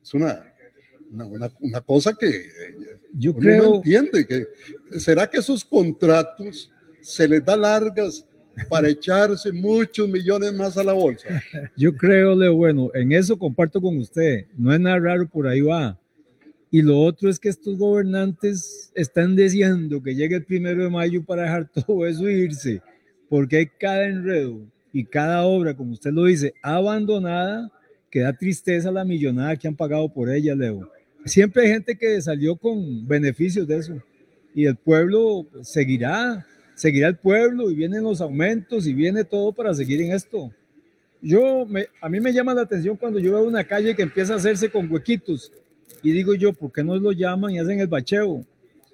Es 0.04 0.14
una, 0.14 0.54
una, 1.12 1.52
una- 1.60 1.82
cosa 1.82 2.14
que 2.20 2.28
eh, 2.28 2.76
Yo 3.14 3.32
uno 3.32 3.40
no 3.40 3.42
creo, 3.42 3.76
entiende. 3.76 4.26
Que, 4.28 4.48
¿Será 5.00 5.30
que 5.30 5.38
esos 5.38 5.64
contratos 5.64 6.72
se 7.02 7.28
les 7.28 7.44
da 7.44 7.56
largas 7.56 8.26
para 8.70 8.90
echarse 8.90 9.52
muchos 9.52 10.08
millones 10.10 10.54
más 10.54 10.78
a 10.78 10.84
la 10.84 10.94
bolsa? 10.94 11.28
Yo 11.78 11.96
creo, 11.96 12.36
Leo, 12.36 12.56
bueno, 12.56 12.90
en 12.94 13.12
eso 13.12 13.38
comparto 13.38 13.80
con 13.82 13.98
usted. 13.98 14.46
No 14.58 14.74
es 14.74 14.80
nada 14.80 15.00
raro, 15.00 15.28
por 15.28 15.48
ahí 15.48 15.62
va. 15.62 15.98
Y 16.70 16.82
lo 16.82 17.00
otro 17.00 17.30
es 17.30 17.40
que 17.40 17.50
estos 17.50 17.78
gobernantes 17.78 18.92
están 18.94 19.36
deseando 19.36 20.02
que 20.02 20.16
llegue 20.16 20.36
el 20.36 20.44
primero 20.44 20.84
de 20.84 20.90
mayo 20.90 21.24
para 21.24 21.44
dejar 21.44 21.70
todo 21.86 22.06
eso 22.06 22.28
e 22.28 22.34
irse, 22.34 22.82
porque 23.30 23.58
hay 23.58 23.68
cada 23.68 24.06
enredo 24.06 24.60
y 24.92 25.06
cada 25.06 25.44
obra, 25.44 25.76
como 25.76 25.94
usted 25.94 26.12
lo 26.12 26.26
dice, 26.26 26.54
abandonada, 26.62 27.72
que 28.10 28.22
da 28.22 28.34
tristeza 28.34 28.92
la 28.92 29.06
millonada 29.06 29.56
que 29.56 29.68
han 29.68 29.76
pagado 29.76 30.10
por 30.10 30.30
ella, 30.30 30.56
Leo. 30.56 30.90
Siempre 31.26 31.64
hay 31.64 31.70
gente 31.70 31.98
que 31.98 32.22
salió 32.22 32.56
con 32.56 33.08
beneficios 33.08 33.68
de 33.68 33.78
eso 33.78 34.02
y 34.54 34.66
el 34.66 34.76
pueblo 34.76 35.46
pues, 35.52 35.70
seguirá, 35.70 36.46
seguirá 36.74 37.10
el 37.10 37.18
pueblo 37.18 37.70
y 37.70 37.76
vienen 37.76 38.04
los 38.04 38.22
aumentos 38.22 38.88
y 38.88 38.94
viene 38.94 39.24
todo 39.24 39.52
para 39.52 39.74
seguir 39.74 40.02
en 40.02 40.14
esto. 40.14 40.52
Yo, 41.22 41.68
a 42.02 42.10
mí 42.10 42.20
me 42.20 42.32
llama 42.32 42.54
la 42.54 42.62
atención 42.62 42.96
cuando 42.96 43.20
yo 43.20 43.34
veo 43.34 43.44
una 43.44 43.64
calle 43.64 43.96
que 43.96 44.04
empieza 44.04 44.34
a 44.34 44.38
hacerse 44.38 44.70
con 44.70 44.90
huequitos 44.90 45.52
y 46.04 46.12
digo 46.12 46.36
yo, 46.36 46.54
¿por 46.54 46.72
qué 46.72 46.84
no 46.84 46.96
lo 46.98 47.12
llaman 47.12 47.52
y 47.52 47.60
hacen 47.60 47.80
el 47.80 47.88
bacheo? 47.88 48.46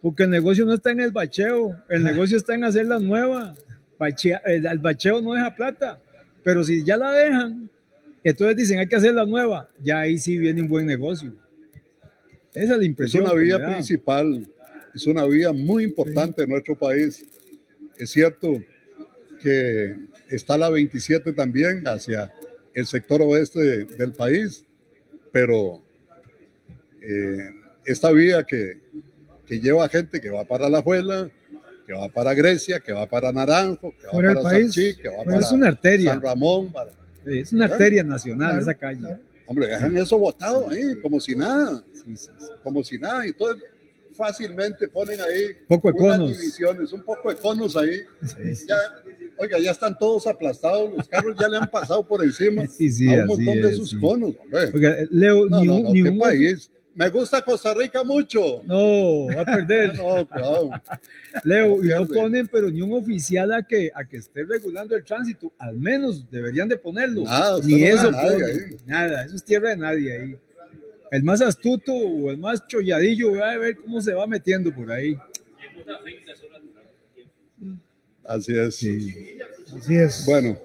Porque 0.01 0.23
el 0.23 0.29
negocio 0.29 0.65
no 0.65 0.73
está 0.73 0.91
en 0.91 0.99
el 1.01 1.11
bacheo, 1.11 1.75
el 1.89 2.03
negocio 2.03 2.37
está 2.37 2.55
en 2.55 2.63
hacer 2.65 2.85
la 2.87 2.99
nueva. 2.99 3.55
Bachea- 3.99 4.41
el, 4.45 4.65
el 4.65 4.79
bacheo 4.79 5.21
no 5.21 5.33
deja 5.33 5.55
plata, 5.55 6.01
pero 6.43 6.63
si 6.63 6.83
ya 6.83 6.97
la 6.97 7.11
dejan, 7.11 7.69
entonces 8.23 8.57
dicen 8.57 8.79
hay 8.79 8.87
que 8.87 8.95
hacer 8.95 9.13
la 9.13 9.25
nueva, 9.25 9.69
ya 9.81 9.99
ahí 10.01 10.17
sí 10.17 10.37
viene 10.37 10.61
un 10.61 10.67
buen 10.67 10.85
negocio. 10.85 11.33
Esa 12.53 12.63
es 12.63 12.69
la 12.69 12.75
Es 12.77 12.85
impresión. 12.85 13.23
una 13.23 13.33
que 13.33 13.39
vía 13.39 13.65
principal, 13.65 14.47
es 14.93 15.07
una 15.07 15.25
vía 15.25 15.51
muy 15.53 15.83
importante 15.85 16.43
en 16.43 16.49
nuestro 16.49 16.77
país. 16.77 17.25
Es 17.97 18.09
cierto 18.11 18.61
que 19.41 19.95
está 20.29 20.57
la 20.57 20.69
27 20.69 21.33
también 21.33 21.83
hacia 21.87 22.31
el 22.73 22.85
sector 22.85 23.21
oeste 23.21 23.85
del 23.85 24.11
país, 24.13 24.65
pero 25.31 25.81
eh, 27.03 27.49
esta 27.85 28.11
vía 28.11 28.43
que, 28.43 28.79
que 29.45 29.59
lleva 29.59 29.87
gente 29.89 30.21
que 30.21 30.29
va 30.29 30.45
para 30.45 30.69
La 30.69 30.81
Juela, 30.81 31.29
que 31.85 31.93
va 31.93 32.07
para 32.09 32.33
Grecia, 32.33 32.79
que 32.79 32.93
va 32.93 33.05
para 33.07 33.31
Naranjo, 33.31 33.93
que 33.99 34.07
va 34.07 34.13
para 34.13 34.41
país, 34.41 34.73
Sanchí, 34.73 34.95
que 34.95 35.09
va 35.09 35.23
para 35.23 35.39
es 35.39 35.51
una 35.51 35.67
arteria, 35.67 36.11
San 36.13 36.21
Ramón. 36.21 36.71
para- 36.71 36.91
es 37.25 37.51
una 37.53 37.65
arteria 37.65 38.03
nacional 38.03 38.49
Claro, 38.51 38.61
esa 38.61 38.73
calle. 38.73 39.17
Hombre, 39.45 39.67
dejan 39.67 39.95
eso 39.97 40.17
botado 40.17 40.69
ahí, 40.69 40.95
como 41.01 41.19
si 41.19 41.35
nada, 41.35 41.83
Sí, 41.93 42.15
sí, 42.15 42.29
sí. 42.37 42.45
como 42.63 42.83
si 42.83 42.97
nada. 42.97 43.25
Y 43.25 43.29
entonces 43.29 43.63
fácilmente 44.15 44.87
ponen 44.87 45.19
ahí 45.21 45.47
Poco 45.67 45.91
de 45.91 45.99
unas 45.99 46.17
conos. 46.19 46.37
divisiones, 46.37 46.93
un 46.93 47.03
poco 47.03 47.29
de 47.29 47.35
conos 47.35 47.75
ahí. 47.75 48.01
Sí, 48.25 48.55
sí. 48.55 48.65
Ya, 48.69 48.77
oiga, 49.37 49.59
ya 49.59 49.71
están 49.71 49.97
todos 49.97 50.27
aplastados, 50.27 50.91
los 50.95 51.07
carros 51.09 51.35
ya 51.39 51.47
le 51.47 51.57
han 51.57 51.69
pasado 51.69 52.05
por 52.07 52.23
encima 52.23 52.65
Sí, 52.67 52.89
sí, 52.91 53.13
a 53.13 53.21
un 53.21 53.27
montón 53.27 53.61
de 53.61 53.69
es, 53.69 53.77
sus 53.77 53.89
sí. 53.91 53.99
conos. 53.99 54.33
Oiga, 54.73 54.95
Leo, 55.09 55.45
No, 55.47 55.59
ni 55.61 55.67
no, 55.67 55.79
no, 55.79 55.89
ni 55.93 56.01
un- 56.03 56.19
país. 56.19 56.69
Me 56.95 57.09
gusta 57.09 57.41
Costa 57.41 57.73
Rica 57.73 58.03
mucho. 58.03 58.61
No, 58.65 59.27
va 59.27 59.41
a 59.41 59.45
perder. 59.45 59.93
No, 59.97 60.27
cuidado. 60.27 60.71
Leo, 61.43 61.83
y 61.83 61.87
no 61.87 62.05
pierde. 62.05 62.13
ponen, 62.13 62.47
pero 62.47 62.69
ni 62.69 62.81
un 62.81 62.93
oficial 62.93 63.51
a 63.51 63.63
que, 63.63 63.91
a 63.93 64.05
que 64.05 64.17
esté 64.17 64.43
regulando 64.43 64.95
el 64.95 65.03
tránsito. 65.03 65.51
Al 65.57 65.77
menos 65.77 66.29
deberían 66.29 66.69
de 66.69 66.77
ponerlo. 66.77 67.23
Nada, 67.23 67.59
ni 67.63 67.81
no 67.81 67.87
eso 67.87 68.11
nadie 68.11 68.29
ponen, 68.29 68.45
ahí. 68.45 68.77
Nada, 68.85 69.25
eso 69.25 69.35
es 69.35 69.43
tierra 69.43 69.69
de 69.69 69.77
nadie 69.77 70.11
ahí. 70.11 70.37
El 71.11 71.23
más 71.23 71.41
astuto 71.41 71.93
o 71.93 72.31
el 72.31 72.37
más 72.37 72.65
cholladillo 72.67 73.37
va 73.37 73.51
a 73.51 73.57
ver 73.57 73.75
cómo 73.77 74.01
se 74.01 74.13
va 74.13 74.25
metiendo 74.27 74.73
por 74.73 74.91
ahí. 74.91 75.17
Así 78.23 78.57
es. 78.57 78.85
Así 79.77 79.95
es. 79.95 80.25
Bueno, 80.25 80.57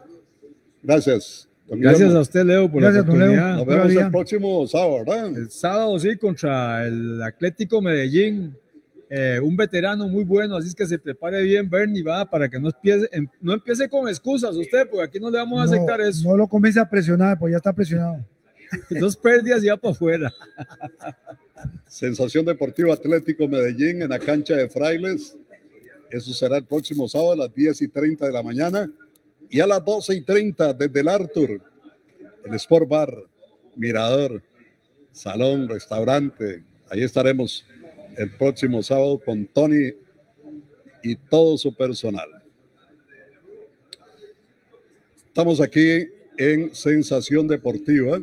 gracias. 0.82 1.47
Gracias 1.70 1.98
Guillermo. 1.98 2.18
a 2.18 2.22
usted, 2.22 2.44
Leo, 2.44 2.70
por 2.70 2.80
Gracias, 2.82 3.04
la 3.06 3.10
don 3.10 3.18
Leo. 3.18 3.28
oportunidad. 3.28 3.56
Nos 3.56 3.66
vemos 3.66 4.04
el 4.04 4.10
próximo 4.10 4.66
sábado, 4.66 5.04
¿verdad? 5.04 5.26
El 5.36 5.50
sábado, 5.50 5.98
sí, 5.98 6.16
contra 6.16 6.86
el 6.86 7.22
Atlético 7.22 7.82
Medellín. 7.82 8.56
Eh, 9.10 9.40
un 9.42 9.56
veterano 9.56 10.06
muy 10.06 10.22
bueno, 10.24 10.56
así 10.56 10.68
es 10.68 10.74
que 10.74 10.86
se 10.86 10.98
prepare 10.98 11.42
bien, 11.42 11.68
Bernie, 11.70 12.02
va, 12.02 12.28
para 12.28 12.46
que 12.48 12.60
no 12.60 12.68
empiece, 12.68 13.08
em- 13.10 13.26
no 13.40 13.54
empiece 13.54 13.88
con 13.88 14.06
excusas 14.08 14.54
usted, 14.54 14.86
porque 14.90 15.04
aquí 15.04 15.18
no 15.18 15.30
le 15.30 15.38
vamos 15.38 15.60
a 15.62 15.64
no, 15.64 15.72
aceptar 15.72 16.00
eso. 16.02 16.28
no 16.28 16.36
lo 16.36 16.46
comience 16.46 16.78
a 16.78 16.88
presionar, 16.88 17.38
pues 17.38 17.50
ya 17.52 17.56
está 17.56 17.72
presionado. 17.72 18.18
Dos 18.90 19.16
pérdidas 19.16 19.64
y 19.64 19.68
va 19.68 19.78
para 19.78 19.92
afuera. 19.92 20.30
Sensación 21.86 22.44
Deportiva 22.44 22.92
Atlético 22.92 23.48
Medellín 23.48 24.02
en 24.02 24.10
la 24.10 24.18
cancha 24.18 24.54
de 24.56 24.68
Frailes. 24.68 25.36
Eso 26.10 26.32
será 26.32 26.58
el 26.58 26.64
próximo 26.64 27.08
sábado 27.08 27.32
a 27.32 27.36
las 27.36 27.54
10 27.54 27.80
y 27.82 27.88
30 27.88 28.26
de 28.26 28.32
la 28.32 28.42
mañana. 28.42 28.90
Y 29.50 29.60
a 29.60 29.66
las 29.66 29.84
12 29.84 30.14
y 30.14 30.20
30 30.22 30.74
desde 30.74 31.00
el 31.00 31.08
Arthur, 31.08 31.60
el 32.44 32.54
Sport 32.54 32.88
Bar, 32.88 33.14
Mirador, 33.76 34.42
Salón, 35.12 35.68
Restaurante. 35.68 36.64
Ahí 36.90 37.02
estaremos 37.02 37.64
el 38.16 38.30
próximo 38.36 38.82
sábado 38.82 39.18
con 39.24 39.46
Tony 39.46 39.92
y 41.02 41.16
todo 41.16 41.56
su 41.56 41.74
personal. 41.74 42.28
Estamos 45.26 45.60
aquí 45.60 46.08
en 46.36 46.74
Sensación 46.74 47.48
Deportiva. 47.48 48.20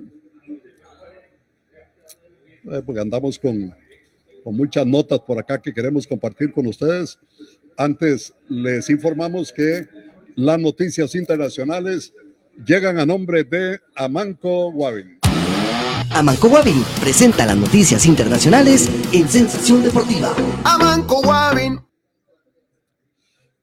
Eh, 2.72 2.82
porque 2.86 3.00
andamos 3.00 3.38
con, 3.38 3.76
con 4.44 4.56
muchas 4.56 4.86
notas 4.86 5.20
por 5.20 5.40
acá 5.40 5.62
que 5.62 5.74
queremos 5.74 6.06
compartir 6.08 6.52
con 6.52 6.66
ustedes. 6.68 7.20
Antes 7.78 8.34
les 8.48 8.90
informamos 8.90 9.52
que 9.52 9.88
las 10.36 10.60
noticias 10.60 11.16
internacionales 11.16 12.14
llegan 12.66 13.00
a 13.00 13.06
nombre 13.06 13.44
de 13.44 13.80
Amanco 13.96 14.70
Wavin. 14.70 15.20
Amanco 16.12 16.48
Wavin 16.48 16.84
presenta 17.02 17.46
las 17.46 17.58
noticias 17.58 18.06
internacionales 18.06 18.90
en 19.14 19.28
Sensación 19.28 19.84
Deportiva. 19.84 20.36
Amanco 20.64 21.22
Wavin. 21.22 21.80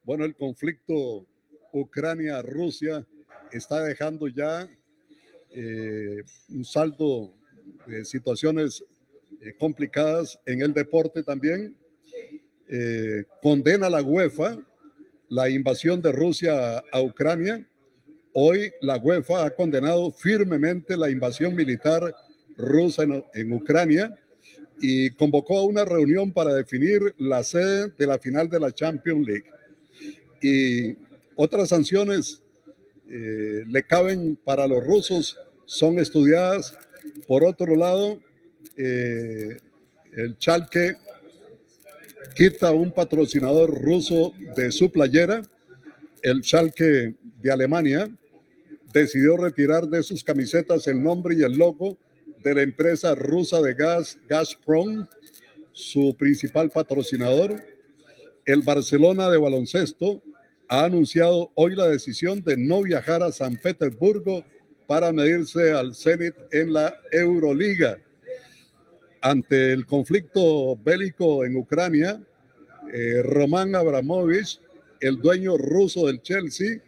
Bueno, 0.05 0.25
el 0.25 0.35
conflicto 0.35 1.27
Ucrania-Rusia 1.73 3.07
está 3.53 3.83
dejando 3.83 4.29
ya 4.29 4.69
eh, 5.51 6.23
un 6.49 6.65
saldo 6.65 7.35
de 7.87 8.05
situaciones 8.05 8.85
eh, 9.41 9.55
complicadas 9.59 10.39
en 10.47 10.63
el 10.63 10.73
deporte 10.73 11.23
también. 11.23 11.77
Eh, 12.69 13.25
condena 13.43 13.91
la 13.91 14.03
UEFA 14.03 14.59
la 15.33 15.49
invasión 15.49 16.03
de 16.03 16.13
Rusia 16.13 16.85
a 16.93 17.01
Ucrania. 17.01 17.67
Hoy 18.35 18.71
la 18.83 18.99
UEFA 18.99 19.47
ha 19.47 19.51
condenado 19.51 20.13
firmemente 20.13 20.95
la 20.95 21.09
invasión 21.09 21.55
militar 21.55 22.15
rusa 22.59 23.05
en, 23.33 23.53
Ucrania 23.55 24.15
y 24.79 25.09
convocó 25.13 25.57
a 25.59 25.65
una 25.65 25.87
reunión 25.87 26.33
para 26.33 26.53
definir 26.53 27.15
la 27.17 27.43
sede 27.43 27.95
de 27.97 28.07
la 28.07 28.19
final 28.19 28.51
de 28.51 28.61
la 28.61 28.73
Champions 28.73 29.27
League. 29.27 29.47
Y 30.43 30.99
otras 31.35 31.71
sanciones 31.71 32.43
eh, 33.09 33.65
le 33.67 33.83
caben 33.85 34.37
para 34.37 34.67
los 34.67 34.85
rusos, 34.85 35.39
son 35.65 35.99
estudiadas. 35.99 36.77
Por 37.27 37.43
otro 37.43 37.75
lado, 37.75 38.21
eh, 38.77 39.57
el 40.13 40.37
Chalke 40.37 40.97
quita 42.35 42.73
un 42.73 42.93
patrocinador 42.93 43.83
ruso 43.83 44.33
de 44.57 44.73
su 44.73 44.91
playera. 44.91 45.43
El 46.23 46.43
Schalke 46.43 47.15
de 47.41 47.53
Alemania 47.53 48.11
decidió 48.93 49.37
retirar 49.37 49.87
de 49.89 50.03
sus 50.03 50.23
camisetas 50.23 50.87
el 50.87 51.03
nombre 51.03 51.35
y 51.35 51.43
el 51.43 51.53
logo 51.53 51.99
de 52.43 52.55
la 52.55 52.63
empresa 52.63 53.15
rusa 53.15 53.61
de 53.61 53.75
gas 53.75 54.19
Gazprom, 54.29 55.07
su 55.73 56.17
principal 56.19 56.71
patrocinador. 56.71 57.63
El 58.45 58.63
Barcelona 58.63 59.31
de 59.31 59.39
baloncesto 59.39 60.23
ha 60.69 60.85
anunciado 60.85 61.53
hoy 61.55 61.77
la 61.77 61.87
decisión 61.87 62.43
de 62.43 62.57
no 62.57 62.83
viajar 62.83 63.23
a 63.23 63.31
San 63.31 63.57
Petersburgo 63.57 64.45
para 64.87 65.13
medirse 65.13 65.73
al 65.73 65.95
Zenit 65.95 66.35
en 66.51 66.73
la 66.73 66.95
Euroliga. 67.13 68.02
Ante 69.23 69.73
el 69.73 69.87
conflicto 69.87 70.77
bélico 70.77 71.45
en 71.45 71.57
Ucrania, 71.57 72.21
eh, 72.93 73.23
Roman 73.23 73.77
Abramovich, 73.77 74.61
el 75.01 75.21
dueño 75.21 75.57
ruso 75.57 76.09
del 76.09 76.21
Chelsea, 76.23 76.81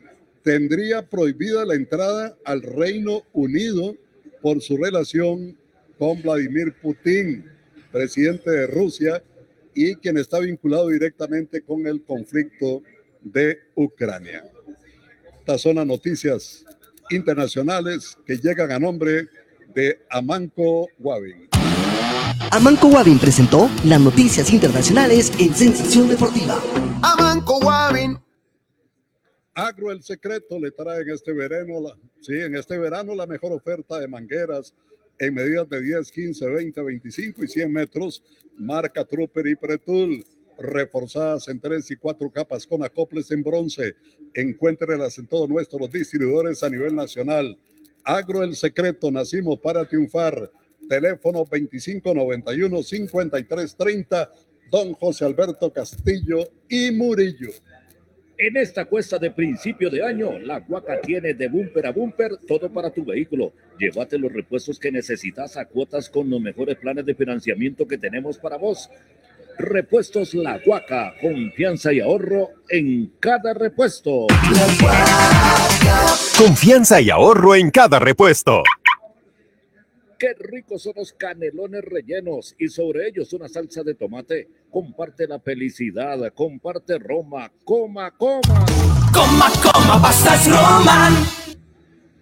tendría 0.42 1.08
prohibida 1.08 1.64
la 1.64 1.76
entrada 1.76 2.36
al 2.44 2.62
Reino 2.62 3.22
Unido 3.32 3.94
por 4.42 4.60
su 4.60 4.76
relación 4.76 5.56
con 5.96 6.20
Vladimir 6.22 6.74
Putin, 6.82 7.44
presidente 7.92 8.50
de 8.50 8.66
Rusia 8.66 9.22
y 9.72 9.94
quien 9.94 10.18
está 10.18 10.40
vinculado 10.40 10.88
directamente 10.88 11.62
con 11.62 11.86
el 11.86 12.02
conflicto 12.02 12.82
de 13.22 13.60
Ucrania. 13.76 14.44
Estas 15.38 15.60
son 15.60 15.76
las 15.76 15.86
noticias 15.86 16.64
internacionales 17.10 18.18
que 18.26 18.36
llegan 18.38 18.72
a 18.72 18.80
nombre 18.80 19.28
de 19.72 20.00
Amanco 20.10 20.88
Wavin. 20.98 21.53
Amanco 22.54 22.86
Wavin 22.86 23.18
presentó 23.18 23.68
las 23.84 24.00
noticias 24.00 24.52
internacionales 24.52 25.32
en 25.40 25.52
Sensación 25.52 26.08
Deportiva. 26.08 26.62
Amanco 27.02 27.58
Wavin. 27.58 28.16
Agro 29.54 29.90
El 29.90 30.04
Secreto 30.04 30.60
le 30.60 30.70
trae 30.70 31.02
en 31.02 31.10
este 31.10 31.32
verano, 31.32 31.80
la, 31.80 31.98
sí, 32.20 32.34
en 32.34 32.54
este 32.54 32.78
verano 32.78 33.12
la 33.16 33.26
mejor 33.26 33.50
oferta 33.50 33.98
de 33.98 34.06
mangueras 34.06 34.72
en 35.18 35.34
medidas 35.34 35.68
de 35.68 35.82
10, 35.82 36.12
15, 36.12 36.46
20, 36.46 36.80
25 36.80 37.42
y 37.42 37.48
100 37.48 37.72
metros, 37.72 38.22
marca 38.56 39.04
Trooper 39.04 39.48
y 39.48 39.56
Pretul, 39.56 40.24
reforzadas 40.56 41.48
en 41.48 41.58
tres 41.58 41.90
y 41.90 41.96
cuatro 41.96 42.30
capas 42.30 42.68
con 42.68 42.84
acoples 42.84 43.32
en 43.32 43.42
bronce. 43.42 43.96
Encuéntrelas 44.32 45.18
en 45.18 45.26
todos 45.26 45.48
nuestros 45.48 45.90
distribuidores 45.90 46.62
a 46.62 46.70
nivel 46.70 46.94
nacional. 46.94 47.58
Agro 48.04 48.44
El 48.44 48.54
Secreto, 48.54 49.10
nacimos 49.10 49.58
para 49.58 49.84
triunfar. 49.88 50.52
Teléfono 50.88 51.44
2591-5330, 51.46 54.30
don 54.70 54.92
José 54.94 55.24
Alberto 55.24 55.72
Castillo 55.72 56.48
y 56.68 56.90
Murillo. 56.90 57.50
En 58.36 58.56
esta 58.56 58.86
cuesta 58.86 59.16
de 59.18 59.30
principio 59.30 59.88
de 59.90 60.04
año, 60.04 60.40
la 60.40 60.58
Guaca 60.58 61.00
tiene 61.00 61.34
de 61.34 61.46
bumper 61.48 61.86
a 61.86 61.92
bumper 61.92 62.36
todo 62.48 62.68
para 62.68 62.90
tu 62.90 63.04
vehículo. 63.04 63.52
Llévate 63.78 64.18
los 64.18 64.32
repuestos 64.32 64.80
que 64.80 64.90
necesitas 64.90 65.56
a 65.56 65.66
cuotas 65.66 66.10
con 66.10 66.28
los 66.28 66.40
mejores 66.40 66.76
planes 66.76 67.06
de 67.06 67.14
financiamiento 67.14 67.86
que 67.86 67.96
tenemos 67.96 68.38
para 68.38 68.56
vos. 68.56 68.90
Repuestos 69.56 70.34
La 70.34 70.58
Guaca, 70.58 71.14
confianza 71.20 71.92
y 71.92 72.00
ahorro 72.00 72.50
en 72.68 73.12
cada 73.20 73.54
repuesto. 73.54 74.26
Confianza 76.36 77.00
y 77.00 77.10
ahorro 77.10 77.54
en 77.54 77.70
cada 77.70 78.00
repuesto. 78.00 78.64
Qué 80.18 80.34
ricos 80.38 80.82
son 80.82 80.92
los 80.96 81.12
canelones 81.12 81.82
rellenos 81.84 82.54
y 82.58 82.68
sobre 82.68 83.08
ellos 83.08 83.32
una 83.32 83.48
salsa 83.48 83.82
de 83.82 83.94
tomate. 83.94 84.48
Comparte 84.70 85.26
la 85.26 85.40
felicidad, 85.40 86.32
comparte 86.34 86.98
Roma, 86.98 87.50
coma, 87.64 88.10
coma. 88.12 88.66
Coma, 89.12 89.50
coma, 89.62 90.02
pastas 90.02 90.48
Roman. 90.48 91.14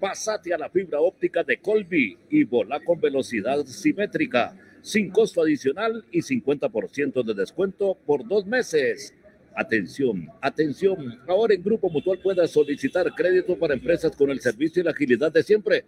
Pásate 0.00 0.54
a 0.54 0.58
la 0.58 0.70
fibra 0.70 1.00
óptica 1.00 1.44
de 1.44 1.58
Colby 1.58 2.16
y 2.30 2.44
volá 2.44 2.80
con 2.80 3.00
velocidad 3.00 3.64
simétrica, 3.66 4.56
sin 4.80 5.10
costo 5.10 5.42
adicional 5.42 6.04
y 6.10 6.20
50% 6.22 7.22
de 7.22 7.34
descuento 7.34 7.96
por 8.06 8.26
dos 8.26 8.46
meses. 8.46 9.14
Atención, 9.54 10.28
atención. 10.40 11.20
Ahora 11.28 11.54
en 11.54 11.62
Grupo 11.62 11.90
Mutual 11.90 12.18
puedes 12.22 12.50
solicitar 12.50 13.12
crédito 13.14 13.58
para 13.58 13.74
empresas 13.74 14.16
con 14.16 14.30
el 14.30 14.40
servicio 14.40 14.80
y 14.80 14.84
la 14.84 14.92
agilidad 14.92 15.30
de 15.30 15.42
siempre. 15.42 15.84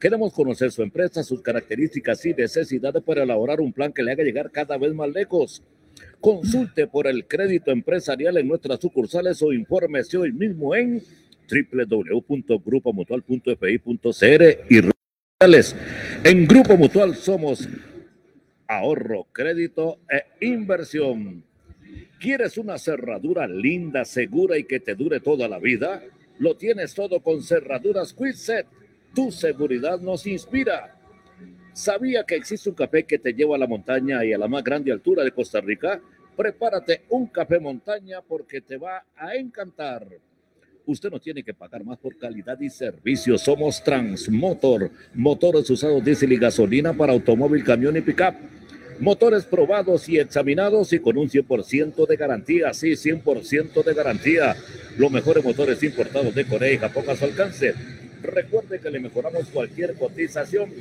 Queremos 0.00 0.32
conocer 0.32 0.70
su 0.70 0.82
empresa, 0.82 1.24
sus 1.24 1.42
características 1.42 2.24
y 2.24 2.32
necesidades 2.32 3.02
para 3.02 3.24
elaborar 3.24 3.60
un 3.60 3.72
plan 3.72 3.92
que 3.92 4.04
le 4.04 4.12
haga 4.12 4.22
llegar 4.22 4.52
cada 4.52 4.78
vez 4.78 4.94
más 4.94 5.10
lejos. 5.10 5.60
Consulte 6.20 6.86
por 6.86 7.08
el 7.08 7.26
crédito 7.26 7.72
empresarial 7.72 8.36
en 8.36 8.46
nuestras 8.46 8.78
sucursales 8.78 9.42
o 9.42 9.52
infórmese 9.52 10.16
hoy 10.16 10.30
mismo 10.32 10.76
en 10.76 11.02
www.grupomutual.fi.cr 11.50 14.44
y 14.70 14.80
redes. 15.40 15.74
En 16.22 16.46
Grupo 16.46 16.76
Mutual 16.76 17.16
somos 17.16 17.68
ahorro, 18.68 19.26
crédito 19.32 19.98
e 20.08 20.22
inversión. 20.46 21.42
¿Quieres 22.20 22.56
una 22.58 22.78
cerradura 22.78 23.48
linda, 23.48 24.04
segura 24.04 24.56
y 24.58 24.64
que 24.64 24.78
te 24.78 24.94
dure 24.94 25.18
toda 25.20 25.48
la 25.48 25.58
vida? 25.58 26.04
Lo 26.38 26.56
tienes 26.56 26.94
todo 26.94 27.20
con 27.20 27.42
Cerraduras 27.42 28.12
Quitset. 28.12 28.66
Tu 29.14 29.32
seguridad 29.32 30.00
nos 30.00 30.26
inspira. 30.26 30.94
¿Sabía 31.72 32.24
que 32.24 32.34
existe 32.34 32.68
un 32.68 32.74
café 32.74 33.04
que 33.04 33.18
te 33.18 33.32
lleva 33.32 33.56
a 33.56 33.58
la 33.58 33.66
montaña 33.66 34.24
y 34.24 34.32
a 34.32 34.38
la 34.38 34.48
más 34.48 34.64
grande 34.64 34.90
altura 34.90 35.22
de 35.22 35.30
Costa 35.30 35.60
Rica? 35.60 36.00
Prepárate 36.36 37.02
un 37.10 37.26
café 37.26 37.58
montaña 37.60 38.20
porque 38.20 38.60
te 38.60 38.76
va 38.76 39.04
a 39.16 39.34
encantar. 39.36 40.06
Usted 40.86 41.10
no 41.10 41.20
tiene 41.20 41.42
que 41.42 41.52
pagar 41.52 41.84
más 41.84 41.98
por 41.98 42.16
calidad 42.16 42.58
y 42.60 42.70
servicio. 42.70 43.36
Somos 43.36 43.84
Transmotor, 43.84 44.90
motores 45.14 45.68
usados 45.68 46.02
diésel 46.02 46.32
y 46.32 46.38
gasolina 46.38 46.94
para 46.94 47.12
automóvil, 47.12 47.62
camión 47.62 47.96
y 47.96 48.00
pickup. 48.00 48.34
Motores 48.98 49.44
probados 49.44 50.08
y 50.08 50.18
examinados 50.18 50.92
y 50.92 50.98
con 50.98 51.18
un 51.18 51.28
100% 51.28 52.06
de 52.06 52.16
garantía. 52.16 52.72
Sí, 52.72 52.92
100% 52.92 53.84
de 53.84 53.94
garantía. 53.94 54.56
Los 54.96 55.12
mejores 55.12 55.44
motores 55.44 55.82
importados 55.82 56.34
de 56.34 56.46
Corea 56.46 56.72
y 56.72 56.78
Japón 56.78 57.04
a 57.08 57.14
su 57.14 57.24
alcance. 57.24 57.74
Recuerde 58.22 58.80
que 58.80 58.90
le 58.90 59.00
mejoramos 59.00 59.48
cualquier 59.48 59.94
cotización. 59.94 60.72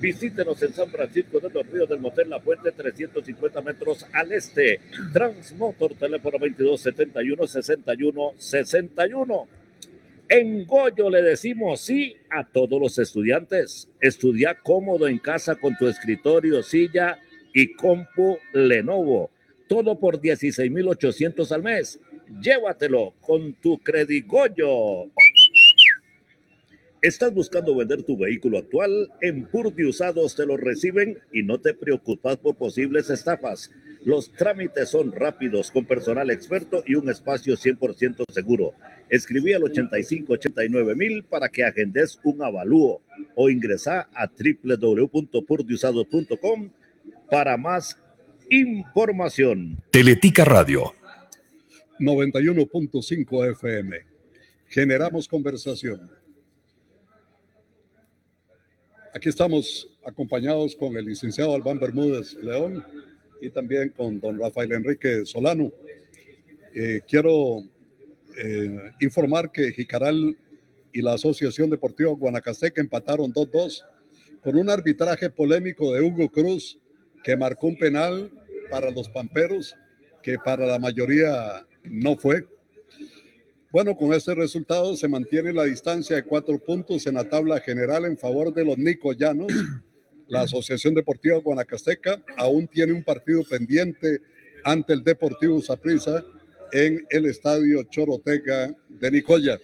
Visítenos 0.00 0.62
en 0.62 0.74
San 0.74 0.90
Francisco 0.90 1.40
de 1.40 1.48
los 1.48 1.66
Ríos 1.66 1.88
del 1.88 2.00
Motel 2.00 2.28
La 2.28 2.40
Fuente, 2.40 2.70
350 2.70 3.60
metros 3.62 4.04
al 4.12 4.32
este. 4.32 4.80
Transmotor, 5.12 5.94
teléfono 5.94 6.38
2271 6.38 7.46
61 7.46 8.32
61. 8.36 9.48
En 10.28 10.66
Goyo 10.66 11.08
le 11.08 11.22
decimos 11.22 11.80
sí 11.80 12.16
a 12.30 12.44
todos 12.44 12.80
los 12.80 12.98
estudiantes. 12.98 13.88
Estudia 14.00 14.56
cómodo 14.60 15.06
en 15.06 15.18
casa 15.18 15.54
con 15.54 15.76
tu 15.76 15.86
escritorio, 15.86 16.62
silla 16.62 17.18
y 17.54 17.72
compu 17.74 18.38
Lenovo. 18.52 19.30
Todo 19.68 19.98
por 19.98 20.20
16,800 20.20 21.52
al 21.52 21.62
mes. 21.62 22.00
Llévatelo 22.40 23.14
con 23.20 23.54
tu 23.54 23.78
Credigoyo. 23.78 25.06
¿Estás 27.02 27.34
buscando 27.34 27.76
vender 27.76 28.04
tu 28.04 28.16
vehículo 28.16 28.56
actual? 28.58 29.10
En 29.20 29.44
Purdy 29.46 29.84
Usados 29.84 30.34
te 30.34 30.46
lo 30.46 30.56
reciben 30.56 31.18
y 31.30 31.42
no 31.42 31.60
te 31.60 31.74
preocupas 31.74 32.38
por 32.38 32.56
posibles 32.56 33.10
estafas. 33.10 33.70
Los 34.02 34.32
trámites 34.32 34.88
son 34.88 35.12
rápidos, 35.12 35.70
con 35.70 35.84
personal 35.84 36.30
experto 36.30 36.82
y 36.86 36.94
un 36.94 37.10
espacio 37.10 37.54
100% 37.56 38.24
seguro. 38.32 38.72
Escribí 39.10 39.52
al 39.52 39.64
8589 39.64 40.96
mil 40.96 41.22
para 41.24 41.50
que 41.50 41.64
agendes 41.64 42.18
un 42.24 42.42
avalúo 42.42 43.02
o 43.34 43.50
ingresa 43.50 44.08
a 44.14 44.28
www.purdyusados.com 44.28 46.70
para 47.30 47.58
más 47.58 47.98
información. 48.48 49.82
Teletica 49.90 50.44
Radio. 50.44 50.94
91.5 52.00 53.50
FM. 53.52 53.98
Generamos 54.68 55.28
conversación. 55.28 56.10
Aquí 59.16 59.30
estamos 59.30 59.88
acompañados 60.04 60.76
con 60.76 60.94
el 60.94 61.06
licenciado 61.06 61.54
Albán 61.54 61.78
Bermúdez 61.78 62.34
León 62.34 62.84
y 63.40 63.48
también 63.48 63.88
con 63.88 64.20
don 64.20 64.38
Rafael 64.38 64.70
Enrique 64.72 65.24
Solano. 65.24 65.72
Eh, 66.74 67.00
quiero 67.08 67.62
eh, 68.36 68.92
informar 69.00 69.50
que 69.50 69.72
Jicaral 69.72 70.36
y 70.92 71.00
la 71.00 71.14
Asociación 71.14 71.70
Deportiva 71.70 72.10
Guanacasteca 72.12 72.82
empataron 72.82 73.32
2-2 73.32 73.84
con 74.42 74.54
un 74.54 74.68
arbitraje 74.68 75.30
polémico 75.30 75.94
de 75.94 76.02
Hugo 76.02 76.28
Cruz 76.30 76.78
que 77.24 77.38
marcó 77.38 77.68
un 77.68 77.78
penal 77.78 78.30
para 78.70 78.90
los 78.90 79.08
Pamperos 79.08 79.74
que 80.22 80.36
para 80.38 80.66
la 80.66 80.78
mayoría 80.78 81.66
no 81.84 82.18
fue. 82.18 82.46
Bueno, 83.72 83.96
con 83.96 84.12
este 84.12 84.34
resultado 84.34 84.96
se 84.96 85.08
mantiene 85.08 85.52
la 85.52 85.64
distancia 85.64 86.16
de 86.16 86.22
cuatro 86.22 86.58
puntos 86.58 87.06
en 87.06 87.14
la 87.14 87.28
tabla 87.28 87.60
general 87.60 88.04
en 88.04 88.16
favor 88.16 88.54
de 88.54 88.64
los 88.64 88.78
nicoyanos. 88.78 89.52
La 90.28 90.40
Asociación 90.42 90.92
Deportiva 90.94 91.38
Guanacasteca 91.38 92.20
aún 92.36 92.66
tiene 92.66 92.92
un 92.92 93.04
partido 93.04 93.44
pendiente 93.44 94.20
ante 94.64 94.92
el 94.92 95.04
Deportivo 95.04 95.60
Saprissa 95.62 96.24
en 96.72 97.06
el 97.10 97.26
Estadio 97.26 97.84
Chorotega 97.84 98.74
de 98.88 99.10
Nicoya. 99.10 99.60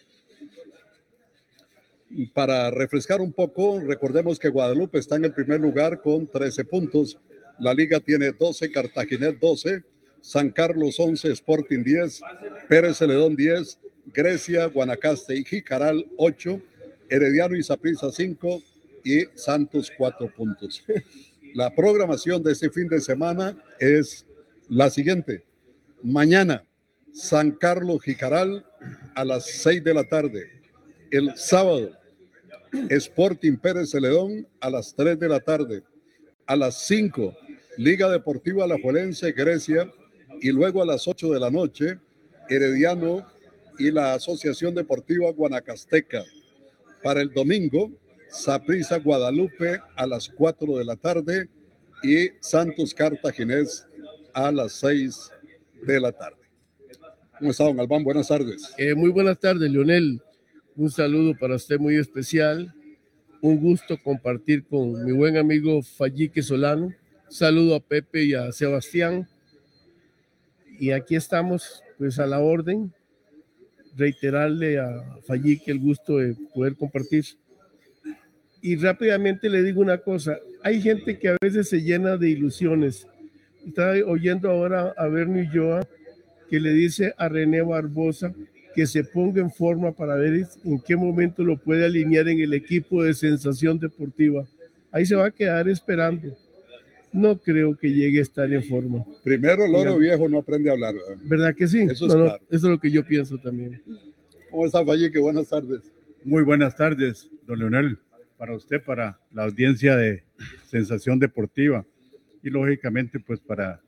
Para 2.32 2.70
refrescar 2.70 3.20
un 3.20 3.32
poco, 3.32 3.80
recordemos 3.80 4.38
que 4.38 4.50
Guadalupe 4.50 4.98
está 4.98 5.16
en 5.16 5.24
el 5.24 5.32
primer 5.32 5.60
lugar 5.60 6.00
con 6.00 6.28
13 6.28 6.64
puntos. 6.64 7.18
La 7.58 7.74
liga 7.74 7.98
tiene 7.98 8.30
12, 8.30 8.70
Cartaginés 8.70 9.40
12, 9.40 9.82
San 10.20 10.50
Carlos 10.50 11.00
11, 11.00 11.32
Sporting 11.32 11.82
10, 11.82 12.20
Pérez 12.68 12.98
Celedón 12.98 13.34
10, 13.34 13.78
Grecia, 14.06 14.66
Guanacaste 14.66 15.36
y 15.36 15.44
Jicaral 15.44 16.06
8, 16.16 16.60
Herediano 17.08 17.56
y 17.56 17.62
Saprissa 17.62 18.10
5 18.10 18.62
y 19.04 19.24
Santos 19.34 19.92
4 19.96 20.32
puntos. 20.34 20.84
La 21.54 21.74
programación 21.74 22.42
de 22.42 22.52
este 22.52 22.70
fin 22.70 22.88
de 22.88 23.00
semana 23.00 23.56
es 23.78 24.26
la 24.68 24.88
siguiente. 24.88 25.44
Mañana, 26.02 26.64
San 27.12 27.52
Carlos 27.52 28.02
Jicaral 28.02 28.64
a 29.14 29.24
las 29.24 29.46
6 29.46 29.84
de 29.84 29.94
la 29.94 30.04
tarde. 30.04 30.50
El 31.10 31.36
sábado, 31.36 31.90
Sporting 32.88 33.56
Pérez 33.58 33.90
Celedón 33.90 34.46
a 34.60 34.70
las 34.70 34.94
3 34.94 35.18
de 35.18 35.28
la 35.28 35.40
tarde. 35.40 35.82
A 36.46 36.56
las 36.56 36.86
5, 36.86 37.36
Liga 37.76 38.08
Deportiva 38.08 38.66
La 38.66 38.80
Juelense, 38.80 39.32
Grecia. 39.32 39.90
Y 40.40 40.50
luego 40.50 40.82
a 40.82 40.86
las 40.86 41.06
8 41.06 41.30
de 41.32 41.40
la 41.40 41.50
noche, 41.50 41.98
Herediano 42.48 43.26
y 43.82 43.90
la 43.90 44.14
Asociación 44.14 44.76
Deportiva 44.76 45.32
Guanacasteca. 45.32 46.22
Para 47.02 47.20
el 47.20 47.32
domingo, 47.32 47.90
Saprissa 48.30 48.98
Guadalupe 48.98 49.80
a 49.96 50.06
las 50.06 50.28
4 50.28 50.78
de 50.78 50.84
la 50.84 50.94
tarde 50.94 51.48
y 52.00 52.28
Santos 52.40 52.94
Cartaginés 52.94 53.84
a 54.32 54.52
las 54.52 54.74
6 54.74 55.30
de 55.84 56.00
la 56.00 56.12
tarde. 56.12 56.36
¿Cómo 57.40 57.50
está, 57.50 57.64
don 57.64 57.80
Albán? 57.80 58.04
Buenas 58.04 58.28
tardes. 58.28 58.72
Eh, 58.78 58.94
muy 58.94 59.10
buenas 59.10 59.40
tardes, 59.40 59.68
Leonel. 59.68 60.22
Un 60.76 60.88
saludo 60.88 61.36
para 61.36 61.56
usted 61.56 61.80
muy 61.80 61.96
especial. 61.96 62.72
Un 63.40 63.60
gusto 63.60 63.98
compartir 64.00 64.64
con 64.64 65.04
mi 65.04 65.10
buen 65.10 65.36
amigo 65.36 65.82
Fallique 65.82 66.40
Solano. 66.40 66.94
Saludo 67.28 67.74
a 67.74 67.80
Pepe 67.80 68.26
y 68.26 68.34
a 68.34 68.52
Sebastián. 68.52 69.28
Y 70.78 70.92
aquí 70.92 71.16
estamos, 71.16 71.82
pues 71.98 72.20
a 72.20 72.26
la 72.26 72.38
orden. 72.38 72.94
Reiterarle 73.96 74.78
a 74.78 75.02
Fallique 75.26 75.70
el 75.70 75.78
gusto 75.78 76.18
de 76.18 76.34
poder 76.54 76.76
compartir. 76.76 77.24
Y 78.60 78.76
rápidamente 78.76 79.50
le 79.50 79.62
digo 79.62 79.80
una 79.80 79.98
cosa. 79.98 80.38
Hay 80.62 80.80
gente 80.80 81.18
que 81.18 81.28
a 81.28 81.36
veces 81.40 81.68
se 81.68 81.82
llena 81.82 82.16
de 82.16 82.30
ilusiones. 82.30 83.06
Está 83.66 83.92
oyendo 84.06 84.50
ahora 84.50 84.94
a 84.96 85.06
Bernie 85.08 85.48
Joa 85.52 85.86
que 86.48 86.60
le 86.60 86.72
dice 86.72 87.14
a 87.16 87.28
René 87.28 87.62
Barbosa 87.62 88.32
que 88.74 88.86
se 88.86 89.04
ponga 89.04 89.40
en 89.40 89.50
forma 89.50 89.92
para 89.92 90.16
ver 90.16 90.46
en 90.64 90.80
qué 90.80 90.96
momento 90.96 91.42
lo 91.42 91.56
puede 91.56 91.84
alinear 91.84 92.28
en 92.28 92.40
el 92.40 92.54
equipo 92.54 93.02
de 93.02 93.14
sensación 93.14 93.78
deportiva. 93.78 94.44
Ahí 94.90 95.06
se 95.06 95.16
va 95.16 95.26
a 95.26 95.30
quedar 95.30 95.68
esperando. 95.68 96.36
No 97.12 97.38
creo 97.38 97.76
que 97.76 97.92
llegue 97.92 98.18
a 98.20 98.22
estar 98.22 98.50
en 98.52 98.64
forma. 98.64 99.04
Primero, 99.22 99.64
el 99.66 99.74
oro 99.74 99.98
viejo 99.98 100.28
no 100.28 100.38
aprende 100.38 100.70
a 100.70 100.72
hablar. 100.72 100.94
¿verdad? 100.94 101.22
¿Verdad 101.24 101.54
que 101.54 101.68
sí? 101.68 101.80
Eso 101.82 102.06
es 102.06 102.14
No, 102.14 102.18
no, 102.18 102.24
claro. 102.24 102.44
eso 102.48 102.66
es 102.66 102.72
lo 102.72 102.80
que 102.80 102.90
yo 102.90 103.04
pienso 103.04 103.36
también. 103.38 103.82
¿Cómo 104.50 104.66
está, 104.66 104.84
Fallique? 104.84 105.18
Buenas 105.18 105.48
tardes. 105.48 105.92
Muy 106.24 106.42
buenas 106.42 106.76
tardes, 106.76 107.28
don 107.46 107.58
Leonel, 107.58 107.98
para 108.38 108.54
usted, 108.54 108.82
para 108.82 109.18
la 109.32 109.44
audiencia 109.44 109.96
de 109.96 110.22
Sensación 110.66 111.18
Deportiva 111.18 111.84
y 112.42 112.50
lógicamente 112.50 113.18
pues 113.20 113.40
para 113.40 113.80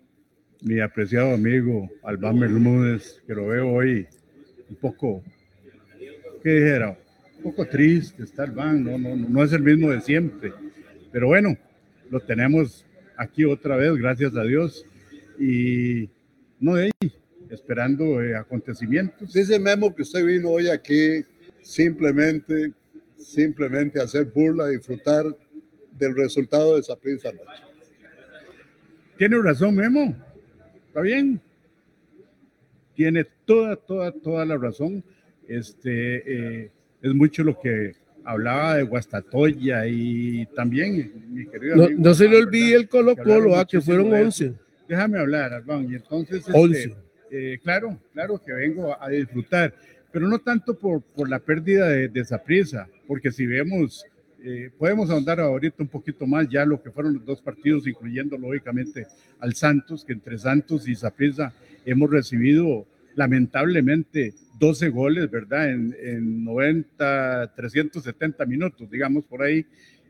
mi 0.63 0.81
apreciado 0.81 1.33
amigo 1.35 1.89
Albán 2.03 2.41
Bermúdez, 2.41 3.23
que 3.27 3.35
lo 3.35 3.49
veo 3.49 3.71
hoy 3.71 4.07
un 4.69 4.77
poco, 4.77 5.23
¿qué 6.43 6.51
dijera? 6.51 6.99
Un 7.37 7.43
poco 7.43 7.67
triste 7.67 8.23
está 8.23 8.45
Albán, 8.45 8.83
no, 8.83 8.99
no, 8.99 9.15
no 9.15 9.45
es 9.45 9.53
el 9.53 9.63
mismo 9.63 9.91
de 9.91 10.01
siempre, 10.01 10.53
pero 11.13 11.29
bueno, 11.29 11.57
lo 12.11 12.21
tenemos 12.21 12.85
aquí 13.17 13.45
otra 13.45 13.77
vez, 13.77 13.95
gracias 13.97 14.35
a 14.37 14.43
Dios, 14.43 14.85
y 15.39 16.09
no 16.61 16.75
de 16.75 16.85
ahí, 16.85 17.13
esperando 17.51 18.23
eh, 18.23 18.37
acontecimientos. 18.37 19.33
Dice 19.33 19.59
Memo 19.59 19.95
que 19.95 20.03
usted 20.03 20.25
vino 20.25 20.51
hoy 20.51 20.69
aquí 20.69 21.25
simplemente, 21.63 22.73
simplemente 23.17 24.01
a 24.01 24.05
hacer 24.05 24.27
burla, 24.27 24.65
a 24.65 24.69
disfrutar 24.69 25.25
del 25.93 26.17
resultado 26.17 26.75
de 26.75 26.81
esa 26.81 26.97
prisa 26.97 27.31
anoche. 27.31 27.63
Tiene 29.17 29.41
razón, 29.41 29.77
Memo. 29.77 30.17
Está 30.89 31.01
bien. 31.01 31.41
Tiene 32.95 33.25
toda, 33.45 33.77
toda, 33.77 34.13
toda 34.13 34.45
la 34.45 34.57
razón. 34.57 35.05
Este, 35.47 36.63
eh, 36.65 36.71
es 37.03 37.15
mucho 37.15 37.45
lo 37.45 37.59
que 37.61 37.95
hablaba 38.25 38.77
de 38.77 38.83
Guastatoya 38.83 39.87
y 39.87 40.47
también, 40.55 41.13
mi 41.31 41.47
querido 41.47 41.77
No, 41.77 41.85
amigo, 41.85 42.01
no 42.03 42.15
se 42.15 42.29
le 42.29 42.37
olvide 42.39 42.75
el 42.77 42.89
Colo 42.89 43.17
Colo, 43.17 43.57
ah, 43.57 43.67
que 43.67 43.81
fueron 43.81 44.11
de 44.11 44.23
eso. 44.23 44.45
11. 44.45 44.55
Déjame 44.89 45.19
hablar, 45.19 45.53
Albán. 45.53 45.87
Y 45.91 45.95
entonces, 45.95 46.39
este, 46.39 46.53
11. 46.53 46.97
eh, 47.31 47.59
claro, 47.63 47.99
claro 48.13 48.41
que 48.45 48.53
vengo 48.53 48.97
a 49.01 49.09
disfrutar, 49.09 49.75
pero 50.13 50.29
no 50.29 50.39
tanto 50.39 50.79
por, 50.79 51.03
por 51.03 51.29
la 51.29 51.39
pérdida 51.39 51.89
de, 51.89 52.09
de 52.09 52.25
Saprissa, 52.25 52.89
porque 53.07 53.33
si 53.33 53.47
vemos, 53.47 54.05
eh, 54.45 54.71
podemos 54.79 55.11
ahondar 55.11 55.41
ahorita 55.41 55.77
un 55.83 55.89
poquito 55.89 56.27
más 56.27 56.49
ya 56.49 56.65
lo 56.65 56.83
que 56.83 56.91
fueron 56.91 57.15
los 57.15 57.25
dos 57.25 57.41
partidos, 57.41 57.87
incluyendo 57.87 58.37
lógicamente 58.37 59.07
al 59.41 59.55
Santos, 59.55 60.05
que 60.05 60.13
entre 60.13 60.39
Santos 60.39 60.87
y 60.89 60.95
Saprissa 60.95 61.53
hemos 61.85 62.11
recibido 62.11 62.87
lamentablemente 63.17 64.35
12 64.59 64.89
goles, 64.89 65.31
¿verdad? 65.31 65.71
En, 65.71 65.95
en 66.03 66.45
90, 66.45 67.53
370 67.55 68.47
minutos, 68.47 68.91
digamos 68.91 69.25
por 69.25 69.43
ahí. 69.43 69.65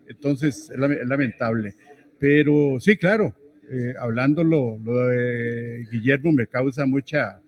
Entonces, 0.08 0.70
es, 0.70 0.78
lame- 0.78 1.00
es 1.00 1.08
lamentable. 1.08 1.74
Pero 2.18 2.78
sí, 2.80 2.96
claro, 2.96 3.34
eh, 3.70 3.94
hablándolo, 3.98 4.78
lo 4.84 5.08
de 5.08 5.86
Guillermo 5.90 6.32
me 6.32 6.46
causa 6.46 6.86
mucha, 6.86 7.40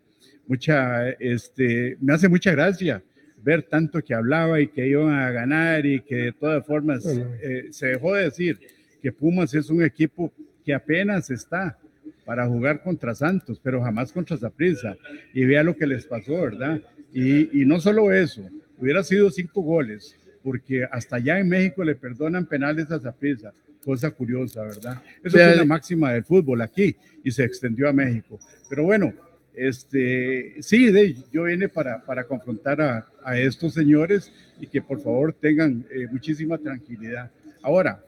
mucha, 0.47 1.11
este, 1.11 1.97
me 2.01 2.15
hace 2.15 2.29
mucha 2.29 2.53
gracia 2.53 3.03
ver 3.43 3.63
tanto 3.63 4.03
que 4.03 4.15
hablaba 4.15 4.61
y 4.61 4.69
que 4.69 4.89
iban 4.89 5.13
a 5.13 5.31
ganar 5.31 5.87
y 5.87 6.01
que 6.01 6.17
de 6.17 6.33
todas 6.33 6.67
formas 6.67 7.05
eh, 7.43 7.69
se 7.71 7.87
dejó 7.89 8.15
de 8.15 8.25
decir 8.25 8.59
que 9.01 9.13
Pumas 9.13 9.55
es 9.55 9.71
un 9.71 9.83
equipo 9.85 10.33
que 10.65 10.75
apenas 10.75 11.31
está 11.31 11.79
para 12.27 12.47
jugar 12.47 12.83
contra 12.83 13.15
Santos, 13.15 13.59
pero 13.63 13.81
jamás 13.81 14.13
contra 14.13 14.37
Saprissa. 14.37 14.97
Y 15.33 15.47
vea 15.47 15.63
lo 15.63 15.75
que 15.75 15.87
les 15.87 16.05
pasó, 16.05 16.43
¿verdad? 16.43 16.83
Y, 17.15 17.63
y 17.63 17.65
no 17.65 17.81
solo 17.81 18.13
eso, 18.13 18.43
hubiera 18.77 19.03
sido 19.03 19.31
cinco 19.31 19.63
goles, 19.63 20.15
porque 20.43 20.85
hasta 20.85 21.17
allá 21.17 21.39
en 21.39 21.49
México 21.49 21.83
le 21.83 21.95
perdonan 21.95 22.45
penales 22.45 22.91
a 22.91 23.01
Saprissa, 23.01 23.55
cosa 23.83 24.11
curiosa, 24.11 24.63
¿verdad? 24.65 25.01
Eso 25.25 25.39
es 25.39 25.55
una 25.55 25.65
máxima 25.65 26.13
del 26.13 26.25
fútbol 26.25 26.61
aquí 26.61 26.95
y 27.25 27.31
se 27.31 27.45
extendió 27.45 27.89
a 27.89 27.93
México. 27.93 28.39
Pero 28.69 28.83
bueno, 28.83 29.15
Este, 29.59 30.57
sí, 30.61 30.93
de, 30.93 31.17
yo 31.33 31.45
vine 31.45 31.69
para, 31.71 32.05
para 32.05 32.25
confrontar 32.25 32.79
a, 32.83 33.07
a 33.25 33.39
estos 33.39 33.73
señores 33.73 34.31
y 34.61 34.67
que 34.67 34.83
por 34.83 35.01
favor 35.01 35.33
tengan 35.33 35.83
eh, 35.91 36.07
muchísima 36.13 36.59
tranquilidad. 36.59 37.31
Ahora, 37.63 38.05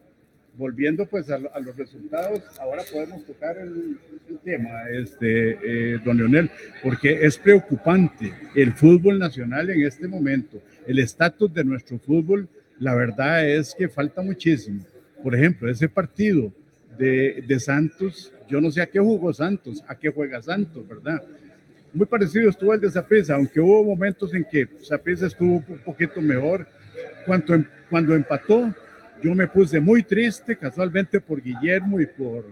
volviendo 0.59 1.06
pues 1.06 1.30
a, 1.30 1.36
a, 1.36 1.61
los 1.61 1.76
resultados, 1.76 2.42
ahora 2.61 2.82
podemos 2.92 3.24
tocar 3.24 3.56
el, 3.59 3.96
el 4.28 4.38
tema, 4.40 4.68
este, 4.90 5.94
eh, 5.94 5.98
don 6.04 6.18
Leonel, 6.18 6.50
porque 6.82 7.24
es 7.24 7.38
preocupante 7.38 8.34
el 8.56 8.72
fútbol 8.72 9.20
nacional 9.20 9.70
en 9.70 9.86
este 9.86 10.09
momento, 10.09 10.61
el 10.86 10.98
estatus 10.98 11.54
de 11.54 11.64
nuestro 11.64 11.98
fútbol, 11.98 12.48
la 12.80 12.94
verdad 12.94 13.48
es 13.48 13.74
que 13.74 13.88
falta 13.88 14.20
muchísimo. 14.20 14.84
Por 15.22 15.34
ejemplo, 15.34 15.70
ese 15.70 15.88
partido 15.88 16.52
de, 16.98 17.44
de 17.46 17.61
Santos, 17.61 18.32
yo 18.48 18.61
no 18.61 18.70
sé 18.72 18.82
a 18.82 18.86
qué 18.86 18.98
jugó 18.98 19.32
Santos, 19.32 19.84
a 19.86 19.94
qué 19.94 20.11
juega 20.11 20.42
Santos, 20.42 20.86
¿verdad? 20.88 21.22
Muy 21.92 22.06
parecido 22.06 22.50
estuvo 22.50 22.74
el 22.74 22.80
de 22.80 22.90
Zaprisa, 22.90 23.36
aunque 23.36 23.61
hubo 23.61 23.84
momentos 23.84 24.34
en 24.34 24.44
que 24.44 24.68
Zaprisa 24.84 25.26
estuvo 25.26 25.62
un 25.68 25.78
poquito 25.84 26.20
mejor. 26.20 26.66
Cuando, 27.24 27.64
cuando 27.88 28.14
empató, 28.14 28.74
yo 29.22 29.34
me 29.34 29.48
puse 29.48 29.80
muy 29.80 30.02
triste, 30.02 30.56
casualmente 30.56 31.20
por 31.20 31.42
Guillermo 31.42 32.00
y 32.00 32.06
por, 32.06 32.44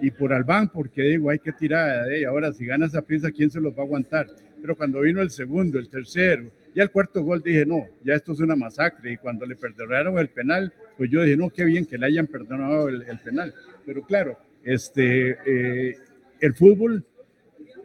y 0.00 0.10
por 0.10 0.32
Albán, 0.32 0.68
porque 0.68 1.02
digo, 1.02 1.30
hay 1.30 1.38
que 1.38 1.52
tirar 1.52 2.06
de 2.06 2.26
Ahora, 2.26 2.52
si 2.52 2.64
gana 2.66 2.88
Zaprisa, 2.88 3.30
¿quién 3.30 3.50
se 3.50 3.60
los 3.60 3.74
va 3.74 3.80
a 3.80 3.86
aguantar? 3.86 4.26
Pero 4.60 4.76
cuando 4.76 5.00
vino 5.00 5.22
el 5.22 5.30
segundo, 5.30 5.78
el 5.78 5.88
tercero, 5.88 6.50
ya 6.74 6.82
el 6.82 6.90
cuarto 6.90 7.22
gol 7.22 7.42
dije, 7.42 7.66
no, 7.66 7.86
ya 8.04 8.14
esto 8.14 8.32
es 8.32 8.40
una 8.40 8.56
masacre. 8.56 9.12
Y 9.12 9.16
cuando 9.16 9.46
le 9.46 9.56
perdonaron 9.56 10.18
el 10.18 10.28
penal, 10.28 10.72
pues 10.96 11.10
yo 11.10 11.22
dije, 11.22 11.36
no, 11.36 11.50
qué 11.50 11.64
bien 11.64 11.86
que 11.86 11.98
le 11.98 12.06
hayan 12.06 12.26
perdonado 12.26 12.88
el, 12.88 13.02
el 13.02 13.18
penal. 13.18 13.54
Pero 13.84 14.02
claro, 14.02 14.38
este, 14.64 15.36
eh, 15.46 15.96
el 16.40 16.54
fútbol 16.54 17.04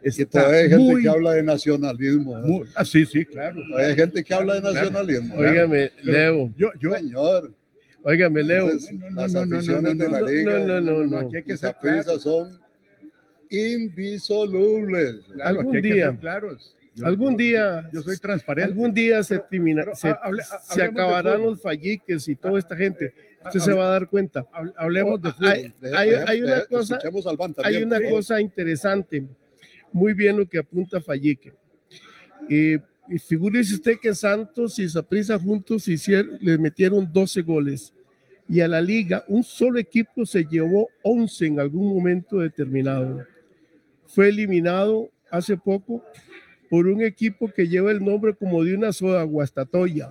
está 0.02 0.48
hay 0.48 0.68
gente 0.68 0.78
muy, 0.78 1.02
que 1.02 1.08
habla 1.08 1.32
de 1.32 1.42
nacionalismo. 1.42 2.36
Muy, 2.36 2.68
ah, 2.74 2.84
sí, 2.84 3.04
sí, 3.06 3.24
claro. 3.24 3.60
Hay 3.76 3.94
gente 3.94 4.22
que 4.22 4.34
habla 4.34 4.54
de 4.54 4.62
nacionalismo. 4.62 5.34
Claro. 5.34 5.50
Óigame, 5.50 5.90
Leo. 6.02 6.52
Yo, 6.56 6.70
yo, 6.78 6.94
señor. 6.94 7.52
Óigame, 8.08 8.44
Leo. 8.44 8.70
Las 9.16 9.34
aficiones 9.34 9.98
de 9.98 10.08
la 10.08 10.20
liga, 10.20 10.58
no, 10.60 10.80
no, 10.80 10.80
no, 10.80 11.06
no. 11.06 11.18
Aquí 11.18 11.38
hay 11.38 11.42
que 11.42 11.56
ser 11.56 11.74
claro. 11.80 12.20
son 12.20 12.56
indisolubles. 13.50 15.24
Claro, 15.32 15.58
algún 15.58 15.80
día, 15.82 16.16
claros. 16.20 16.76
Yo, 16.94 17.04
algún 17.04 17.36
día, 17.36 17.90
yo 17.92 18.02
soy 18.02 18.16
transparente. 18.18 18.72
algún 18.72 18.94
día 18.94 19.24
se, 19.24 19.40
termina, 19.40 19.82
Pero, 19.82 19.96
se, 19.96 20.08
hable- 20.10 20.44
se 20.62 20.82
acabarán 20.84 21.42
los 21.42 21.60
falliques 21.60 22.28
y 22.28 22.36
toda 22.36 22.60
esta 22.60 22.76
gente. 22.76 23.12
Usted 23.44 23.58
Hable- 23.60 23.64
se 23.64 23.72
va 23.72 23.86
a 23.88 23.90
dar 23.90 24.08
cuenta. 24.08 24.46
Hable- 24.52 24.72
Hablemos 24.76 25.20
de 25.20 25.32
fútbol. 25.32 25.48
Hay, 25.50 25.72
hay, 25.94 26.10
hay 26.28 26.42
una 26.42 26.64
cosa, 26.64 26.98
hay 27.64 27.82
una 27.82 28.00
cosa 28.08 28.40
interesante. 28.40 29.24
Muy 29.92 30.14
bien 30.14 30.38
lo 30.38 30.48
que 30.48 30.58
apunta 30.58 31.00
Fallique. 31.00 31.52
Eh, 32.48 32.78
y 33.08 33.18
figúrese 33.18 33.74
usted 33.74 33.98
que 34.00 34.14
Santos 34.14 34.78
y 34.78 34.88
Saprissa 34.88 35.36
juntos 35.40 35.88
hicieron, 35.88 36.38
le 36.40 36.56
metieron 36.56 37.12
12 37.12 37.42
goles. 37.42 37.92
Y 38.48 38.60
a 38.60 38.68
la 38.68 38.80
liga, 38.80 39.24
un 39.28 39.42
solo 39.42 39.78
equipo 39.78 40.24
se 40.24 40.44
llevó 40.44 40.88
11 41.02 41.46
en 41.46 41.60
algún 41.60 41.94
momento 41.94 42.38
determinado. 42.38 43.24
Fue 44.06 44.28
eliminado 44.28 45.10
hace 45.30 45.56
poco 45.56 46.04
por 46.70 46.86
un 46.86 47.02
equipo 47.02 47.48
que 47.48 47.66
lleva 47.66 47.90
el 47.90 48.04
nombre 48.04 48.34
como 48.34 48.62
de 48.62 48.74
una 48.74 48.92
soda, 48.92 49.22
Guastatoya. 49.24 50.08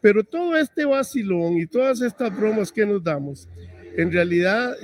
Pero 0.00 0.22
todo 0.22 0.56
este 0.56 0.84
vacilón 0.84 1.58
y 1.58 1.66
todas 1.66 2.00
estas 2.00 2.34
bromas 2.36 2.70
que 2.70 2.86
nos 2.86 3.02
damos, 3.02 3.48
en 3.96 4.12
realidad 4.12 4.76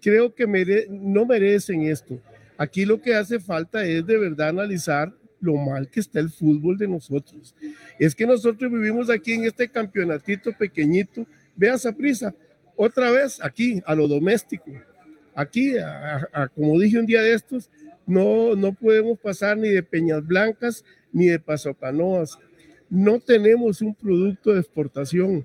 creo 0.00 0.34
que 0.34 0.46
no 0.90 1.24
merecen 1.26 1.82
esto. 1.82 2.20
Aquí 2.58 2.84
lo 2.84 3.00
que 3.00 3.14
hace 3.14 3.38
falta 3.38 3.84
es 3.84 4.04
de 4.04 4.18
verdad 4.18 4.48
analizar 4.48 5.12
lo 5.44 5.54
mal 5.56 5.88
que 5.88 6.00
está 6.00 6.20
el 6.20 6.30
fútbol 6.30 6.76
de 6.78 6.88
nosotros. 6.88 7.54
Es 7.98 8.14
que 8.14 8.26
nosotros 8.26 8.72
vivimos 8.72 9.10
aquí 9.10 9.32
en 9.34 9.44
este 9.44 9.68
campeonatito 9.68 10.52
pequeñito. 10.52 11.26
Vea 11.54 11.74
esa 11.74 11.92
prisa, 11.92 12.34
otra 12.76 13.10
vez 13.10 13.38
aquí, 13.42 13.82
a 13.86 13.94
lo 13.94 14.08
doméstico. 14.08 14.72
Aquí, 15.34 15.76
a- 15.78 16.48
como 16.54 16.78
dije 16.80 16.98
un 16.98 17.06
día 17.06 17.22
de 17.22 17.34
estos, 17.34 17.70
no, 18.06 18.54
no 18.56 18.72
podemos 18.72 19.18
pasar 19.18 19.56
ni 19.56 19.68
de 19.68 19.82
Peñas 19.82 20.26
Blancas 20.26 20.84
ni 21.12 21.26
de 21.26 21.38
Pasocanoas. 21.38 22.38
No 22.90 23.18
tenemos 23.20 23.80
un 23.82 23.94
producto 23.94 24.52
de 24.52 24.60
exportación. 24.60 25.44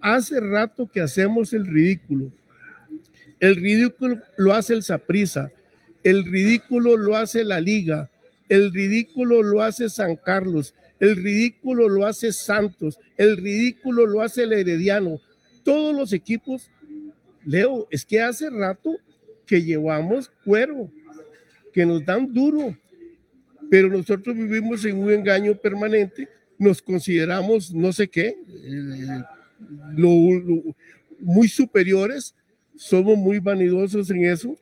Hace 0.00 0.40
rato 0.40 0.90
que 0.90 1.00
hacemos 1.00 1.52
el 1.52 1.66
ridículo. 1.66 2.32
El 3.40 3.56
ridículo 3.56 4.20
lo 4.36 4.52
hace 4.52 4.74
el 4.74 4.82
Saprisa, 4.82 5.50
el 6.04 6.24
ridículo 6.24 6.96
lo 6.96 7.16
hace 7.16 7.44
la 7.44 7.60
Liga, 7.60 8.10
el 8.52 8.70
ridículo 8.70 9.42
lo 9.42 9.62
hace 9.62 9.88
San 9.88 10.14
Carlos, 10.14 10.74
el 11.00 11.16
ridículo 11.16 11.88
lo 11.88 12.04
hace 12.04 12.32
Santos, 12.32 12.98
el 13.16 13.38
ridículo 13.38 14.06
lo 14.06 14.20
hace 14.20 14.42
el 14.42 14.52
Herediano. 14.52 15.22
Todos 15.64 15.96
los 15.96 16.12
equipos, 16.12 16.70
Leo, 17.46 17.88
es 17.90 18.04
que 18.04 18.20
hace 18.20 18.50
rato 18.50 18.98
que 19.46 19.62
llevamos 19.62 20.30
cuero, 20.44 20.90
que 21.72 21.86
nos 21.86 22.04
dan 22.04 22.30
duro, 22.30 22.76
pero 23.70 23.88
nosotros 23.88 24.36
vivimos 24.36 24.84
en 24.84 24.98
un 24.98 25.10
engaño 25.10 25.54
permanente, 25.54 26.28
nos 26.58 26.82
consideramos 26.82 27.72
no 27.72 27.90
sé 27.90 28.06
qué, 28.06 28.36
eh, 28.48 29.22
muy 31.20 31.48
superiores, 31.48 32.34
somos 32.76 33.16
muy 33.16 33.38
vanidosos 33.38 34.10
en 34.10 34.26
eso, 34.26 34.58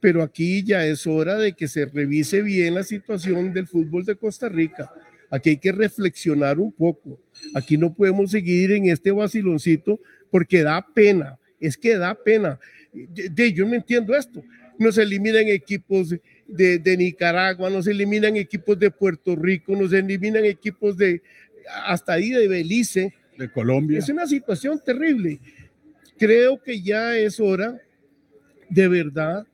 pero 0.00 0.22
aquí 0.22 0.62
ya 0.64 0.86
es 0.86 1.06
hora 1.06 1.36
de 1.36 1.52
que 1.52 1.68
se 1.68 1.86
revise 1.86 2.42
bien 2.42 2.74
la 2.74 2.82
situación 2.84 3.52
del 3.52 3.66
fútbol 3.66 4.04
de 4.04 4.16
Costa 4.16 4.48
Rica. 4.48 4.90
Aquí 5.30 5.50
hay 5.50 5.56
que 5.58 5.72
reflexionar 5.72 6.58
un 6.58 6.72
poco. 6.72 7.20
Aquí 7.54 7.76
no 7.76 7.94
podemos 7.94 8.30
seguir 8.30 8.72
en 8.72 8.86
este 8.88 9.10
vaciloncito 9.12 10.00
porque 10.30 10.62
da 10.62 10.84
pena, 10.94 11.38
es 11.60 11.76
que 11.76 11.96
da 11.96 12.14
pena. 12.14 12.58
De- 12.92 13.52
yo 13.52 13.66
no 13.66 13.74
entiendo 13.74 14.16
esto. 14.16 14.42
Nos 14.78 14.96
eliminan 14.98 15.46
equipos 15.48 16.16
de, 16.48 16.78
de 16.78 16.96
Nicaragua, 16.96 17.68
nos 17.70 17.86
eliminan 17.86 18.36
equipos 18.36 18.78
de 18.78 18.90
Puerto 18.90 19.36
Rico, 19.36 19.76
nos 19.76 19.92
eliminan 19.92 20.44
equipos 20.46 20.96
de 20.96 21.22
hasta 21.84 22.14
ahí 22.14 22.30
de 22.30 22.48
Belice. 22.48 23.14
De 23.38 23.50
Colombia. 23.52 23.98
Es 23.98 24.08
una 24.08 24.26
situación 24.26 24.80
terrible. 24.84 25.38
Creo 26.18 26.60
que 26.60 26.80
ya 26.82 27.16
es 27.16 27.38
hora 27.38 27.78
de 28.68 28.88
verdad 28.88 29.46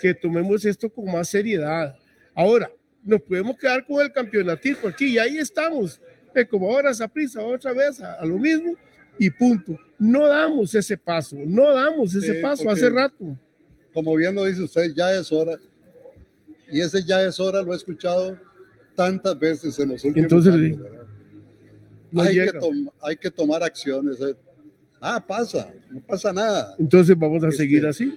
que 0.00 0.14
tomemos 0.14 0.64
esto 0.64 0.88
con 0.90 1.06
más 1.06 1.28
seriedad. 1.28 1.96
Ahora, 2.34 2.70
nos 3.04 3.20
podemos 3.22 3.56
quedar 3.58 3.84
con 3.86 4.02
el 4.04 4.12
campeonatito 4.12 4.88
aquí 4.88 5.06
y 5.14 5.18
ahí 5.18 5.38
estamos. 5.38 6.00
Eh, 6.34 6.46
como 6.46 6.70
ahora 6.70 6.90
esa 6.90 7.08
prisa 7.08 7.42
otra 7.42 7.72
vez 7.72 8.00
a, 8.00 8.14
a 8.14 8.24
lo 8.24 8.38
mismo 8.38 8.74
y 9.18 9.30
punto. 9.30 9.76
No 9.98 10.26
damos 10.28 10.74
ese 10.74 10.96
paso, 10.96 11.36
no 11.44 11.74
damos 11.74 12.14
ese 12.14 12.34
paso 12.34 12.70
hace 12.70 12.88
rato. 12.90 13.36
Como 13.92 14.14
bien 14.14 14.34
lo 14.34 14.44
dice 14.44 14.62
usted, 14.62 14.92
ya 14.94 15.12
es 15.14 15.32
hora. 15.32 15.56
Y 16.70 16.80
ese 16.80 17.02
ya 17.02 17.22
es 17.22 17.40
hora 17.40 17.62
lo 17.62 17.72
he 17.72 17.76
escuchado 17.76 18.38
tantas 18.94 19.36
veces 19.38 19.78
en 19.78 19.88
los 19.88 20.04
últimos 20.04 20.24
Entonces, 20.30 20.52
años. 20.54 20.78
no 22.12 22.22
hay, 22.22 22.34
que 22.36 22.50
hay 23.02 23.16
que 23.16 23.30
tomar 23.30 23.62
acciones. 23.62 24.20
eh. 24.20 24.36
Ah, 25.00 25.24
pasa, 25.24 25.72
no 25.90 26.00
pasa 26.00 26.32
nada. 26.32 26.74
Entonces 26.78 27.16
vamos 27.18 27.42
a 27.42 27.48
Este, 27.48 27.58
seguir 27.62 27.86
así. 27.86 28.16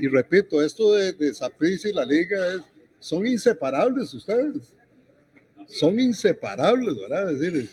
Y 0.00 0.08
repito, 0.08 0.62
esto 0.62 0.92
de, 0.94 1.12
de 1.12 1.34
Saprissa 1.34 1.88
y 1.88 1.92
la 1.92 2.04
liga 2.04 2.54
es- 2.54 2.62
son 2.98 3.26
inseparables 3.26 4.12
ustedes. 4.14 4.72
Son 5.66 5.98
inseparables, 5.98 6.96
¿verdad? 7.00 7.32
Es 7.32 7.40
decir, 7.40 7.68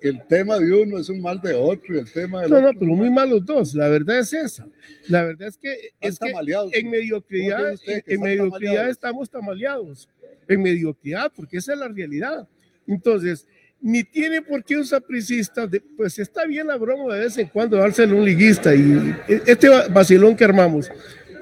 el 0.00 0.26
tema 0.26 0.58
de 0.58 0.72
uno 0.72 0.98
es 0.98 1.08
un 1.08 1.20
mal 1.20 1.40
de 1.40 1.54
otro 1.54 1.94
y 1.94 1.98
el 2.00 2.10
tema 2.12 2.42
del 2.42 2.50
No, 2.50 2.60
no, 2.60 2.68
otro. 2.68 2.80
pero 2.80 2.92
muy 2.94 3.10
mal 3.10 3.30
los 3.30 3.44
dos. 3.44 3.74
La 3.74 3.88
verdad 3.88 4.18
es 4.18 4.32
esa. 4.32 4.66
La 5.08 5.22
verdad 5.24 5.48
es 5.48 5.56
que, 5.58 5.90
es 6.00 6.18
que 6.18 6.32
en 6.72 6.90
mediocridad, 6.90 7.56
¿Cómo 7.58 7.62
cree 7.64 7.74
usted 7.74 8.04
que 8.04 8.14
en 8.14 8.20
mediocridad 8.20 8.50
tamaleados? 8.60 8.90
estamos 8.90 9.30
tamaleados. 9.30 10.08
En 10.48 10.62
mediocridad, 10.62 11.30
porque 11.34 11.58
esa 11.58 11.74
es 11.74 11.78
la 11.78 11.88
realidad. 11.88 12.48
Entonces, 12.86 13.46
ni 13.80 14.02
tiene 14.04 14.42
por 14.42 14.64
qué 14.64 14.76
un 14.76 14.84
sapricista, 14.86 15.66
de- 15.66 15.80
pues 15.80 16.18
está 16.18 16.44
bien 16.46 16.66
la 16.66 16.76
broma 16.76 17.14
de 17.14 17.20
vez 17.20 17.38
en 17.38 17.48
cuando 17.48 17.76
dárselo 17.76 18.16
a 18.16 18.18
un 18.20 18.24
liguista 18.24 18.74
y 18.74 19.14
este 19.46 19.68
va- 19.68 19.86
vacilón 19.88 20.34
que 20.36 20.44
armamos. 20.44 20.90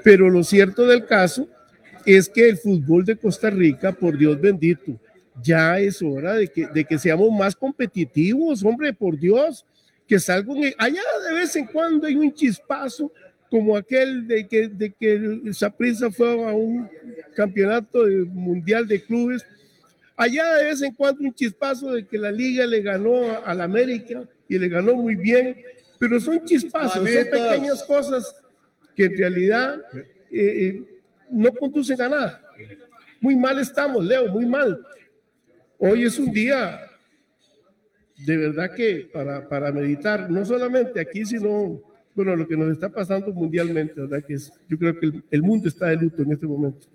Pero 0.03 0.29
lo 0.29 0.43
cierto 0.43 0.85
del 0.85 1.05
caso 1.05 1.47
es 2.05 2.27
que 2.29 2.49
el 2.49 2.57
fútbol 2.57 3.05
de 3.05 3.15
Costa 3.15 3.49
Rica, 3.49 3.91
por 3.91 4.17
Dios 4.17 4.39
bendito, 4.39 4.99
ya 5.41 5.79
es 5.79 6.01
hora 6.01 6.33
de 6.35 6.47
que, 6.47 6.67
de 6.67 6.83
que 6.85 6.97
seamos 6.99 7.31
más 7.31 7.55
competitivos, 7.55 8.63
hombre, 8.63 8.93
por 8.93 9.17
Dios, 9.17 9.65
que 10.07 10.19
salga 10.19 10.51
un- 10.51 10.73
allá 10.77 11.01
de 11.29 11.35
vez 11.35 11.55
en 11.55 11.67
cuando 11.67 12.05
hay 12.07 12.15
un 12.15 12.33
chispazo 12.33 13.11
como 13.49 13.75
aquel 13.77 14.27
de 14.27 14.47
que, 14.47 14.67
de 14.69 14.91
que 14.91 15.41
Saprissa 15.53 16.09
fue 16.11 16.27
a 16.45 16.51
un 16.53 16.89
campeonato 17.35 18.05
de- 18.05 18.23
mundial 18.25 18.87
de 18.87 19.01
clubes. 19.03 19.45
Allá 20.15 20.55
de 20.55 20.65
vez 20.65 20.81
en 20.81 20.93
cuando 20.93 21.21
un 21.23 21.33
chispazo 21.33 21.91
de 21.93 22.05
que 22.05 22.17
la 22.17 22.31
liga 22.31 22.65
le 22.65 22.81
ganó 22.81 23.29
a- 23.29 23.37
al 23.37 23.61
América 23.61 24.23
y 24.47 24.57
le 24.59 24.67
ganó 24.67 24.95
muy 24.95 25.15
bien, 25.15 25.57
pero 25.97 26.19
son 26.19 26.43
chispazos, 26.45 26.93
son 26.95 27.05
pequeñas 27.05 27.83
cosas 27.83 28.35
que 29.01 29.05
en 29.07 29.17
realidad 29.17 29.81
eh, 29.95 30.05
eh, 30.31 30.83
no 31.31 31.51
conducen 31.53 31.99
a 32.01 32.09
nada. 32.09 32.41
muy 33.19 33.35
mal 33.35 33.57
estamos, 33.59 34.05
Leo, 34.05 34.27
muy 34.27 34.45
mal. 34.45 34.79
Hoy 35.79 36.03
es 36.03 36.19
un 36.19 36.31
día 36.31 36.79
de 38.25 38.37
verdad 38.37 38.75
que 38.75 39.09
para, 39.11 39.47
para 39.49 39.71
meditar, 39.71 40.29
no 40.29 40.45
solamente 40.45 40.99
aquí, 40.99 41.25
sino, 41.25 41.81
bueno, 42.13 42.35
lo 42.35 42.47
que 42.47 42.55
nos 42.55 42.71
está 42.71 42.89
pasando 42.89 43.33
mundialmente, 43.33 43.99
¿verdad? 43.99 44.23
Que 44.23 44.35
es, 44.35 44.51
yo 44.69 44.77
creo 44.77 44.99
que 44.99 45.11
el, 45.31 45.41
mundo 45.41 45.67
está 45.67 45.87
de 45.87 45.95
luto 45.95 46.21
en 46.21 46.31
este 46.33 46.45
momento 46.45 46.87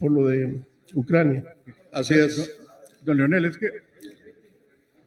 por 0.00 0.10
lo 0.10 0.26
de 0.26 0.60
Ucrania. 0.94 1.54
Así 1.92 2.14
es. 2.14 2.58
Don 3.04 3.16
Leonel, 3.16 3.44
es 3.44 3.56
que 3.56 3.66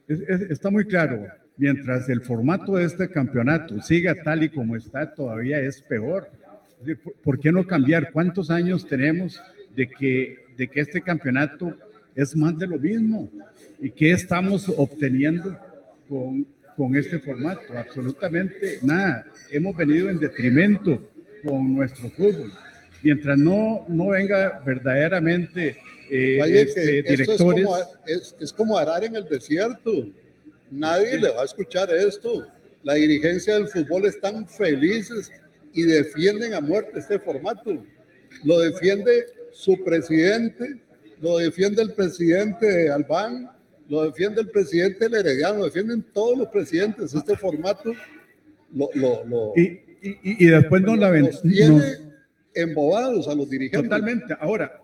es- 0.08 0.22
es- 0.22 0.42
está 0.52 0.70
muy 0.70 0.86
claro, 0.86 1.28
mientras 1.58 2.08
el 2.10 2.22
formato 2.22 2.76
de 2.76 2.86
este 2.86 3.10
campeonato 3.10 3.82
siga 3.82 4.16
tal 4.24 4.44
y 4.44 4.50
como 4.50 4.76
está, 4.76 5.14
todavía 5.14 5.60
es 5.60 5.82
peor. 5.82 6.30
¿Por, 7.24 7.40
qué 7.40 7.52
no 7.52 7.66
cambiar? 7.66 8.12
¿Cuántos 8.12 8.52
años 8.52 8.88
tenemos 8.88 9.42
de 9.76 9.90
que, 9.90 10.38
de 10.56 10.68
que 10.68 10.82
este 10.82 11.02
campeonato 11.02 11.76
es 12.16 12.36
más 12.36 12.58
de 12.58 12.68
lo 12.68 12.78
mismo? 12.78 13.30
¿Y 13.80 13.90
qué 13.90 14.12
estamos 14.12 14.70
obteniendo 14.70 15.58
con, 16.08 16.46
con 16.76 16.96
este 16.96 17.20
formato? 17.20 17.62
Absolutamente 17.76 18.80
nada. 18.84 19.26
Hemos 19.50 19.76
venido 19.76 20.10
en 20.10 20.20
detrimento 20.20 21.10
con 21.44 21.76
nuestro 21.76 22.10
fútbol. 22.12 22.52
Mientras 23.02 23.38
no, 23.38 23.86
no 23.88 24.10
venga 24.10 24.62
verdaderamente 24.66 25.78
eh, 26.10 26.38
Vaya, 26.40 26.62
este, 26.62 27.00
esto 27.00 27.12
es 27.12 27.20
directores. 27.20 27.66
como, 27.66 27.78
es, 28.06 28.36
es 28.40 28.54
como 28.54 28.78
arar 28.78 29.04
en 29.04 29.16
el 29.16 29.26
desierto. 29.28 30.08
Nadie 30.72 31.18
le 31.20 31.30
va 31.30 31.42
a 31.42 31.46
escuchar 31.46 31.90
esto. 31.94 32.48
La 32.84 32.94
dirigencia 32.96 33.56
del 33.56 33.68
fútbol 33.68 34.06
están 34.06 34.48
felices 34.48 35.32
y 35.74 35.84
defienden 35.84 36.54
a 36.54 36.62
muerte 36.62 37.00
este 37.00 37.20
formato. 37.20 37.84
Lo 38.44 38.60
defiende 38.60 39.26
su 39.52 39.84
presidente, 39.84 40.80
lo 41.22 41.38
defiende 41.40 41.82
el 41.82 41.94
presidente 41.94 42.90
Albán, 42.90 43.50
lo 43.90 44.04
defiende 44.06 44.42
el 44.42 44.50
presidente 44.50 45.06
Herediano, 45.06 45.60
lo 45.60 45.66
defienden 45.66 46.04
todos 46.14 46.38
los 46.38 46.48
presidentes. 46.50 47.14
Este 47.14 47.36
formato 47.36 47.94
lo, 48.74 48.90
lo, 48.94 49.26
lo- 49.26 49.54
Y, 49.56 49.82
y- 50.02 50.10
y- 50.24 50.46
y 50.46 50.48
después 50.48 50.82
nos 50.82 50.98
la 51.00 51.10
ven- 51.10 51.30
tiene 51.42 51.70
nos- 51.70 52.02
embobados 52.54 53.28
a 53.28 53.36
los 53.36 53.50
dirigentes. 53.50 53.84
Totalmente. 53.84 54.36
Ahora, 54.40 54.80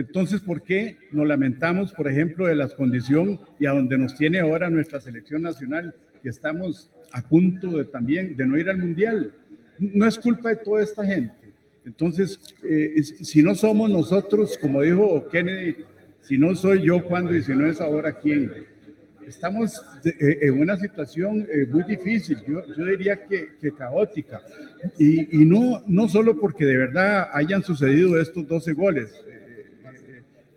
entonces, 0.00 0.40
¿por 0.40 0.62
qué 0.62 0.96
nos 1.12 1.26
lamentamos, 1.26 1.92
por 1.92 2.08
ejemplo, 2.08 2.46
de 2.46 2.54
las 2.54 2.74
condiciones 2.74 3.38
y 3.58 3.66
a 3.66 3.70
donde 3.70 3.96
nos 3.98 4.16
tiene 4.16 4.40
ahora 4.40 4.68
nuestra 4.70 5.00
selección 5.00 5.42
nacional, 5.42 5.94
que 6.22 6.28
estamos 6.28 6.90
a 7.12 7.22
punto 7.22 7.78
de 7.78 7.84
también 7.84 8.36
de 8.36 8.46
no 8.46 8.58
ir 8.58 8.68
al 8.68 8.78
mundial? 8.78 9.32
No 9.78 10.06
es 10.06 10.18
culpa 10.18 10.50
de 10.50 10.56
toda 10.56 10.82
esta 10.82 11.04
gente. 11.04 11.32
Entonces, 11.86 12.38
eh, 12.62 13.02
si 13.02 13.42
no 13.42 13.54
somos 13.54 13.88
nosotros, 13.90 14.58
como 14.58 14.82
dijo 14.82 15.26
Kennedy, 15.28 15.76
si 16.20 16.36
no 16.36 16.54
soy 16.54 16.82
yo, 16.82 17.02
¿cuándo? 17.04 17.34
Y 17.34 17.42
si 17.42 17.52
no 17.54 17.66
es 17.66 17.80
ahora, 17.80 18.12
¿quién? 18.12 18.52
Estamos 19.26 19.80
de- 20.02 20.10
eh, 20.20 20.38
en 20.42 20.60
una 20.60 20.76
situación 20.76 21.46
eh, 21.50 21.66
muy 21.70 21.84
difícil, 21.84 22.38
yo, 22.46 22.62
yo 22.76 22.84
diría 22.84 23.24
que, 23.26 23.50
que 23.60 23.70
caótica, 23.72 24.40
y, 24.98 25.42
y 25.42 25.44
no, 25.44 25.82
no 25.86 26.08
solo 26.08 26.38
porque 26.38 26.64
de 26.66 26.76
verdad 26.76 27.28
hayan 27.32 27.62
sucedido 27.62 28.20
estos 28.20 28.46
12 28.46 28.72
goles, 28.72 29.14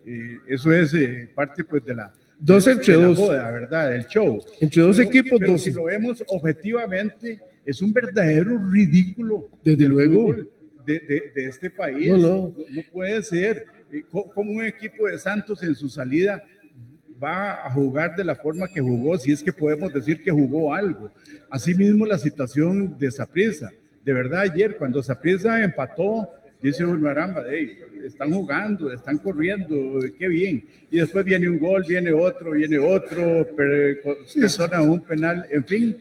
eh, 0.06 0.38
eso 0.48 0.72
es 0.72 0.94
eh, 0.94 1.30
parte 1.34 1.64
pues 1.64 1.84
de 1.86 1.96
la... 1.96 2.14
12 2.40 2.72
entre 2.72 2.94
de 2.96 3.00
la 3.02 3.08
dos. 3.08 3.18
joda, 3.20 3.52
¿verdad? 3.52 3.90
Del 3.92 4.06
show. 4.08 4.44
Entre 4.60 4.82
dos 4.82 4.98
Pero- 4.98 5.10
equipos, 5.10 5.40
pero 5.40 5.52
12. 5.54 5.64
si 5.72 5.76
lo 5.76 5.84
vemos 5.86 6.24
objetivamente, 6.28 7.40
es 7.66 7.82
un 7.82 7.94
verdadero 7.94 8.60
ridículo. 8.70 9.50
Desde 9.64 9.88
luego. 9.88 10.36
De, 10.86 11.00
de- 11.00 11.32
de 11.34 11.46
este 11.46 11.70
país. 11.70 12.10
No, 12.10 12.18
no. 12.18 12.54
no 12.70 12.82
puede 12.92 13.24
ser. 13.24 13.66
Eh, 13.92 14.04
co- 14.10 14.30
Como 14.34 14.52
un 14.52 14.64
equipo 14.66 15.08
de 15.08 15.18
Santos 15.18 15.64
en 15.64 15.74
su 15.76 15.88
salida 15.88 16.44
va 17.24 17.66
a 17.66 17.72
jugar 17.72 18.16
de 18.18 18.26
la 18.26 18.36
forma 18.36 18.68
que 18.68 18.82
jugó, 18.82 19.18
si 19.18 19.32
es 19.32 19.42
que 19.42 19.54
podemos 19.54 19.94
decir 19.94 20.22
que 20.22 20.32
jugó 20.32 20.74
algo. 20.74 21.10
Asimismo, 21.50 22.06
la 22.06 22.18
situación 22.18 22.98
de 22.98 23.10
Saprissa. 23.12 23.72
De 24.04 24.12
verdad, 24.12 24.42
ayer 24.42 24.76
cuando 24.76 25.02
Saprissa 25.02 25.64
empató, 25.64 26.30
dice 26.64 26.86
uno, 26.86 27.08
aramba, 27.10 27.44
"Ey, 27.48 27.78
están 28.06 28.32
jugando, 28.32 28.92
están 28.92 29.18
corriendo, 29.18 30.00
qué 30.18 30.28
bien. 30.28 30.64
Y 30.90 30.98
después 30.98 31.26
viene 31.26 31.50
un 31.50 31.60
gol, 31.60 31.84
viene 31.88 32.12
otro, 32.12 32.52
viene 32.52 32.80
otro, 32.80 33.48
pero 33.56 34.16
persona 34.34 34.82
un 34.82 35.02
penal, 35.02 35.46
en 35.52 35.66
fin. 35.66 35.98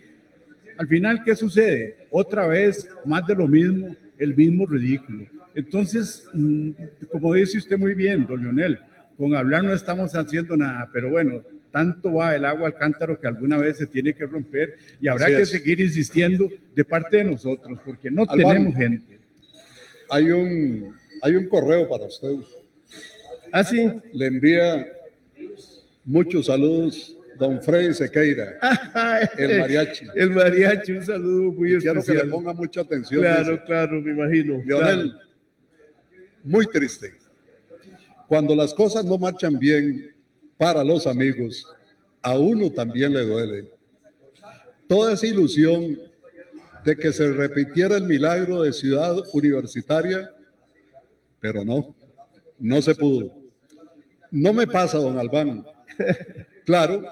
Al 0.79 0.87
final, 0.87 1.23
¿qué 1.25 1.37
sucede? 1.37 1.97
Otra 2.11 2.47
vez, 2.47 2.89
más 3.05 3.27
de 3.27 3.35
lo 3.35 3.47
mismo, 3.47 3.95
el 4.19 4.35
mismo 4.35 4.67
ridículo. 4.67 5.27
Entonces, 5.55 6.27
mm, 6.33 6.71
como 7.11 7.35
dice 7.35 7.59
usted 7.59 7.79
muy 7.79 7.95
bien, 7.95 8.27
don 8.27 8.43
Leonel, 8.43 8.79
con 9.19 9.35
hablar 9.35 9.65
no 9.65 9.73
estamos 9.75 10.15
haciendo 10.15 10.57
nada, 10.57 10.89
pero 10.93 11.11
bueno, 11.11 11.43
tanto 11.71 12.15
va 12.15 12.35
el 12.37 12.45
agua 12.45 12.69
al 12.69 12.75
cántaro 12.77 13.19
que 13.21 13.27
alguna 13.27 13.59
vez 13.59 13.79
se 13.79 13.87
tiene 13.87 14.13
que 14.15 14.27
romper 14.27 14.77
y 15.01 15.09
habrá 15.09 15.27
Así 15.27 15.35
que 15.37 15.43
es. 15.43 15.49
seguir 15.51 15.81
insistiendo 15.81 16.49
de 16.75 16.85
parte 16.85 17.19
de 17.19 17.25
nosotros, 17.25 17.79
porque 17.85 18.11
no 18.11 18.27
tenemos 18.27 18.75
gente. 18.75 19.22
Hay 20.13 20.31
un, 20.31 20.95
hay 21.23 21.37
un 21.37 21.49
correo 21.49 21.89
para 21.89 22.05
usted. 22.05 22.35
Ah, 23.51 23.65
sí. 23.65 23.91
Le 24.13 24.27
envía 24.27 24.87
muchos 26.05 26.47
saludos 26.47 27.17
don 27.39 27.63
Freddy 27.63 27.95
Sequeira, 27.95 28.59
el 29.39 29.61
mariachi. 29.61 30.05
El 30.15 30.31
mariachi, 30.31 30.93
un 30.93 31.05
saludo 31.05 31.53
muy 31.53 31.79
Quiero 31.79 31.95
que 31.95 32.01
especial. 32.01 32.27
le 32.27 32.31
ponga 32.33 32.53
mucha 32.53 32.83
atención. 32.83 33.23
Claro, 33.23 33.53
dice. 33.53 33.65
claro, 33.65 34.01
me 34.03 34.11
imagino. 34.11 34.63
Leonel, 34.67 35.13
claro. 35.13 35.27
muy 36.45 36.67
triste. 36.67 37.15
Cuando 38.29 38.55
las 38.55 38.75
cosas 38.75 39.07
no 39.07 39.17
marchan 39.17 39.59
bien 39.59 40.15
para 40.59 40.85
los 40.85 41.07
amigos, 41.07 41.67
a 42.21 42.39
uno 42.39 42.71
también 42.71 43.15
le 43.15 43.23
duele. 43.25 43.71
Toda 44.87 45.15
esa 45.15 45.27
ilusión 45.27 45.99
de 46.85 46.97
que 46.97 47.13
se 47.13 47.33
repitiera 47.33 47.97
el 47.97 48.05
milagro 48.05 48.63
de 48.63 48.73
ciudad 48.73 49.17
universitaria, 49.33 50.31
pero 51.41 51.65
no, 51.65 51.95
no 52.59 52.83
se 52.83 52.95
pudo. 52.95 53.33
No 54.31 54.53
me 54.53 54.67
pasa, 54.67 54.99
don 54.99 55.19
Albán. 55.19 55.65
Claro, 56.65 57.03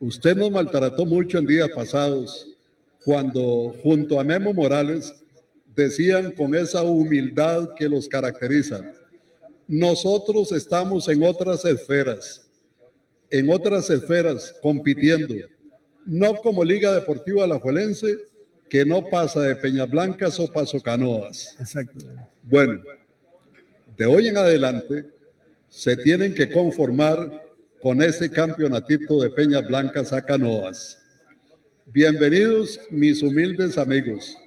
usted 0.00 0.36
nos 0.36 0.50
maltrató 0.50 1.06
mucho 1.06 1.38
en 1.38 1.46
días 1.46 1.68
pasados 1.68 2.48
cuando 3.04 3.72
junto 3.84 4.18
a 4.18 4.24
Memo 4.24 4.52
Morales 4.52 5.14
decían 5.76 6.32
con 6.32 6.52
esa 6.56 6.82
humildad 6.82 7.68
que 7.76 7.88
los 7.88 8.08
caracteriza, 8.08 8.82
nosotros 9.68 10.50
estamos 10.50 11.08
en 11.08 11.22
otras 11.22 11.64
esferas, 11.64 12.50
en 13.30 13.48
otras 13.48 13.88
esferas 13.90 14.54
compitiendo, 14.60 15.36
no 16.04 16.34
como 16.34 16.64
Liga 16.64 16.92
Deportiva 16.92 17.44
Alajuelense, 17.44 18.18
que 18.72 18.86
no 18.86 19.04
pasa 19.10 19.42
de 19.42 19.54
Peñas 19.54 19.90
Blancas 19.90 20.40
o 20.40 20.50
Paso 20.50 20.80
Canoas. 20.80 21.54
Exacto. 21.60 22.06
Bueno, 22.42 22.82
de 23.98 24.06
hoy 24.06 24.28
en 24.28 24.38
adelante 24.38 25.10
se 25.68 25.94
tienen 25.94 26.34
que 26.34 26.50
conformar 26.50 27.44
con 27.82 28.00
ese 28.00 28.30
campeonatito 28.30 29.20
de 29.20 29.28
Peñas 29.28 29.68
Blancas 29.68 30.10
a 30.14 30.24
Canoas. 30.24 30.98
Bienvenidos 31.84 32.80
mis 32.88 33.22
humildes 33.22 33.76
amigos 33.76 34.38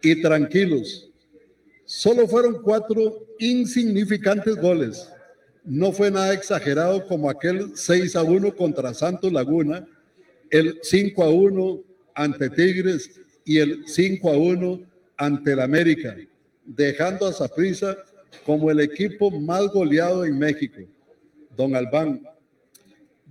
y 0.00 0.22
tranquilos. 0.22 1.10
Solo 1.84 2.28
fueron 2.28 2.62
cuatro 2.62 3.26
insignificantes 3.40 4.54
goles. 4.54 5.10
No 5.64 5.90
fue 5.90 6.12
nada 6.12 6.32
exagerado 6.34 7.04
como 7.08 7.28
aquel 7.28 7.72
6 7.74 8.14
a 8.14 8.22
1 8.22 8.54
contra 8.54 8.94
Santos 8.94 9.32
Laguna, 9.32 9.84
el 10.50 10.78
5 10.84 11.24
a 11.24 11.30
1 11.30 11.82
ante 12.14 12.48
Tigres 12.48 13.25
y 13.46 13.58
el 13.58 13.84
5 13.86 14.28
a 14.28 14.36
1 14.36 14.80
ante 15.16 15.52
el 15.52 15.60
América, 15.60 16.14
dejando 16.64 17.26
a 17.26 17.32
Saprissa 17.32 17.96
como 18.44 18.70
el 18.70 18.80
equipo 18.80 19.30
más 19.30 19.68
goleado 19.68 20.26
en 20.26 20.36
México. 20.36 20.80
Don 21.56 21.74
Albán, 21.74 22.20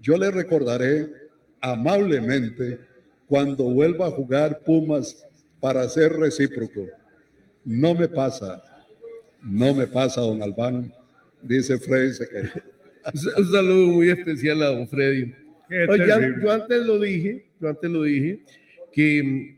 yo 0.01 0.17
le 0.17 0.31
recordaré 0.31 1.11
amablemente 1.59 2.79
cuando 3.27 3.65
vuelva 3.65 4.07
a 4.07 4.11
jugar 4.11 4.61
Pumas 4.63 5.27
para 5.59 5.87
ser 5.89 6.13
recíproco. 6.13 6.87
No 7.65 7.93
me 7.93 8.07
pasa, 8.07 8.63
no 9.43 9.73
me 9.73 9.85
pasa, 9.85 10.21
don 10.21 10.41
Albán, 10.41 10.93
dice 11.41 11.77
Freddy 11.77 12.13
Sequeira. 12.13 12.63
Un 13.37 13.51
saludo 13.51 13.87
muy 13.87 14.09
especial 14.09 14.63
a 14.63 14.67
don 14.67 14.87
Freddy. 14.87 15.33
Oye, 15.89 16.35
yo 16.41 16.51
antes 16.51 16.85
lo 16.85 16.99
dije, 16.99 17.45
yo 17.59 17.69
antes 17.69 17.91
lo 17.91 18.03
dije, 18.03 18.39
que 18.93 19.54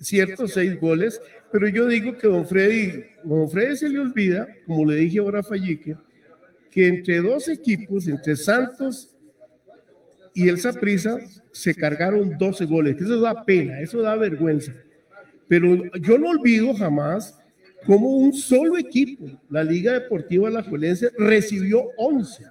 ciertos 0.00 0.52
seis 0.52 0.78
goles, 0.80 1.20
pero 1.52 1.68
yo 1.68 1.86
digo 1.86 2.16
que 2.16 2.26
don 2.26 2.46
Freddy, 2.46 3.04
don 3.22 3.48
Freddy 3.50 3.76
se 3.76 3.88
le 3.88 4.00
olvida, 4.00 4.48
como 4.66 4.90
le 4.90 4.96
dije 4.96 5.18
ahora 5.18 5.40
a 5.40 5.42
Fallique, 5.42 5.96
que 6.70 6.88
entre 6.88 7.18
dos 7.18 7.48
equipos, 7.48 8.08
entre 8.08 8.36
Santos 8.36 9.14
y 10.34 10.48
el 10.48 10.58
Saprissa, 10.58 11.18
se 11.52 11.74
cargaron 11.74 12.38
12 12.38 12.64
goles, 12.66 13.00
eso 13.00 13.20
da 13.20 13.44
pena, 13.44 13.80
eso 13.80 14.00
da 14.00 14.16
vergüenza. 14.16 14.72
Pero 15.48 15.92
yo 15.96 16.18
no 16.18 16.30
olvido 16.30 16.72
jamás 16.74 17.36
como 17.84 18.08
un 18.08 18.32
solo 18.32 18.78
equipo, 18.78 19.26
la 19.48 19.64
Liga 19.64 19.92
Deportiva 19.94 20.48
Alajuelense, 20.48 21.10
recibió 21.18 21.86
11. 21.96 22.44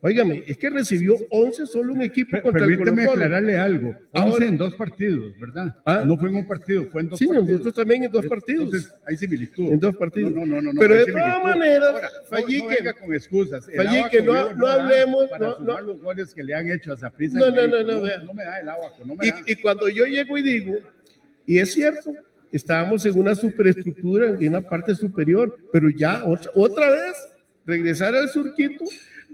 Óigame, 0.00 0.44
es 0.46 0.56
que 0.56 0.70
recibió 0.70 1.16
11 1.30 1.66
solo 1.66 1.92
un 1.92 2.02
equipo 2.02 2.30
Per- 2.30 2.42
contra 2.42 2.62
el 2.64 2.68
Permíteme 2.70 3.02
Colo-Colo. 3.04 3.24
aclararle 3.24 3.56
algo. 3.58 3.88
11 3.88 4.00
Ahora- 4.12 4.46
en 4.46 4.56
dos 4.56 4.74
partidos, 4.76 5.32
¿verdad? 5.40 5.76
Ah. 5.84 6.04
No 6.06 6.16
fue 6.16 6.28
en 6.28 6.36
un 6.36 6.46
partido, 6.46 6.86
fue 6.92 7.00
en 7.02 7.08
dos 7.08 7.18
Sí, 7.18 7.26
partidos. 7.26 7.48
nosotros 7.50 7.74
también 7.74 8.04
en 8.04 8.12
dos 8.12 8.26
partidos. 8.26 8.64
Entonces, 8.66 8.94
hay 9.04 9.16
similitud. 9.16 9.72
En 9.72 9.80
dos 9.80 9.96
partidos. 9.96 10.32
No, 10.32 10.46
no, 10.46 10.62
no, 10.62 10.72
no, 10.72 10.78
Pero 10.80 10.94
de 10.94 11.06
todas 11.06 11.42
maneras, 11.42 11.94
Fallique- 12.30 12.62
no, 12.62 12.68
venga 12.68 12.92
con 12.92 13.12
excusas. 13.12 13.68
Fallique, 13.74 14.22
no- 14.22 14.52
no 14.54 14.66
hablemos, 14.68 15.28
Para 15.30 15.46
no- 15.48 15.58
no. 15.58 15.80
los 15.80 16.00
goles 16.00 16.32
que 16.32 16.44
le 16.44 16.54
han 16.54 16.70
hecho 16.70 16.92
a. 16.92 16.96
No, 16.96 17.50
no, 17.50 17.66
no, 17.66 17.82
no. 17.82 18.24
No 18.24 18.34
me 18.34 18.44
da 18.44 18.60
el 18.60 18.68
Abaco, 18.68 19.02
no 19.04 19.16
me 19.16 19.28
da. 19.30 19.40
Y, 19.46 19.52
y 19.52 19.56
cuando 19.56 19.88
yo 19.88 20.04
llego 20.06 20.38
y 20.38 20.42
digo, 20.42 20.74
y 21.44 21.58
es 21.58 21.72
cierto, 21.72 22.12
estábamos 22.52 23.04
en 23.04 23.18
una 23.18 23.34
superestructura, 23.34 24.28
en 24.28 24.48
una 24.48 24.60
parte 24.60 24.94
superior, 24.94 25.56
pero 25.72 25.90
ya 25.90 26.24
otra, 26.24 26.52
otra 26.54 26.90
vez, 26.90 27.14
regresar 27.66 28.14
al 28.14 28.28
surquito, 28.28 28.84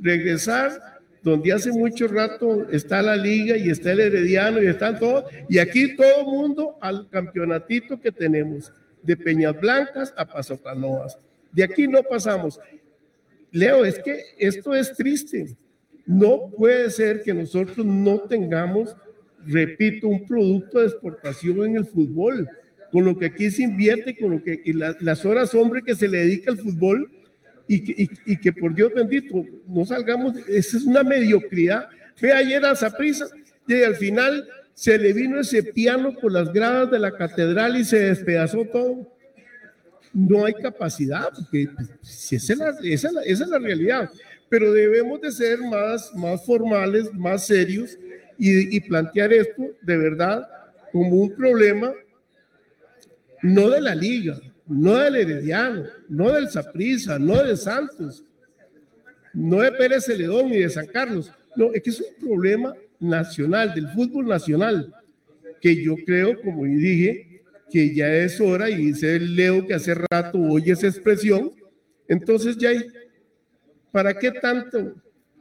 regresar 0.00 1.00
donde 1.22 1.52
hace 1.52 1.72
mucho 1.72 2.06
rato 2.06 2.68
está 2.70 3.00
la 3.00 3.16
liga 3.16 3.56
y 3.56 3.70
está 3.70 3.92
el 3.92 4.00
herediano 4.00 4.62
y 4.62 4.66
están 4.66 4.98
todos, 4.98 5.24
y 5.48 5.58
aquí 5.58 5.96
todo 5.96 6.20
el 6.20 6.26
mundo 6.26 6.76
al 6.80 7.08
campeonatito 7.08 7.98
que 7.98 8.12
tenemos, 8.12 8.72
de 9.02 9.16
Peñas 9.16 9.58
Blancas 9.58 10.12
a 10.16 10.26
Paso 10.26 10.60
Canoas. 10.62 11.18
De 11.52 11.64
aquí 11.64 11.86
no 11.86 12.02
pasamos. 12.02 12.58
Leo, 13.52 13.84
es 13.84 13.98
que 13.98 14.20
esto 14.38 14.74
es 14.74 14.94
triste. 14.94 15.56
No 16.06 16.50
puede 16.50 16.90
ser 16.90 17.22
que 17.22 17.32
nosotros 17.32 17.86
no 17.86 18.20
tengamos, 18.20 18.94
repito, 19.46 20.08
un 20.08 20.26
producto 20.26 20.80
de 20.80 20.86
exportación 20.86 21.64
en 21.64 21.76
el 21.76 21.84
fútbol, 21.86 22.48
con 22.90 23.04
lo 23.04 23.16
que 23.18 23.26
aquí 23.26 23.50
se 23.50 23.62
invierte, 23.62 24.16
con 24.16 24.32
lo 24.32 24.42
que 24.42 24.60
y 24.64 24.72
la- 24.72 24.96
las 25.00 25.24
horas 25.24 25.54
hombre 25.54 25.82
que 25.82 25.94
se 25.94 26.08
le 26.08 26.18
dedica 26.18 26.50
al 26.50 26.58
fútbol 26.58 27.10
y 27.66 28.36
que, 28.36 28.52
por 28.52 28.74
Dios 28.74 28.92
bendito 28.94 29.44
no 29.66 29.84
salgamos, 29.84 30.36
esa 30.48 30.76
es 30.76 30.84
una 30.84 31.02
mediocridad. 31.02 31.88
Ve 32.20 32.32
ayer 32.32 32.64
a 32.64 32.74
Saprissa 32.74 33.26
y 33.66 33.82
al 33.82 33.96
final 33.96 34.46
se 34.74 34.98
le 34.98 35.12
vino 35.12 35.40
ese 35.40 35.62
piano 35.62 36.14
por 36.14 36.32
las 36.32 36.52
gradas 36.52 36.90
de 36.90 36.98
la 36.98 37.16
catedral 37.16 37.76
y 37.76 37.84
se 37.84 37.98
despedazó 37.98 38.64
todo 38.66 39.14
no 40.12 40.44
hay 40.44 40.54
capacidad, 40.54 41.28
porque 41.34 41.68
pues, 41.74 42.32
esa, 42.32 42.70
es 42.84 43.48
la, 43.48 43.58
realidad. 43.58 44.08
Pero 44.48 44.72
debemos 44.72 45.20
de 45.20 45.32
ser 45.32 45.58
más, 45.58 46.12
formales, 46.46 47.12
más 47.12 47.46
serios 47.46 47.98
y 48.38 48.80
plantear 48.82 49.32
esto 49.32 49.62
de 49.82 49.96
verdad 49.96 50.48
como 50.92 51.16
un 51.16 51.34
problema 51.34 51.92
no 53.42 53.68
de 53.68 53.80
la 53.80 53.94
liga, 53.94 54.40
no 54.66 54.94
del 54.98 55.16
Herediano, 55.16 55.84
no 56.08 56.32
del 56.32 56.48
Saprissa, 56.48 57.18
no 57.18 57.42
de 57.42 57.56
Santos, 57.56 58.24
no 59.32 59.60
de 59.60 59.72
Pérez 59.72 60.04
Celedón 60.06 60.50
ni 60.50 60.58
de 60.58 60.70
San 60.70 60.86
Carlos. 60.86 61.30
No, 61.56 61.72
es 61.72 61.82
que 61.82 61.90
es 61.90 62.00
un 62.00 62.26
problema 62.26 62.74
nacional, 63.00 63.74
del 63.74 63.88
fútbol 63.88 64.26
nacional, 64.26 64.92
que 65.60 65.82
yo 65.82 65.94
creo, 66.06 66.40
como 66.40 66.64
dije, 66.64 67.42
que 67.70 67.94
ya 67.94 68.08
es 68.12 68.40
hora, 68.40 68.70
y 68.70 68.76
dice 68.76 69.16
el 69.16 69.34
Leo 69.36 69.66
que 69.66 69.74
hace 69.74 69.94
rato 69.94 70.38
oye 70.38 70.72
esa 70.72 70.86
expresión, 70.86 71.50
entonces 72.08 72.56
ya 72.56 72.68
hay, 72.70 72.86
¿para 73.90 74.16
qué 74.18 74.30
tanto, 74.32 74.94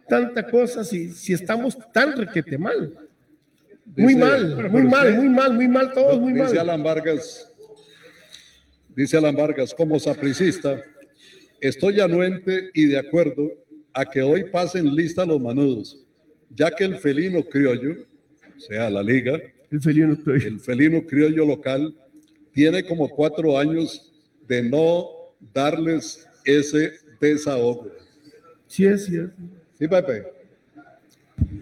tanta 0.07 0.45
cosa 0.47 0.83
si, 0.83 1.11
si 1.11 1.33
estamos 1.33 1.77
tan 1.91 2.15
requete 2.17 2.57
mal? 2.57 2.93
Muy 3.95 4.13
Dice- 4.15 4.19
mal, 4.25 4.69
muy 4.71 4.83
mal, 4.83 5.07
usted- 5.07 5.17
muy 5.19 5.29
mal, 5.29 5.53
muy 5.53 5.67
mal, 5.67 5.93
todos 5.93 6.19
muy 6.19 6.33
dice 6.33 6.45
mal. 6.45 6.57
Alan 6.59 6.83
Vargas, 6.83 7.51
dice 8.95 9.17
Alan 9.17 9.35
Vargas, 9.35 9.73
como 9.73 9.99
sapricista, 9.99 10.81
estoy 11.59 11.99
anuente 11.99 12.69
y 12.73 12.85
de 12.85 12.97
acuerdo 12.97 13.51
a 13.93 14.05
que 14.05 14.21
hoy 14.21 14.45
pasen 14.45 14.93
lista 14.95 15.25
los 15.25 15.39
manudos, 15.39 16.03
ya 16.49 16.71
que 16.71 16.83
el 16.83 16.97
felino 16.97 17.43
criollo, 17.43 18.05
o 18.57 18.59
sea, 18.59 18.89
la 18.89 19.03
liga, 19.03 19.39
El 19.71 19.81
felino 19.81 20.15
criollo. 20.15 20.47
el 20.47 20.59
felino 20.59 21.05
criollo 21.05 21.45
local, 21.45 21.95
tiene 22.51 22.83
como 22.83 23.09
cuatro 23.09 23.57
años 23.57 24.11
de 24.47 24.61
no 24.63 25.07
darles 25.53 26.27
ese 26.45 26.93
desahogo. 27.19 27.91
Sí, 28.67 28.85
es 28.85 29.05
cierto. 29.05 29.35
Sí, 29.77 29.87
Pepe. 29.87 30.23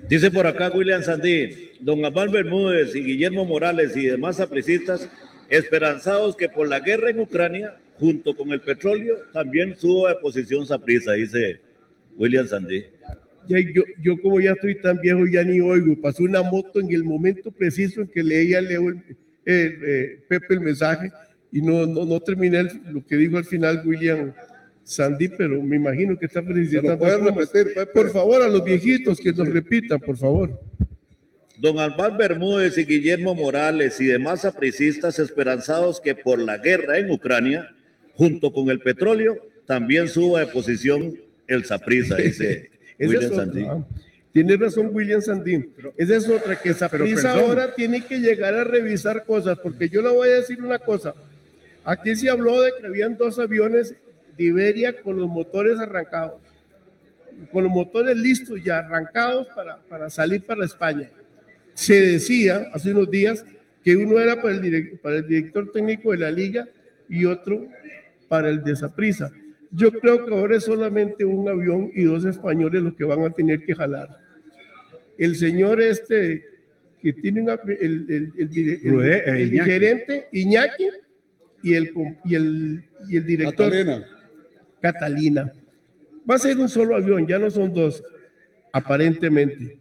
Dice 0.10 0.30
por 0.30 0.46
acá 0.46 0.70
William 0.74 1.02
Sandí, 1.02 1.72
don 1.80 2.04
Amán 2.04 2.32
Bermúdez 2.32 2.94
y 2.96 3.02
Guillermo 3.02 3.46
Morales 3.46 3.96
y 3.96 4.08
demás 4.08 4.40
apricistas 4.40 5.10
esperanzados 5.52 6.36
que 6.36 6.50
por 6.50 6.68
la 6.68 6.80
guerra 6.80 7.10
en 7.10 7.20
Ucrania, 7.20 7.76
junto 8.00 8.36
con 8.36 8.52
el 8.52 8.62
petróleo, 8.62 9.18
también 9.34 9.76
suba 9.78 10.10
de 10.10 10.16
posición 10.20 10.66
Saprissa, 10.66 11.12
dice 11.14 11.60
William 12.18 12.48
Sandí. 12.48 12.86
Ya, 13.48 13.60
yo, 13.60 13.84
yo 14.02 14.22
como 14.22 14.40
ya 14.40 14.52
estoy 14.52 14.76
tan 14.82 15.00
viejo 15.00 15.26
ya 15.28 15.44
ni 15.44 15.60
oigo, 15.60 16.00
pasó 16.02 16.24
una 16.24 16.42
moto 16.42 16.80
en 16.80 16.92
el 16.92 17.04
momento 17.04 17.52
preciso 17.52 18.02
en 18.02 18.08
que 18.08 18.24
leía 18.24 18.62
Leo 18.62 18.90
el- 18.90 19.04
el, 19.46 19.80
eh, 19.86 20.20
Pepe 20.28 20.54
el 20.54 20.62
mensaje 20.62 21.12
y 21.52 21.62
no, 21.62 21.86
no, 21.86 22.06
no 22.06 22.20
terminé 22.20 22.60
el- 22.60 22.82
lo 22.94 23.06
que 23.06 23.18
dijo 23.18 23.38
al 23.38 23.46
final 23.46 23.82
William 23.86 24.32
Sandy, 24.84 25.28
pero 25.30 25.62
me 25.62 25.76
imagino 25.76 26.18
que 26.18 26.28
está 26.28 26.42
felicitando. 26.44 26.98
todos. 26.98 27.36
repetir, 27.52 27.74
Pepe? 27.74 27.92
Por 27.94 28.12
favor, 28.12 28.42
a 28.42 28.48
los 28.48 28.64
viejitos 28.64 29.20
que 29.20 29.32
nos 29.34 29.48
repitan, 29.50 30.00
por 30.00 30.18
favor. 30.18 30.60
Don 31.62 31.78
Albán 31.78 32.18
Bermúdez 32.18 32.76
y 32.80 32.86
Guillermo 32.86 33.36
Morales 33.36 34.02
y 34.02 34.06
demás 34.08 34.46
apricistas 34.46 35.20
esperanzados 35.20 36.02
que 36.02 36.16
por 36.16 36.40
la 36.40 36.58
guerra 36.58 36.98
en 36.98 37.12
Ucrania, 37.12 37.70
junto 38.16 38.52
con 38.52 38.72
el 38.72 38.80
petróleo, 38.80 39.38
también 39.68 40.08
suba 40.08 40.40
de 40.40 40.48
posición 40.48 41.16
el 41.46 41.64
Saprissa, 41.64 42.16
dice 42.18 42.72
William 42.98 43.22
es 43.22 43.30
otra, 43.30 43.46
Sandí. 43.46 43.64
ah. 43.70 43.86
Tiene 44.34 44.58
razón 44.58 44.90
William 44.92 45.22
Sandín. 45.22 45.72
Esa 45.98 46.16
es 46.16 46.28
otra, 46.30 46.60
que 46.60 46.74
Saprissa 46.74 47.34
perdón. 47.34 47.50
ahora 47.50 47.76
tiene 47.76 48.04
que 48.06 48.18
llegar 48.18 48.56
a 48.56 48.64
revisar 48.64 49.24
cosas, 49.24 49.60
porque 49.62 49.88
yo 49.88 50.02
le 50.02 50.10
voy 50.10 50.30
a 50.30 50.38
decir 50.38 50.64
una 50.64 50.80
cosa. 50.80 51.14
Aquí 51.84 52.16
se 52.16 52.28
habló 52.28 52.60
de 52.60 52.72
que 52.80 52.88
habían 52.88 53.16
dos 53.18 53.38
aviones 53.38 53.94
de 54.36 54.44
Iberia 54.44 55.00
con 55.00 55.16
los 55.16 55.30
motores 55.30 55.78
arrancados, 55.78 56.42
con 57.52 57.66
los 57.66 57.72
motores 57.72 58.18
listos 58.18 58.64
ya 58.64 58.80
arrancados 58.80 59.46
para, 59.56 59.78
para 59.78 60.10
salir 60.10 60.44
para 60.44 60.66
España. 60.66 61.08
Se 61.74 61.94
decía 62.00 62.68
hace 62.74 62.92
unos 62.92 63.10
días 63.10 63.46
que 63.84 63.96
uno 63.96 64.20
era 64.20 64.42
para 64.42 64.56
el, 64.56 64.62
direc- 64.62 65.00
para 65.00 65.18
el 65.18 65.28
director 65.28 65.72
técnico 65.72 66.12
de 66.12 66.18
la 66.18 66.32
liga 66.32 66.68
y 67.10 67.26
otro 67.26 67.68
para 68.28 68.50
el 68.50 68.64
de 68.64 68.76
Saprissa. 68.76 69.32
Yo 69.72 69.92
creo 69.92 70.26
que 70.26 70.34
ahora 70.34 70.58
es 70.58 70.66
solamente 70.66 71.24
un 71.26 71.48
avión 71.48 71.92
y 71.96 72.04
dos 72.04 72.26
españoles 72.26 72.84
los 72.84 72.94
que 72.96 73.04
van 73.06 73.24
a 73.24 73.30
tener 73.32 73.64
que 73.66 73.74
jalar. 73.74 74.10
El 75.18 75.36
señor 75.36 75.82
este 75.82 76.46
que 77.02 77.14
tiene 77.14 77.42
una- 77.42 77.60
el, 77.80 78.06
el- 78.10 78.34
el 78.38 78.50
eh, 79.04 79.64
gerente 79.64 80.28
Iñaki 80.32 80.88
y 81.64 81.74
el, 81.74 81.92
y 82.26 82.36
el, 82.36 82.84
y 83.10 83.18
el 83.18 83.26
director 83.26 83.72
Catalina. 83.72 84.06
Catalina. 84.82 85.54
Va 86.30 86.36
a 86.36 86.40
ser 86.40 86.58
un 86.60 86.70
solo 86.70 86.96
avión, 86.96 87.26
ya 87.28 87.40
no 87.40 87.50
son 87.50 87.74
dos, 87.74 88.04
aparentemente. 88.72 89.80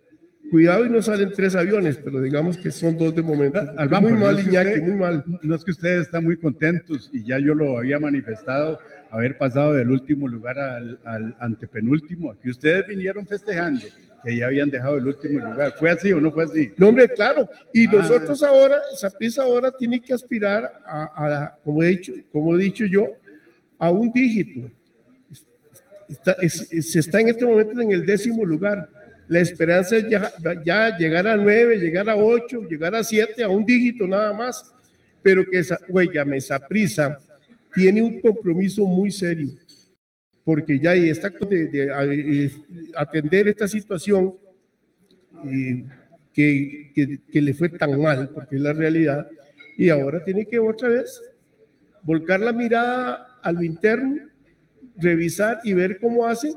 Cuidado 0.50 0.84
y 0.84 0.90
no 0.90 1.00
salen 1.00 1.30
tres 1.32 1.54
aviones, 1.54 1.96
pero 1.98 2.20
digamos 2.20 2.56
que 2.58 2.70
son 2.72 2.98
dos 2.98 3.14
de 3.14 3.22
momento. 3.22 3.60
Albán, 3.76 4.02
muy 4.02 4.12
mal, 4.14 4.34
no 4.34 4.40
Iñaki, 4.40 4.68
usted- 4.70 4.82
muy 4.82 4.96
mal. 4.96 5.24
No 5.42 5.54
es 5.54 5.64
que 5.64 5.70
ustedes 5.70 6.02
están 6.06 6.24
muy 6.24 6.36
contentos 6.36 7.08
y 7.12 7.22
ya 7.24 7.38
yo 7.38 7.54
lo 7.54 7.78
había 7.78 8.00
manifestado, 8.00 8.78
haber 9.10 9.38
pasado 9.38 9.74
del 9.74 9.90
último 9.90 10.26
lugar 10.26 10.58
al, 10.58 10.98
al 11.04 11.36
antepenúltimo. 11.38 12.32
Aquí 12.32 12.50
ustedes 12.50 12.86
vinieron 12.88 13.26
festejando 13.26 13.86
que 14.24 14.36
ya 14.36 14.46
habían 14.46 14.70
dejado 14.70 14.98
el 14.98 15.06
último 15.06 15.38
lugar. 15.38 15.74
¿Fue 15.78 15.88
así 15.90 16.12
o 16.12 16.20
no 16.20 16.30
fue 16.32 16.44
así? 16.44 16.72
No, 16.76 16.88
hombre, 16.88 17.08
claro. 17.08 17.48
Y 17.72 17.86
Ah. 17.86 17.92
nosotros 17.92 18.42
ahora, 18.42 18.76
Saprissa 18.96 19.42
ahora 19.44 19.70
tiene 19.70 20.00
que 20.00 20.12
aspirar 20.12 20.64
a, 20.84 21.04
a, 21.44 21.58
como, 21.64 21.82
he 21.82 21.88
dicho, 21.88 22.12
como 22.32 22.56
he 22.56 22.58
dicho 22.62 22.84
yo, 22.86 23.06
a 23.78 23.90
un 23.90 24.12
dígito. 24.12 24.68
Está- 26.08 26.36
es- 26.42 26.70
es- 26.72 26.90
se 26.92 26.98
está 26.98 27.20
en 27.20 27.28
este 27.28 27.46
momento 27.46 27.80
en 27.80 27.92
el 27.92 28.04
décimo 28.04 28.44
lugar. 28.44 28.88
La 29.30 29.38
esperanza 29.38 29.96
es 29.96 30.08
ya, 30.10 30.32
ya 30.64 30.98
llegar 30.98 31.24
a 31.28 31.36
nueve, 31.36 31.78
llegar 31.78 32.10
a 32.10 32.16
ocho, 32.16 32.62
llegar 32.68 32.96
a 32.96 33.04
siete, 33.04 33.44
a 33.44 33.48
un 33.48 33.64
dígito 33.64 34.04
nada 34.08 34.32
más. 34.32 34.74
Pero 35.22 35.48
que 35.48 35.60
esa, 35.60 35.78
me 36.26 36.40
Saprissa 36.40 37.16
tiene 37.72 38.02
un 38.02 38.20
compromiso 38.20 38.84
muy 38.86 39.12
serio 39.12 39.50
porque 40.42 40.80
ya 40.80 40.94
está 40.96 41.30
de, 41.48 41.66
de, 41.68 41.92
a- 41.92 42.04
eh, 42.06 42.50
atender 42.96 43.46
esta 43.46 43.68
situación 43.68 44.34
eh, 45.44 45.84
que, 46.34 46.90
que, 46.92 47.20
que 47.30 47.40
le 47.40 47.54
fue 47.54 47.68
tan 47.68 48.00
mal, 48.00 48.30
porque 48.30 48.56
es 48.56 48.62
la 48.62 48.72
realidad, 48.72 49.28
y 49.76 49.90
ahora 49.90 50.24
tiene 50.24 50.46
que 50.46 50.58
otra 50.58 50.88
vez 50.88 51.22
volcar 52.02 52.40
la 52.40 52.52
mirada 52.52 53.38
a 53.42 53.52
lo 53.52 53.62
interno, 53.62 54.16
revisar 54.96 55.60
y 55.62 55.72
ver 55.72 56.00
cómo 56.00 56.26
hace, 56.26 56.52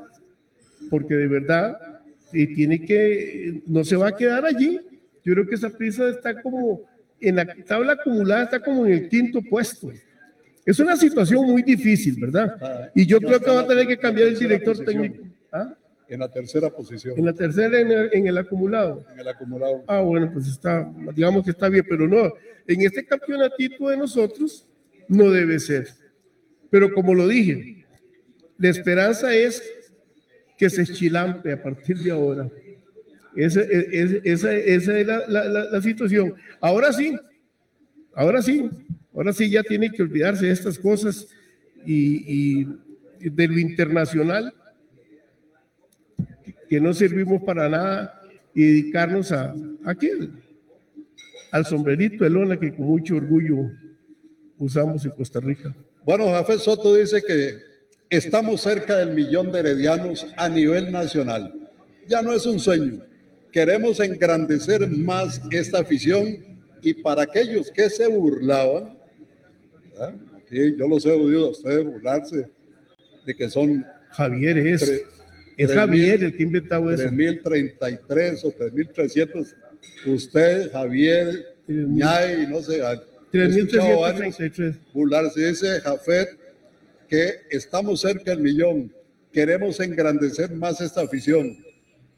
porque 0.90 1.14
de 1.14 1.28
verdad 1.28 1.93
eh, 2.34 2.46
tiene 2.54 2.84
que, 2.84 3.62
no 3.66 3.84
se 3.84 3.96
va 3.96 4.08
a 4.08 4.16
quedar 4.16 4.44
allí. 4.44 4.80
Yo 5.24 5.32
creo 5.32 5.46
que 5.46 5.54
esa 5.54 5.70
prisa 5.70 6.08
está 6.08 6.40
como 6.42 6.82
en 7.20 7.36
la 7.36 7.46
tabla 7.66 7.92
acumulada, 7.92 8.44
está 8.44 8.60
como 8.60 8.86
en 8.86 8.92
el 8.92 9.08
quinto 9.08 9.40
puesto. 9.42 9.90
Es 10.64 10.78
una 10.78 10.96
situación 10.96 11.44
muy 11.46 11.62
difícil, 11.62 12.16
¿verdad? 12.18 12.90
Y 12.94 13.06
yo 13.06 13.20
creo 13.20 13.40
que 13.40 13.50
va 13.50 13.60
a 13.60 13.66
tener 13.66 13.86
que 13.86 13.98
cambiar 13.98 14.28
el 14.28 14.38
director 14.38 14.78
técnico. 14.84 15.24
¿Ah? 15.52 15.74
En 16.08 16.20
la 16.20 16.30
tercera 16.30 16.70
posición. 16.70 17.18
En 17.18 17.24
la 17.24 17.32
tercera, 17.32 17.80
en 17.80 17.90
el, 17.90 18.10
en 18.12 18.26
el 18.26 18.38
acumulado. 18.38 19.04
En 19.12 19.20
el 19.20 19.28
acumulado. 19.28 19.84
Ah, 19.86 20.00
bueno, 20.00 20.30
pues 20.32 20.48
está, 20.48 20.90
digamos 21.14 21.44
que 21.44 21.50
está 21.50 21.68
bien, 21.68 21.84
pero 21.88 22.06
no, 22.06 22.32
en 22.66 22.82
este 22.82 23.04
campeonatito 23.04 23.88
de 23.88 23.96
nosotros 23.96 24.66
no 25.08 25.30
debe 25.30 25.58
ser. 25.58 25.88
Pero 26.70 26.92
como 26.92 27.14
lo 27.14 27.28
dije, 27.28 27.86
la 28.58 28.68
esperanza 28.68 29.34
es 29.34 29.62
que 30.56 30.70
se 30.70 30.82
eschilampe 30.82 31.52
a 31.52 31.62
partir 31.62 31.98
de 31.98 32.10
ahora. 32.10 32.48
Esa, 33.36 33.62
es, 33.62 34.20
esa, 34.24 34.52
esa 34.54 34.98
es 34.98 35.06
la, 35.06 35.26
la, 35.26 35.44
la, 35.48 35.64
la 35.64 35.82
situación. 35.82 36.34
Ahora 36.60 36.92
sí, 36.92 37.16
ahora 38.14 38.40
sí, 38.40 38.70
ahora 39.12 39.32
sí 39.32 39.50
ya 39.50 39.62
tiene 39.62 39.90
que 39.90 40.02
olvidarse 40.02 40.46
de 40.46 40.52
estas 40.52 40.78
cosas 40.78 41.26
y, 41.84 42.62
y 42.62 43.28
de 43.30 43.48
lo 43.48 43.58
internacional 43.58 44.54
que 46.68 46.80
no 46.80 46.94
servimos 46.94 47.42
para 47.42 47.68
nada 47.68 48.22
y 48.54 48.62
dedicarnos 48.64 49.32
a, 49.32 49.54
¿a 49.84 49.94
qué? 49.94 50.12
Al 51.50 51.66
sombrerito 51.66 52.24
de 52.24 52.30
lona 52.30 52.58
que 52.58 52.74
con 52.74 52.86
mucho 52.86 53.16
orgullo 53.16 53.70
usamos 54.58 55.04
en 55.04 55.10
Costa 55.10 55.40
Rica. 55.40 55.74
Bueno, 56.04 56.30
Jafé 56.30 56.58
Soto 56.58 56.94
dice 56.94 57.22
que 57.26 57.73
estamos 58.14 58.60
cerca 58.60 58.98
del 58.98 59.14
millón 59.14 59.52
de 59.52 59.60
heredianos 59.60 60.26
a 60.36 60.48
nivel 60.48 60.92
nacional. 60.92 61.52
Ya 62.08 62.22
no 62.22 62.32
es 62.32 62.46
un 62.46 62.58
sueño. 62.58 63.04
Queremos 63.52 64.00
engrandecer 64.00 64.88
más 64.88 65.40
esta 65.50 65.80
afición 65.80 66.58
y 66.82 66.94
para 66.94 67.22
aquellos 67.22 67.70
que 67.70 67.88
se 67.88 68.06
burlaban, 68.06 68.98
¿verdad? 69.90 70.14
aquí 70.36 70.76
yo 70.76 70.88
los 70.88 71.06
he 71.06 71.12
oído 71.12 71.46
a 71.46 71.50
ustedes 71.50 71.84
burlarse 71.84 72.48
de 73.24 73.34
que 73.34 73.48
son 73.48 73.84
Javier 74.10 74.58
es. 74.58 75.02
Es 75.56 75.72
Javier 75.72 76.24
el 76.24 76.36
que 76.36 76.42
inventado 76.42 76.90
eso. 76.90 77.08
3033 77.08 78.44
o 78.44 78.50
3300. 78.50 79.54
Usted, 80.06 80.72
Javier, 80.72 81.56
Ñay, 81.68 82.46
no 82.48 82.60
sé. 82.60 82.82
3333. 83.30 84.76
Burlarse. 84.92 85.48
Dice 85.48 85.80
Jafet 85.80 86.43
que 87.08 87.42
estamos 87.50 88.00
cerca 88.00 88.30
del 88.30 88.40
millón. 88.40 88.92
Queremos 89.32 89.80
engrandecer 89.80 90.52
más 90.52 90.80
esta 90.80 91.02
afición. 91.02 91.56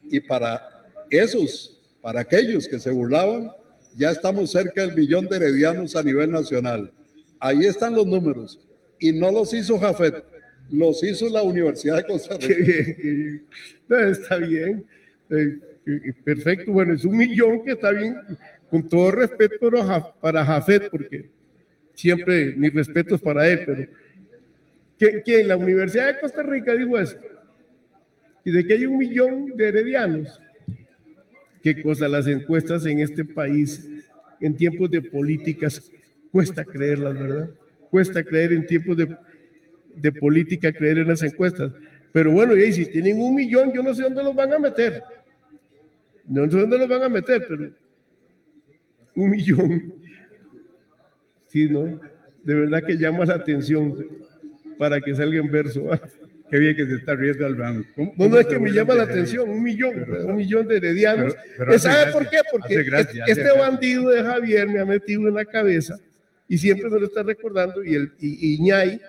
Y 0.03 0.19
para 0.19 0.61
esos, 1.09 1.81
para 2.01 2.21
aquellos 2.21 2.67
que 2.67 2.79
se 2.79 2.91
burlaban, 2.91 3.51
ya 3.95 4.11
estamos 4.11 4.51
cerca 4.51 4.81
del 4.81 4.95
millón 4.95 5.27
de 5.27 5.37
heredianos 5.37 5.95
a 5.95 6.03
nivel 6.03 6.31
nacional. 6.31 6.91
Ahí 7.39 7.65
están 7.65 7.95
los 7.95 8.05
números. 8.05 8.59
Y 8.99 9.11
no 9.11 9.31
los 9.31 9.53
hizo 9.53 9.77
Jafet 9.77 10.23
los 10.71 11.03
hizo 11.03 11.29
la 11.29 11.43
Universidad 11.43 11.97
de 11.97 12.05
Costa 12.05 12.37
Rica. 12.37 13.43
no, 13.87 13.99
está 13.99 14.37
bien, 14.37 14.85
eh, 15.29 15.59
eh, 15.85 16.13
perfecto. 16.23 16.71
Bueno, 16.71 16.93
es 16.93 17.05
un 17.05 17.17
millón 17.17 17.63
que 17.63 17.71
está 17.71 17.91
bien, 17.91 18.15
con 18.69 18.87
todo 18.87 19.11
respeto 19.11 19.69
para 20.19 20.45
Jafet, 20.45 20.89
porque 20.89 21.29
siempre 21.93 22.53
mis 22.55 22.73
respetos 22.73 23.21
para 23.21 23.47
él, 23.47 23.63
pero 23.65 23.87
que, 24.97 25.21
que 25.23 25.43
la 25.43 25.57
Universidad 25.57 26.13
de 26.13 26.19
Costa 26.19 26.43
Rica 26.43 26.73
dijo 26.73 26.97
eso, 26.97 27.17
y 28.43 28.51
de 28.51 28.65
que 28.65 28.73
hay 28.73 28.85
un 28.85 28.97
millón 28.97 29.55
de 29.55 29.67
heredianos. 29.67 30.39
Qué 31.61 31.81
cosa 31.81 32.07
las 32.07 32.27
encuestas 32.27 32.85
en 32.85 32.99
este 32.99 33.25
país, 33.25 33.87
en 34.39 34.55
tiempos 34.55 34.89
de 34.89 35.01
políticas, 35.01 35.91
cuesta 36.31 36.63
creerlas, 36.63 37.13
¿verdad? 37.13 37.49
Cuesta 37.89 38.23
creer 38.23 38.53
en 38.53 38.65
tiempos 38.65 38.95
de 38.95 39.17
de 39.97 40.11
política 40.11 40.71
creer 40.71 40.99
en 40.99 41.07
las 41.07 41.23
encuestas. 41.23 41.71
Pero 42.11 42.31
bueno, 42.31 42.55
y 42.55 42.71
si 42.71 42.85
tienen 42.85 43.19
un 43.19 43.35
millón, 43.35 43.73
yo 43.73 43.83
no 43.83 43.93
sé 43.93 44.03
dónde 44.03 44.23
los 44.23 44.35
van 44.35 44.53
a 44.53 44.59
meter. 44.59 45.03
No 46.25 46.49
sé 46.49 46.57
dónde 46.59 46.77
los 46.77 46.87
van 46.87 47.03
a 47.03 47.09
meter, 47.09 47.45
pero 47.47 47.71
un 49.15 49.29
millón. 49.29 49.93
Sí, 51.47 51.67
¿no? 51.69 51.99
De 52.43 52.53
verdad 52.53 52.83
que 52.83 52.97
llama 52.97 53.25
la 53.25 53.35
atención 53.35 54.05
para 54.77 55.01
que 55.01 55.15
salga 55.15 55.39
en 55.39 55.51
verso. 55.51 55.89
Qué 56.49 56.59
bien 56.59 56.75
que 56.75 56.85
se 56.85 56.95
está 56.95 57.13
riendo 57.13 57.45
al 57.45 57.55
banco. 57.55 58.13
No, 58.15 58.29
no 58.29 58.39
es 58.39 58.47
que 58.47 58.57
me 58.57 58.71
llama 58.71 58.95
la 58.95 59.03
atención, 59.03 59.49
un 59.49 59.61
millón, 59.61 60.05
un 60.25 60.35
millón 60.35 60.65
de 60.67 60.77
heredianos. 60.77 61.35
¿Sabe 61.77 62.13
por 62.13 62.29
qué? 62.29 62.37
Porque 62.49 62.85
este 63.27 63.51
bandido 63.57 64.09
de 64.09 64.23
Javier 64.23 64.67
me 64.67 64.79
ha 64.79 64.85
metido 64.85 65.27
en 65.27 65.33
la 65.33 65.43
cabeza 65.43 65.99
y 66.47 66.57
siempre 66.57 66.89
me 66.89 66.99
lo 66.99 67.07
está 67.07 67.23
recordando 67.23 67.83
y, 67.83 67.95
el, 67.95 68.13
y, 68.19 68.53
y 68.53 68.61
Ñay 68.61 69.01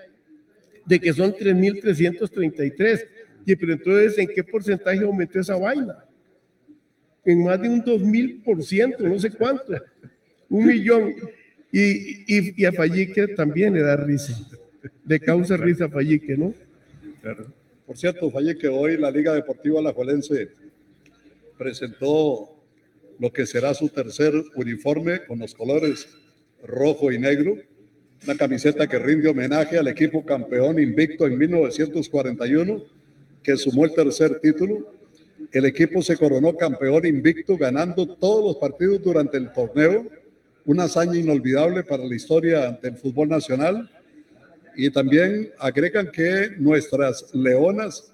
de 0.85 0.99
que 0.99 1.13
son 1.13 1.33
3.333. 1.33 3.07
Y 3.47 3.57
pero 3.57 3.73
entonces, 3.73 4.19
¿en 4.19 4.29
qué 4.29 4.43
porcentaje 4.43 5.01
aumentó 5.05 5.39
esa 5.39 5.57
vaina? 5.57 6.05
En 7.25 7.45
más 7.45 7.61
de 7.61 7.69
un 7.69 7.85
2.000%, 7.85 8.99
no 8.99 9.19
sé 9.19 9.31
cuánto. 9.31 9.75
Un 10.49 10.67
millón. 10.67 11.15
Y, 11.71 12.25
y, 12.27 12.55
y 12.57 12.65
a 12.65 12.73
Fallique 12.73 13.29
también 13.29 13.75
le 13.75 13.83
da 13.83 13.97
risa. 13.97 14.35
Le 15.07 15.21
causa 15.21 15.57
risa 15.57 15.87
a 15.87 15.89
Fallique, 15.89 16.37
¿no? 16.37 16.55
Por 17.87 17.97
cierto, 17.97 18.31
Fallique, 18.31 18.69
hoy 18.69 18.97
la 18.97 19.11
Liga 19.11 19.35
Deportiva 19.35 19.81
Alajuelense 19.81 20.51
presentó 21.57 22.51
lo 23.19 23.33
que 23.33 23.47
será 23.47 23.75
su 23.75 23.89
tercer 23.89 24.33
uniforme 24.55 25.25
con 25.27 25.41
los 25.41 25.55
colores 25.55 26.09
rojo 26.63 27.11
y 27.11 27.19
negro 27.19 27.57
una 28.25 28.37
camiseta 28.37 28.87
que 28.87 28.99
rinde 28.99 29.29
homenaje 29.29 29.79
al 29.79 29.89
equipo 29.89 30.25
campeón 30.25 30.79
invicto 30.81 31.27
en 31.27 31.39
1941, 31.39 32.83
que 33.43 33.57
sumó 33.57 33.85
el 33.85 33.95
tercer 33.95 34.41
título. 34.41 34.93
El 35.53 35.67
equipo 35.67 36.03
se 36.03 36.17
coronó 36.17 36.57
campeón 36.57 37.07
invicto 37.07 37.57
ganando 37.57 38.07
todos 38.17 38.45
los 38.45 38.57
partidos 38.57 39.03
durante 39.03 39.37
el 39.37 39.53
torneo, 39.53 40.07
una 40.67 40.85
hazaña 40.85 41.17
inolvidable 41.17 41.85
para 41.85 42.05
la 42.05 42.15
historia 42.15 42.79
del 42.83 42.97
fútbol 42.97 43.29
nacional. 43.29 43.89
Y 44.81 44.91
también 44.91 45.51
agregan 45.59 46.09
que 46.09 46.53
nuestras 46.57 47.35
leonas 47.35 48.13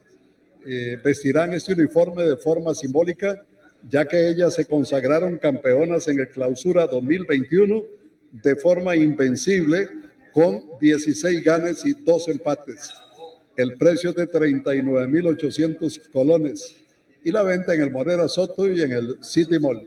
eh, 0.64 0.98
vestirán 1.04 1.52
este 1.52 1.74
uniforme 1.74 2.22
de 2.22 2.38
forma 2.38 2.74
simbólica, 2.74 3.44
ya 3.86 4.06
que 4.06 4.30
ellas 4.30 4.54
se 4.54 4.64
consagraron 4.64 5.36
campeonas 5.36 6.08
en 6.08 6.20
el 6.20 6.28
clausura 6.30 6.86
2021 6.86 7.82
de 8.42 8.56
forma 8.56 8.96
invencible 8.96 9.90
con 10.32 10.62
16 10.80 11.44
ganes 11.44 11.84
y 11.84 11.92
2 11.92 12.28
empates. 12.28 12.94
El 13.58 13.74
precio 13.74 14.08
es 14.08 14.16
de 14.16 14.26
39.800 14.26 16.10
colones 16.12 16.76
y 17.22 17.30
la 17.30 17.42
venta 17.42 17.74
en 17.74 17.82
el 17.82 17.90
Morera 17.90 18.26
Soto 18.26 18.72
y 18.72 18.80
en 18.80 18.92
el 18.92 19.18
City 19.22 19.58
Mall. 19.58 19.86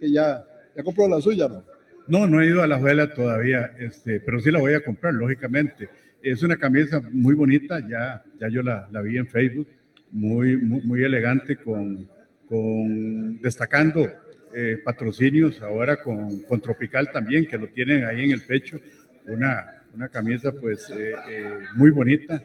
Que 0.00 0.10
ya, 0.10 0.44
ya 0.74 0.82
compró 0.82 1.06
la 1.06 1.20
suya, 1.20 1.46
¿no? 1.46 1.64
No, 2.08 2.26
no 2.26 2.42
he 2.42 2.46
ido 2.46 2.64
a 2.64 2.66
la 2.66 2.80
juela 2.80 3.14
todavía, 3.14 3.76
este, 3.78 4.18
pero 4.18 4.40
sí 4.40 4.50
la 4.50 4.58
voy 4.58 4.74
a 4.74 4.84
comprar, 4.84 5.14
lógicamente. 5.14 5.88
Es 6.22 6.42
una 6.42 6.56
camisa 6.56 7.00
muy 7.12 7.34
bonita, 7.34 7.80
ya, 7.80 8.24
ya 8.40 8.48
yo 8.48 8.62
la, 8.62 8.88
la 8.90 9.00
vi 9.02 9.16
en 9.16 9.26
Facebook, 9.26 9.68
muy, 10.10 10.56
muy, 10.56 10.80
muy 10.82 11.04
elegante, 11.04 11.56
con, 11.56 12.08
con 12.48 13.40
destacando 13.40 14.10
eh, 14.54 14.78
patrocinios 14.82 15.60
ahora 15.60 15.96
con, 16.02 16.40
con, 16.40 16.60
Tropical 16.60 17.10
también, 17.12 17.46
que 17.46 17.58
lo 17.58 17.68
tienen 17.68 18.04
ahí 18.04 18.24
en 18.24 18.30
el 18.30 18.42
pecho, 18.42 18.80
una, 19.26 19.82
una 19.94 20.08
camisa 20.08 20.52
pues 20.52 20.88
eh, 20.90 21.14
eh, 21.28 21.58
muy 21.74 21.90
bonita, 21.90 22.42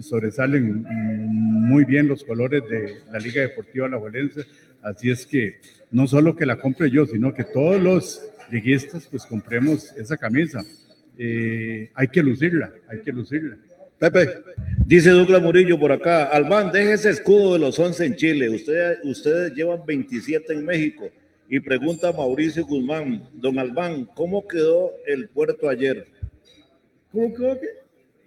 sobresalen 0.00 0.84
muy 0.88 1.84
bien 1.84 2.08
los 2.08 2.24
colores 2.24 2.62
de 2.68 2.96
la 3.12 3.18
Liga 3.18 3.42
Deportiva 3.42 3.88
La 3.88 3.98
Valencia, 3.98 4.44
así 4.82 5.10
es 5.10 5.26
que 5.26 5.60
no 5.90 6.06
solo 6.06 6.34
que 6.34 6.46
la 6.46 6.56
compre 6.56 6.90
yo, 6.90 7.06
sino 7.06 7.32
que 7.32 7.44
todos 7.44 7.80
los 7.80 8.22
liguistas 8.50 9.06
pues 9.08 9.24
compremos 9.24 9.92
esa 9.96 10.16
camisa. 10.16 10.62
Hay 11.16 12.08
que 12.08 12.22
lucirla, 12.22 12.72
hay 12.88 13.00
que 13.00 13.12
lucirla. 13.12 13.56
Pepe. 13.98 14.28
Dice 14.86 15.10
Douglas 15.10 15.40
Murillo 15.40 15.78
por 15.78 15.92
acá, 15.92 16.24
Albán, 16.24 16.70
deje 16.72 16.92
ese 16.92 17.10
escudo 17.10 17.54
de 17.54 17.58
los 17.58 17.78
11 17.78 18.04
en 18.04 18.16
Chile, 18.16 18.50
ustedes, 18.50 18.98
ustedes 19.04 19.54
llevan 19.54 19.86
27 19.86 20.52
en 20.52 20.64
México 20.64 21.08
y 21.48 21.60
pregunta 21.60 22.12
Mauricio 22.12 22.66
Guzmán, 22.66 23.28
don 23.32 23.58
Albán, 23.58 24.04
¿cómo 24.14 24.46
quedó 24.46 24.92
el 25.06 25.28
puerto 25.28 25.68
ayer? 25.68 26.06
¿Cómo 27.12 27.32
quedó 27.34 27.58
qué? 27.60 27.68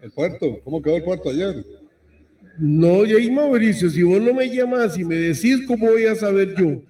El 0.01 0.11
puerto, 0.11 0.59
¿cómo 0.64 0.81
quedó 0.81 0.95
el 0.97 1.03
puerto 1.03 1.30
ayer? 1.30 1.64
No, 2.57 3.05
y 3.05 3.30
Mauricio, 3.30 3.89
si 3.89 4.01
vos 4.01 4.22
no 4.22 4.34
me 4.34 4.49
llamas 4.49 4.97
y 4.97 5.03
me 5.03 5.15
decís, 5.15 5.61
¿cómo 5.68 5.91
voy 5.91 6.05
a 6.05 6.15
saber 6.15 6.55
yo? 6.55 6.81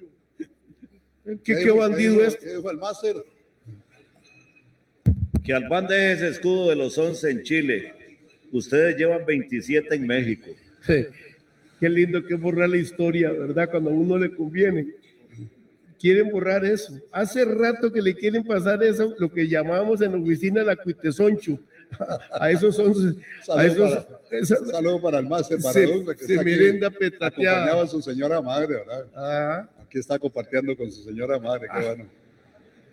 ¿Qué, 1.44 1.56
qué, 1.56 1.72
bandido 1.72 2.24
es? 2.24 2.38
¿Qué 2.38 2.56
dijo 2.56 2.72
el 2.72 2.78
máster? 2.78 3.16
Que 5.48 5.54
Albán 5.54 5.88
deje 5.88 6.12
ese 6.12 6.28
escudo 6.28 6.70
de 6.70 6.76
los 6.76 6.98
11 6.98 7.32
en 7.32 7.44
Chile. 7.44 7.94
Ustedes 8.52 8.98
llevan 8.98 9.26
27 9.26 9.96
en 9.96 10.06
México. 10.06 10.52
Qué 10.86 11.90
lindo 11.90 12.24
que 12.26 12.36
borrar 12.36 12.70
la 12.70 12.78
historia, 12.78 13.32
¿verdad? 13.32 13.70
Cuando 13.72 13.90
a 13.90 13.94
uno 13.94 14.18
le 14.18 14.34
conviene 14.36 14.88
quieren 16.00 16.30
borrar 16.30 16.64
eso. 16.64 16.94
Hace 17.12 17.44
rato 17.44 17.92
que 17.92 18.02
le 18.04 18.14
quieren 18.14 18.44
pasar 18.44 18.84
eso, 18.84 19.16
lo 19.18 19.32
que 19.32 19.48
llamábamos 19.48 20.00
en 20.02 20.12
la 20.12 20.18
oficina 20.20 20.64
la 20.64 20.76
cuitesoncho, 20.76 21.58
A 22.40 22.52
esos 22.52 22.76
son. 22.76 22.92
A 22.92 23.44
Saludos 23.46 23.66
esos, 23.66 24.06
para, 24.06 24.40
esas- 24.40 24.70
saludo 24.70 25.02
para 25.02 25.20
el 25.20 25.28
máster, 25.28 25.58
para 25.62 25.74
Se- 25.74 25.88
que 26.18 26.26
se 26.26 26.34
está 26.34 26.44
merenda 26.44 26.90
petateada. 26.92 27.58
acompañado 27.64 27.82
a 27.82 27.88
su 27.88 28.02
señora 28.02 28.42
madre, 28.42 28.76
¿verdad? 28.76 29.06
Ah, 29.16 29.70
Aquí 29.82 29.98
está 29.98 30.20
compartiendo 30.20 30.76
con 30.76 30.92
su 30.92 31.02
señora 31.04 31.40
madre, 31.40 31.68
qué 31.74 31.86
bueno. 31.86 32.06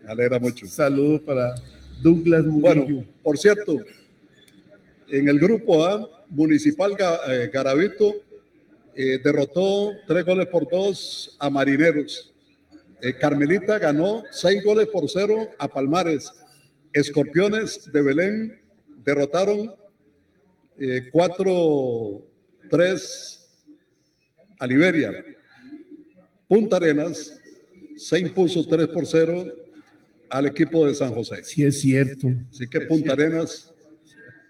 Me 0.05 0.11
alegra 0.13 0.39
mucho. 0.39 0.67
saludos 0.67 1.21
para 1.23 1.55
Douglas 2.05 2.45
Murillo. 2.45 2.61
Bueno, 2.61 3.05
por 3.23 3.39
cierto, 3.39 3.79
en 5.09 5.27
el 5.27 5.39
grupo 5.39 5.87
A, 5.87 6.27
Municipal 6.29 6.95
eh, 7.29 7.51
Garavito 7.51 8.15
eh, 8.95 9.19
derrotó 9.25 9.93
tres 10.07 10.25
goles 10.27 10.47
por 10.49 10.69
dos 10.71 11.35
a 11.41 11.49
Marineros. 11.49 12.35
Eh, 13.01 13.15
Carmelita 13.17 13.79
ganó 13.79 14.23
seis 14.31 14.63
goles 14.63 14.87
por 14.89 15.09
cero 15.09 15.49
a 15.59 15.67
Palmares. 15.67 16.31
Escorpiones 16.93 17.91
de 17.91 18.03
Belén 18.03 18.61
derrotaron 19.03 19.75
eh, 20.79 21.09
cuatro, 21.11 22.27
tres 22.69 23.49
a 24.59 24.67
Liberia. 24.67 25.25
Punta 26.47 26.77
Arenas 26.77 27.41
se 27.97 28.19
impuso 28.19 28.67
3 28.67 28.89
por 28.89 29.07
0 29.07 29.64
al 30.31 30.47
equipo 30.47 30.87
de 30.87 30.95
San 30.95 31.13
José. 31.15 31.45
Sí, 31.45 31.65
es 31.65 31.81
cierto. 31.81 32.29
Así 32.51 32.67
que 32.69 32.81
Punta 32.83 33.13
Arenas 33.13 33.73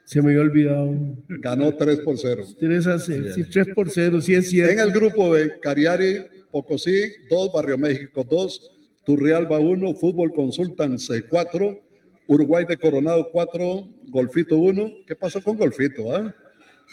Se 0.04 0.20
me 0.20 0.30
había 0.30 0.42
olvidado. 0.42 0.94
ganó 1.28 1.74
3 1.74 2.00
por 2.00 2.18
0. 2.18 2.44
3 2.58 2.86
a 2.86 2.98
0. 2.98 3.26
Sí, 3.34 3.44
3 3.44 3.68
por 3.74 3.90
0, 3.90 4.20
sí 4.20 4.34
es 4.34 4.50
cierto. 4.50 4.72
En 4.72 4.78
el 4.80 4.92
grupo 4.92 5.30
B, 5.30 5.58
Cariari, 5.60 6.18
Pocosí, 6.50 7.04
2, 7.30 7.52
Barrio 7.52 7.78
México 7.78 8.22
2, 8.28 8.70
Turrialba 9.06 9.58
1, 9.58 9.94
Fútbol 9.94 10.32
Consultance 10.32 11.22
4, 11.22 11.80
Uruguay 12.26 12.64
de 12.68 12.76
Coronado 12.76 13.28
4, 13.32 13.88
Golfito 14.08 14.56
1. 14.58 14.92
¿Qué 15.06 15.16
pasó 15.16 15.42
con 15.42 15.56
Golfito? 15.56 16.14
ah? 16.14 16.34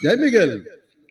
Y 0.02 0.06
ahí 0.06 0.18
Miguel, 0.18 0.66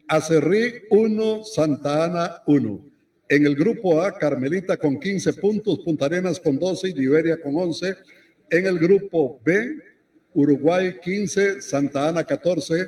Acerrí 0.08 0.74
1, 0.90 1.44
Santa 1.46 2.06
Ana 2.06 2.42
1. 2.48 2.91
En 3.32 3.46
el 3.46 3.56
grupo 3.56 4.02
A, 4.02 4.12
Carmelita 4.12 4.76
con 4.76 5.00
15 5.00 5.32
puntos, 5.36 5.80
Punta 5.80 6.08
Arenas 6.08 6.38
con 6.38 6.60
12 6.60 6.90
y 6.90 6.94
Liberia 6.94 7.40
con 7.42 7.56
11. 7.56 7.96
En 8.50 8.66
el 8.66 8.78
grupo 8.78 9.40
B, 9.46 9.78
Uruguay 10.34 10.98
15, 11.02 11.62
Santa 11.62 12.10
Ana 12.10 12.26
14, 12.26 12.88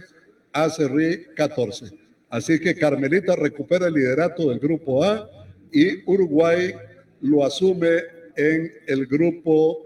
Acerrí 0.52 1.28
14. 1.34 1.98
Así 2.30 2.60
que 2.60 2.76
Carmelita 2.76 3.38
recupera 3.38 3.88
el 3.88 3.94
liderato 3.94 4.50
del 4.50 4.60
grupo 4.60 5.02
A 5.06 5.30
y 5.72 6.04
Uruguay 6.12 6.74
lo 7.22 7.46
asume 7.46 8.02
en 8.36 8.70
el 8.88 9.08
grupo 9.08 9.78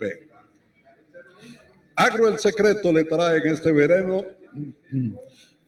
B. 0.00 0.28
Agro 1.94 2.28
el 2.28 2.38
secreto 2.38 2.90
le 2.90 3.04
trae 3.04 3.36
en 3.40 3.48
este 3.48 3.70
verano. 3.70 4.24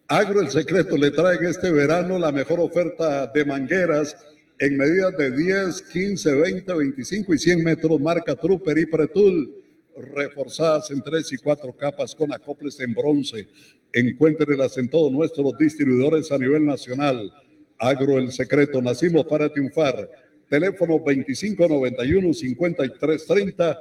Agro 0.06 0.40
el 0.40 0.48
secreto 0.48 0.96
le 0.96 1.10
trae 1.10 1.36
en 1.36 1.44
este 1.44 1.70
verano 1.70 2.18
la 2.18 2.32
mejor 2.32 2.60
oferta 2.60 3.26
de 3.26 3.44
mangueras 3.44 4.16
en 4.60 4.76
medidas 4.76 5.16
de 5.16 5.30
10, 5.30 5.82
15, 5.82 6.34
20, 6.34 6.74
25 6.74 7.32
y 7.34 7.38
100 7.38 7.62
metros, 7.62 8.00
marca 8.00 8.34
Trooper 8.34 8.76
y 8.78 8.86
Pretul, 8.86 9.54
reforzadas 9.96 10.90
en 10.90 11.00
3 11.00 11.32
y 11.32 11.36
4 11.36 11.76
capas 11.76 12.12
con 12.14 12.32
acoples 12.32 12.80
en 12.80 12.92
bronce. 12.94 13.46
Encuéntrelas 13.92 14.76
en 14.78 14.88
todos 14.88 15.12
nuestros 15.12 15.56
distribuidores 15.58 16.32
a 16.32 16.38
nivel 16.38 16.64
nacional. 16.66 17.32
Agro 17.78 18.18
el 18.18 18.32
secreto, 18.32 18.82
nacimos 18.82 19.24
para 19.26 19.48
triunfar. 19.48 20.10
Teléfono 20.48 20.96
2591-5330, 21.04 23.80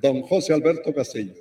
don 0.00 0.22
José 0.22 0.54
Alberto 0.54 0.94
Castillo. 0.94 1.34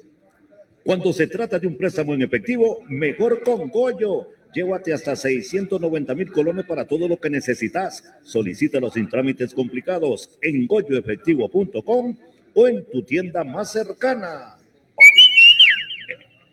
Cuando 0.84 1.14
se 1.14 1.28
trata 1.28 1.58
de 1.60 1.68
un 1.68 1.78
préstamo 1.78 2.14
en 2.14 2.24
efectivo, 2.24 2.84
mejor 2.90 3.42
con 3.44 3.70
Goyo. 3.70 4.28
Llévate 4.54 4.94
hasta 4.94 5.16
690 5.16 6.16
mil 6.16 6.32
colones 6.32 6.66
para 6.66 6.86
todo 6.86 7.08
lo 7.08 7.18
que 7.18 7.30
necesitas. 7.30 8.04
Solicítalos 8.24 8.94
sin 8.94 9.10
trámites 9.10 9.54
complicados 9.54 10.30
en 10.42 10.68
goyoefectivo.com 10.68 12.16
o 12.54 12.68
en 12.68 12.86
tu 12.86 13.02
tienda 13.04 13.44
más 13.44 13.72
cercana. 13.72 14.58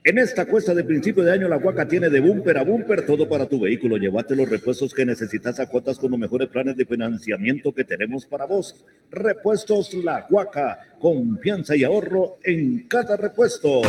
En 0.03 0.17
esta 0.17 0.47
cuesta 0.47 0.75
de 0.75 0.83
principio 0.83 1.23
de 1.23 1.33
año, 1.33 1.47
la 1.47 1.59
Huaca 1.59 1.87
tiene 1.87 2.09
de 2.09 2.21
bumper 2.21 2.57
a 2.57 2.65
bumper 2.65 3.05
todo 3.05 3.29
para 3.29 3.47
tu 3.47 3.61
vehículo. 3.61 3.99
Llévate 3.99 4.35
los 4.35 4.49
repuestos 4.49 4.95
que 4.95 5.05
necesitas 5.05 5.61
a 5.61 5.67
cuotas 5.67 5.99
con 5.99 6.11
los 6.11 6.19
mejores 6.19 6.49
planes 6.49 6.75
de 6.75 6.87
financiamiento 6.87 7.75
que 7.75 7.85
tenemos 7.85 8.25
para 8.25 8.47
vos. 8.47 8.83
Repuestos 9.11 9.93
La 9.93 10.27
Huaca, 10.31 10.79
confianza 10.99 11.77
y 11.77 11.85
ahorro 11.85 12.39
en 12.43 12.89
cada 12.89 13.19
repuesto. 13.19 13.83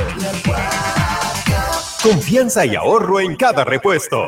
Confianza 2.04 2.66
y 2.66 2.74
ahorro 2.76 3.20
en 3.20 3.36
cada 3.36 3.64
repuesto. 3.64 4.28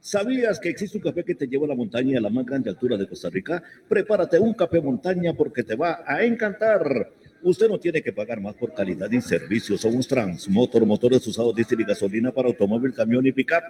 ¿Sabías 0.00 0.58
que 0.58 0.70
existe 0.70 0.98
un 0.98 1.04
café 1.04 1.24
que 1.24 1.36
te 1.36 1.46
lleva 1.46 1.66
a 1.66 1.68
la 1.68 1.76
montaña 1.76 2.18
a 2.18 2.20
la 2.20 2.30
más 2.30 2.44
grande 2.44 2.68
altura 2.68 2.96
de 2.96 3.06
Costa 3.06 3.30
Rica? 3.30 3.62
Prepárate 3.88 4.40
un 4.40 4.54
café 4.54 4.80
montaña 4.80 5.34
porque 5.34 5.62
te 5.62 5.76
va 5.76 6.02
a 6.04 6.24
encantar. 6.24 7.12
Usted 7.44 7.68
no 7.68 7.78
tiene 7.78 8.00
que 8.00 8.10
pagar 8.10 8.40
más 8.40 8.54
por 8.54 8.72
calidad 8.72 9.10
y 9.10 9.20
servicios. 9.20 9.82
Somos 9.82 10.08
Transmotor, 10.08 10.86
motores 10.86 11.26
usados 11.26 11.54
diésel 11.54 11.82
y 11.82 11.84
gasolina 11.84 12.32
para 12.32 12.48
automóvil, 12.48 12.94
camión 12.94 13.26
y 13.26 13.32
pickup. 13.32 13.64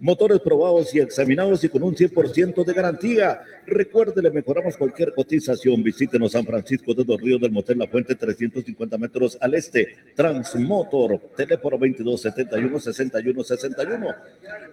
Motores 0.00 0.40
probados 0.40 0.92
y 0.94 0.98
examinados 0.98 1.62
y 1.62 1.68
con 1.68 1.84
un 1.84 1.94
100% 1.94 2.64
de 2.64 2.72
garantía. 2.72 3.40
Recuerde, 3.66 4.20
le 4.20 4.32
mejoramos 4.32 4.76
cualquier 4.76 5.14
cotización. 5.14 5.80
Visítenos 5.84 6.32
San 6.32 6.44
Francisco 6.44 6.92
de 6.92 7.04
los 7.04 7.20
Ríos 7.20 7.40
del 7.40 7.52
Motel 7.52 7.78
La 7.78 7.86
Fuente, 7.86 8.16
350 8.16 8.98
metros 8.98 9.38
al 9.40 9.54
este. 9.54 9.94
Transmotor, 10.16 11.20
teléfono 11.36 11.78
2271-6161. 11.78 14.16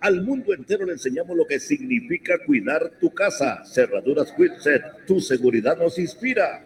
Al 0.01 0.23
mundo 0.23 0.51
entero 0.51 0.83
le 0.83 0.93
enseñamos 0.93 1.37
lo 1.37 1.45
que 1.45 1.59
significa 1.59 2.39
cuidar 2.43 2.93
tu 2.99 3.11
casa. 3.11 3.63
Cerraduras 3.63 4.31
Quitset, 4.31 5.05
tu 5.05 5.21
seguridad 5.21 5.77
nos 5.77 5.99
inspira. 5.99 6.65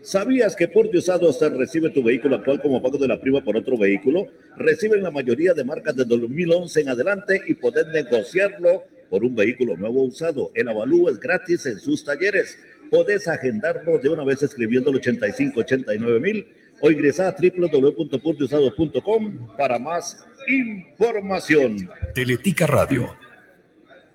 ¿Sabías 0.00 0.56
que 0.56 0.68
por 0.68 0.90
Diosado 0.90 1.30
se 1.34 1.50
recibe 1.50 1.90
tu 1.90 2.02
vehículo 2.02 2.36
actual 2.36 2.62
como 2.62 2.82
pago 2.82 2.96
de 2.96 3.08
la 3.08 3.20
prima 3.20 3.44
por 3.44 3.58
otro 3.58 3.76
vehículo? 3.76 4.26
Reciben 4.56 5.02
la 5.02 5.10
mayoría 5.10 5.52
de 5.52 5.64
marcas 5.64 5.94
de 5.94 6.06
2011 6.06 6.80
en 6.80 6.88
adelante 6.88 7.42
y 7.46 7.52
poder 7.54 7.88
negociarlo 7.88 8.84
por 9.10 9.22
un 9.22 9.36
vehículo 9.36 9.76
nuevo 9.76 10.04
usado. 10.04 10.50
El 10.54 10.68
avalúo 10.70 11.10
es 11.10 11.20
gratis 11.20 11.66
en 11.66 11.78
sus 11.78 12.02
talleres. 12.02 12.58
Podés 12.90 13.28
agendarlo 13.28 13.98
de 13.98 14.08
una 14.08 14.24
vez 14.24 14.42
escribiendo 14.42 14.88
el 14.88 14.96
8589 14.96 16.20
mil 16.20 16.46
o 16.80 16.90
ingresar 16.90 17.26
a 17.28 17.36
para 19.56 19.78
más 19.78 20.26
información. 20.48 21.90
Teletica 22.14 22.66
Radio. 22.66 23.14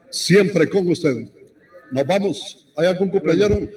Siempre 0.09 0.69
con 0.69 0.87
usted. 0.87 1.27
Nos 1.91 2.05
vamos. 2.05 2.67
¿Hay 2.75 2.87
algún 2.87 3.09
cumpleaños? 3.09 3.69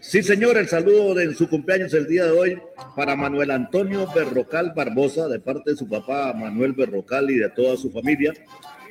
Sí, 0.00 0.22
señor, 0.22 0.58
el 0.58 0.68
saludo 0.68 1.14
de 1.14 1.34
su 1.34 1.48
cumpleaños 1.48 1.94
el 1.94 2.06
día 2.06 2.24
de 2.26 2.30
hoy 2.30 2.62
para 2.94 3.16
Manuel 3.16 3.50
Antonio 3.50 4.06
Berrocal 4.14 4.72
Barbosa, 4.76 5.28
de 5.28 5.40
parte 5.40 5.70
de 5.70 5.76
su 5.76 5.88
papá 5.88 6.32
Manuel 6.34 6.72
Berrocal 6.72 7.30
y 7.30 7.36
de 7.36 7.48
toda 7.48 7.76
su 7.76 7.90
familia. 7.90 8.34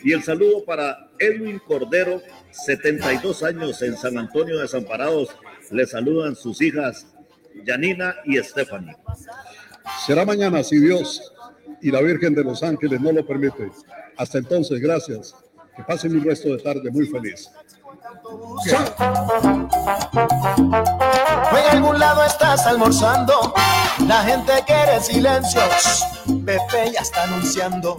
Y 0.03 0.13
el 0.13 0.23
saludo 0.23 0.65
para 0.65 1.11
Edwin 1.19 1.59
Cordero, 1.59 2.21
72 2.51 3.43
años 3.43 3.81
en 3.81 3.95
San 3.95 4.17
Antonio 4.17 4.55
de 4.55 4.63
Desamparados. 4.63 5.29
Le 5.71 5.85
saludan 5.85 6.35
sus 6.35 6.61
hijas 6.61 7.13
Yanina 7.63 8.15
y 8.25 8.37
Stephanie. 8.37 8.95
Será 10.05 10.25
mañana, 10.25 10.63
si 10.63 10.79
Dios 10.79 11.32
y 11.83 11.91
la 11.91 12.01
Virgen 12.01 12.33
de 12.33 12.43
los 12.45 12.63
Ángeles 12.63 12.99
no 13.01 13.11
lo 13.11 13.25
permite. 13.27 13.69
Hasta 14.17 14.37
entonces, 14.37 14.79
gracias. 14.79 15.35
Que 15.75 15.83
pasen 15.83 16.15
un 16.15 16.23
resto 16.23 16.49
de 16.49 16.57
tarde 16.59 16.89
muy 16.89 17.05
feliz. 17.07 17.51
O 18.23 18.57
en 21.57 21.65
algún 21.71 21.99
lado 21.99 22.23
estás 22.23 22.65
almorzando, 22.65 23.53
la 24.07 24.23
gente 24.23 24.53
quiere 24.65 25.01
silencios. 25.01 26.05
Pepe 26.45 26.91
ya 26.93 27.01
está 27.01 27.23
anunciando. 27.23 27.97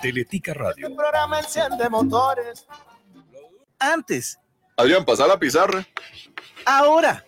Teletica 0.00 0.54
Radio. 0.54 0.86
El 0.86 0.94
programa 0.94 1.40
enciende 1.40 1.88
motores. 1.90 2.64
Antes, 3.80 4.38
Adrián, 4.76 5.04
pasa 5.04 5.26
la 5.26 5.36
pizarra. 5.36 5.84
Ahora. 6.64 7.24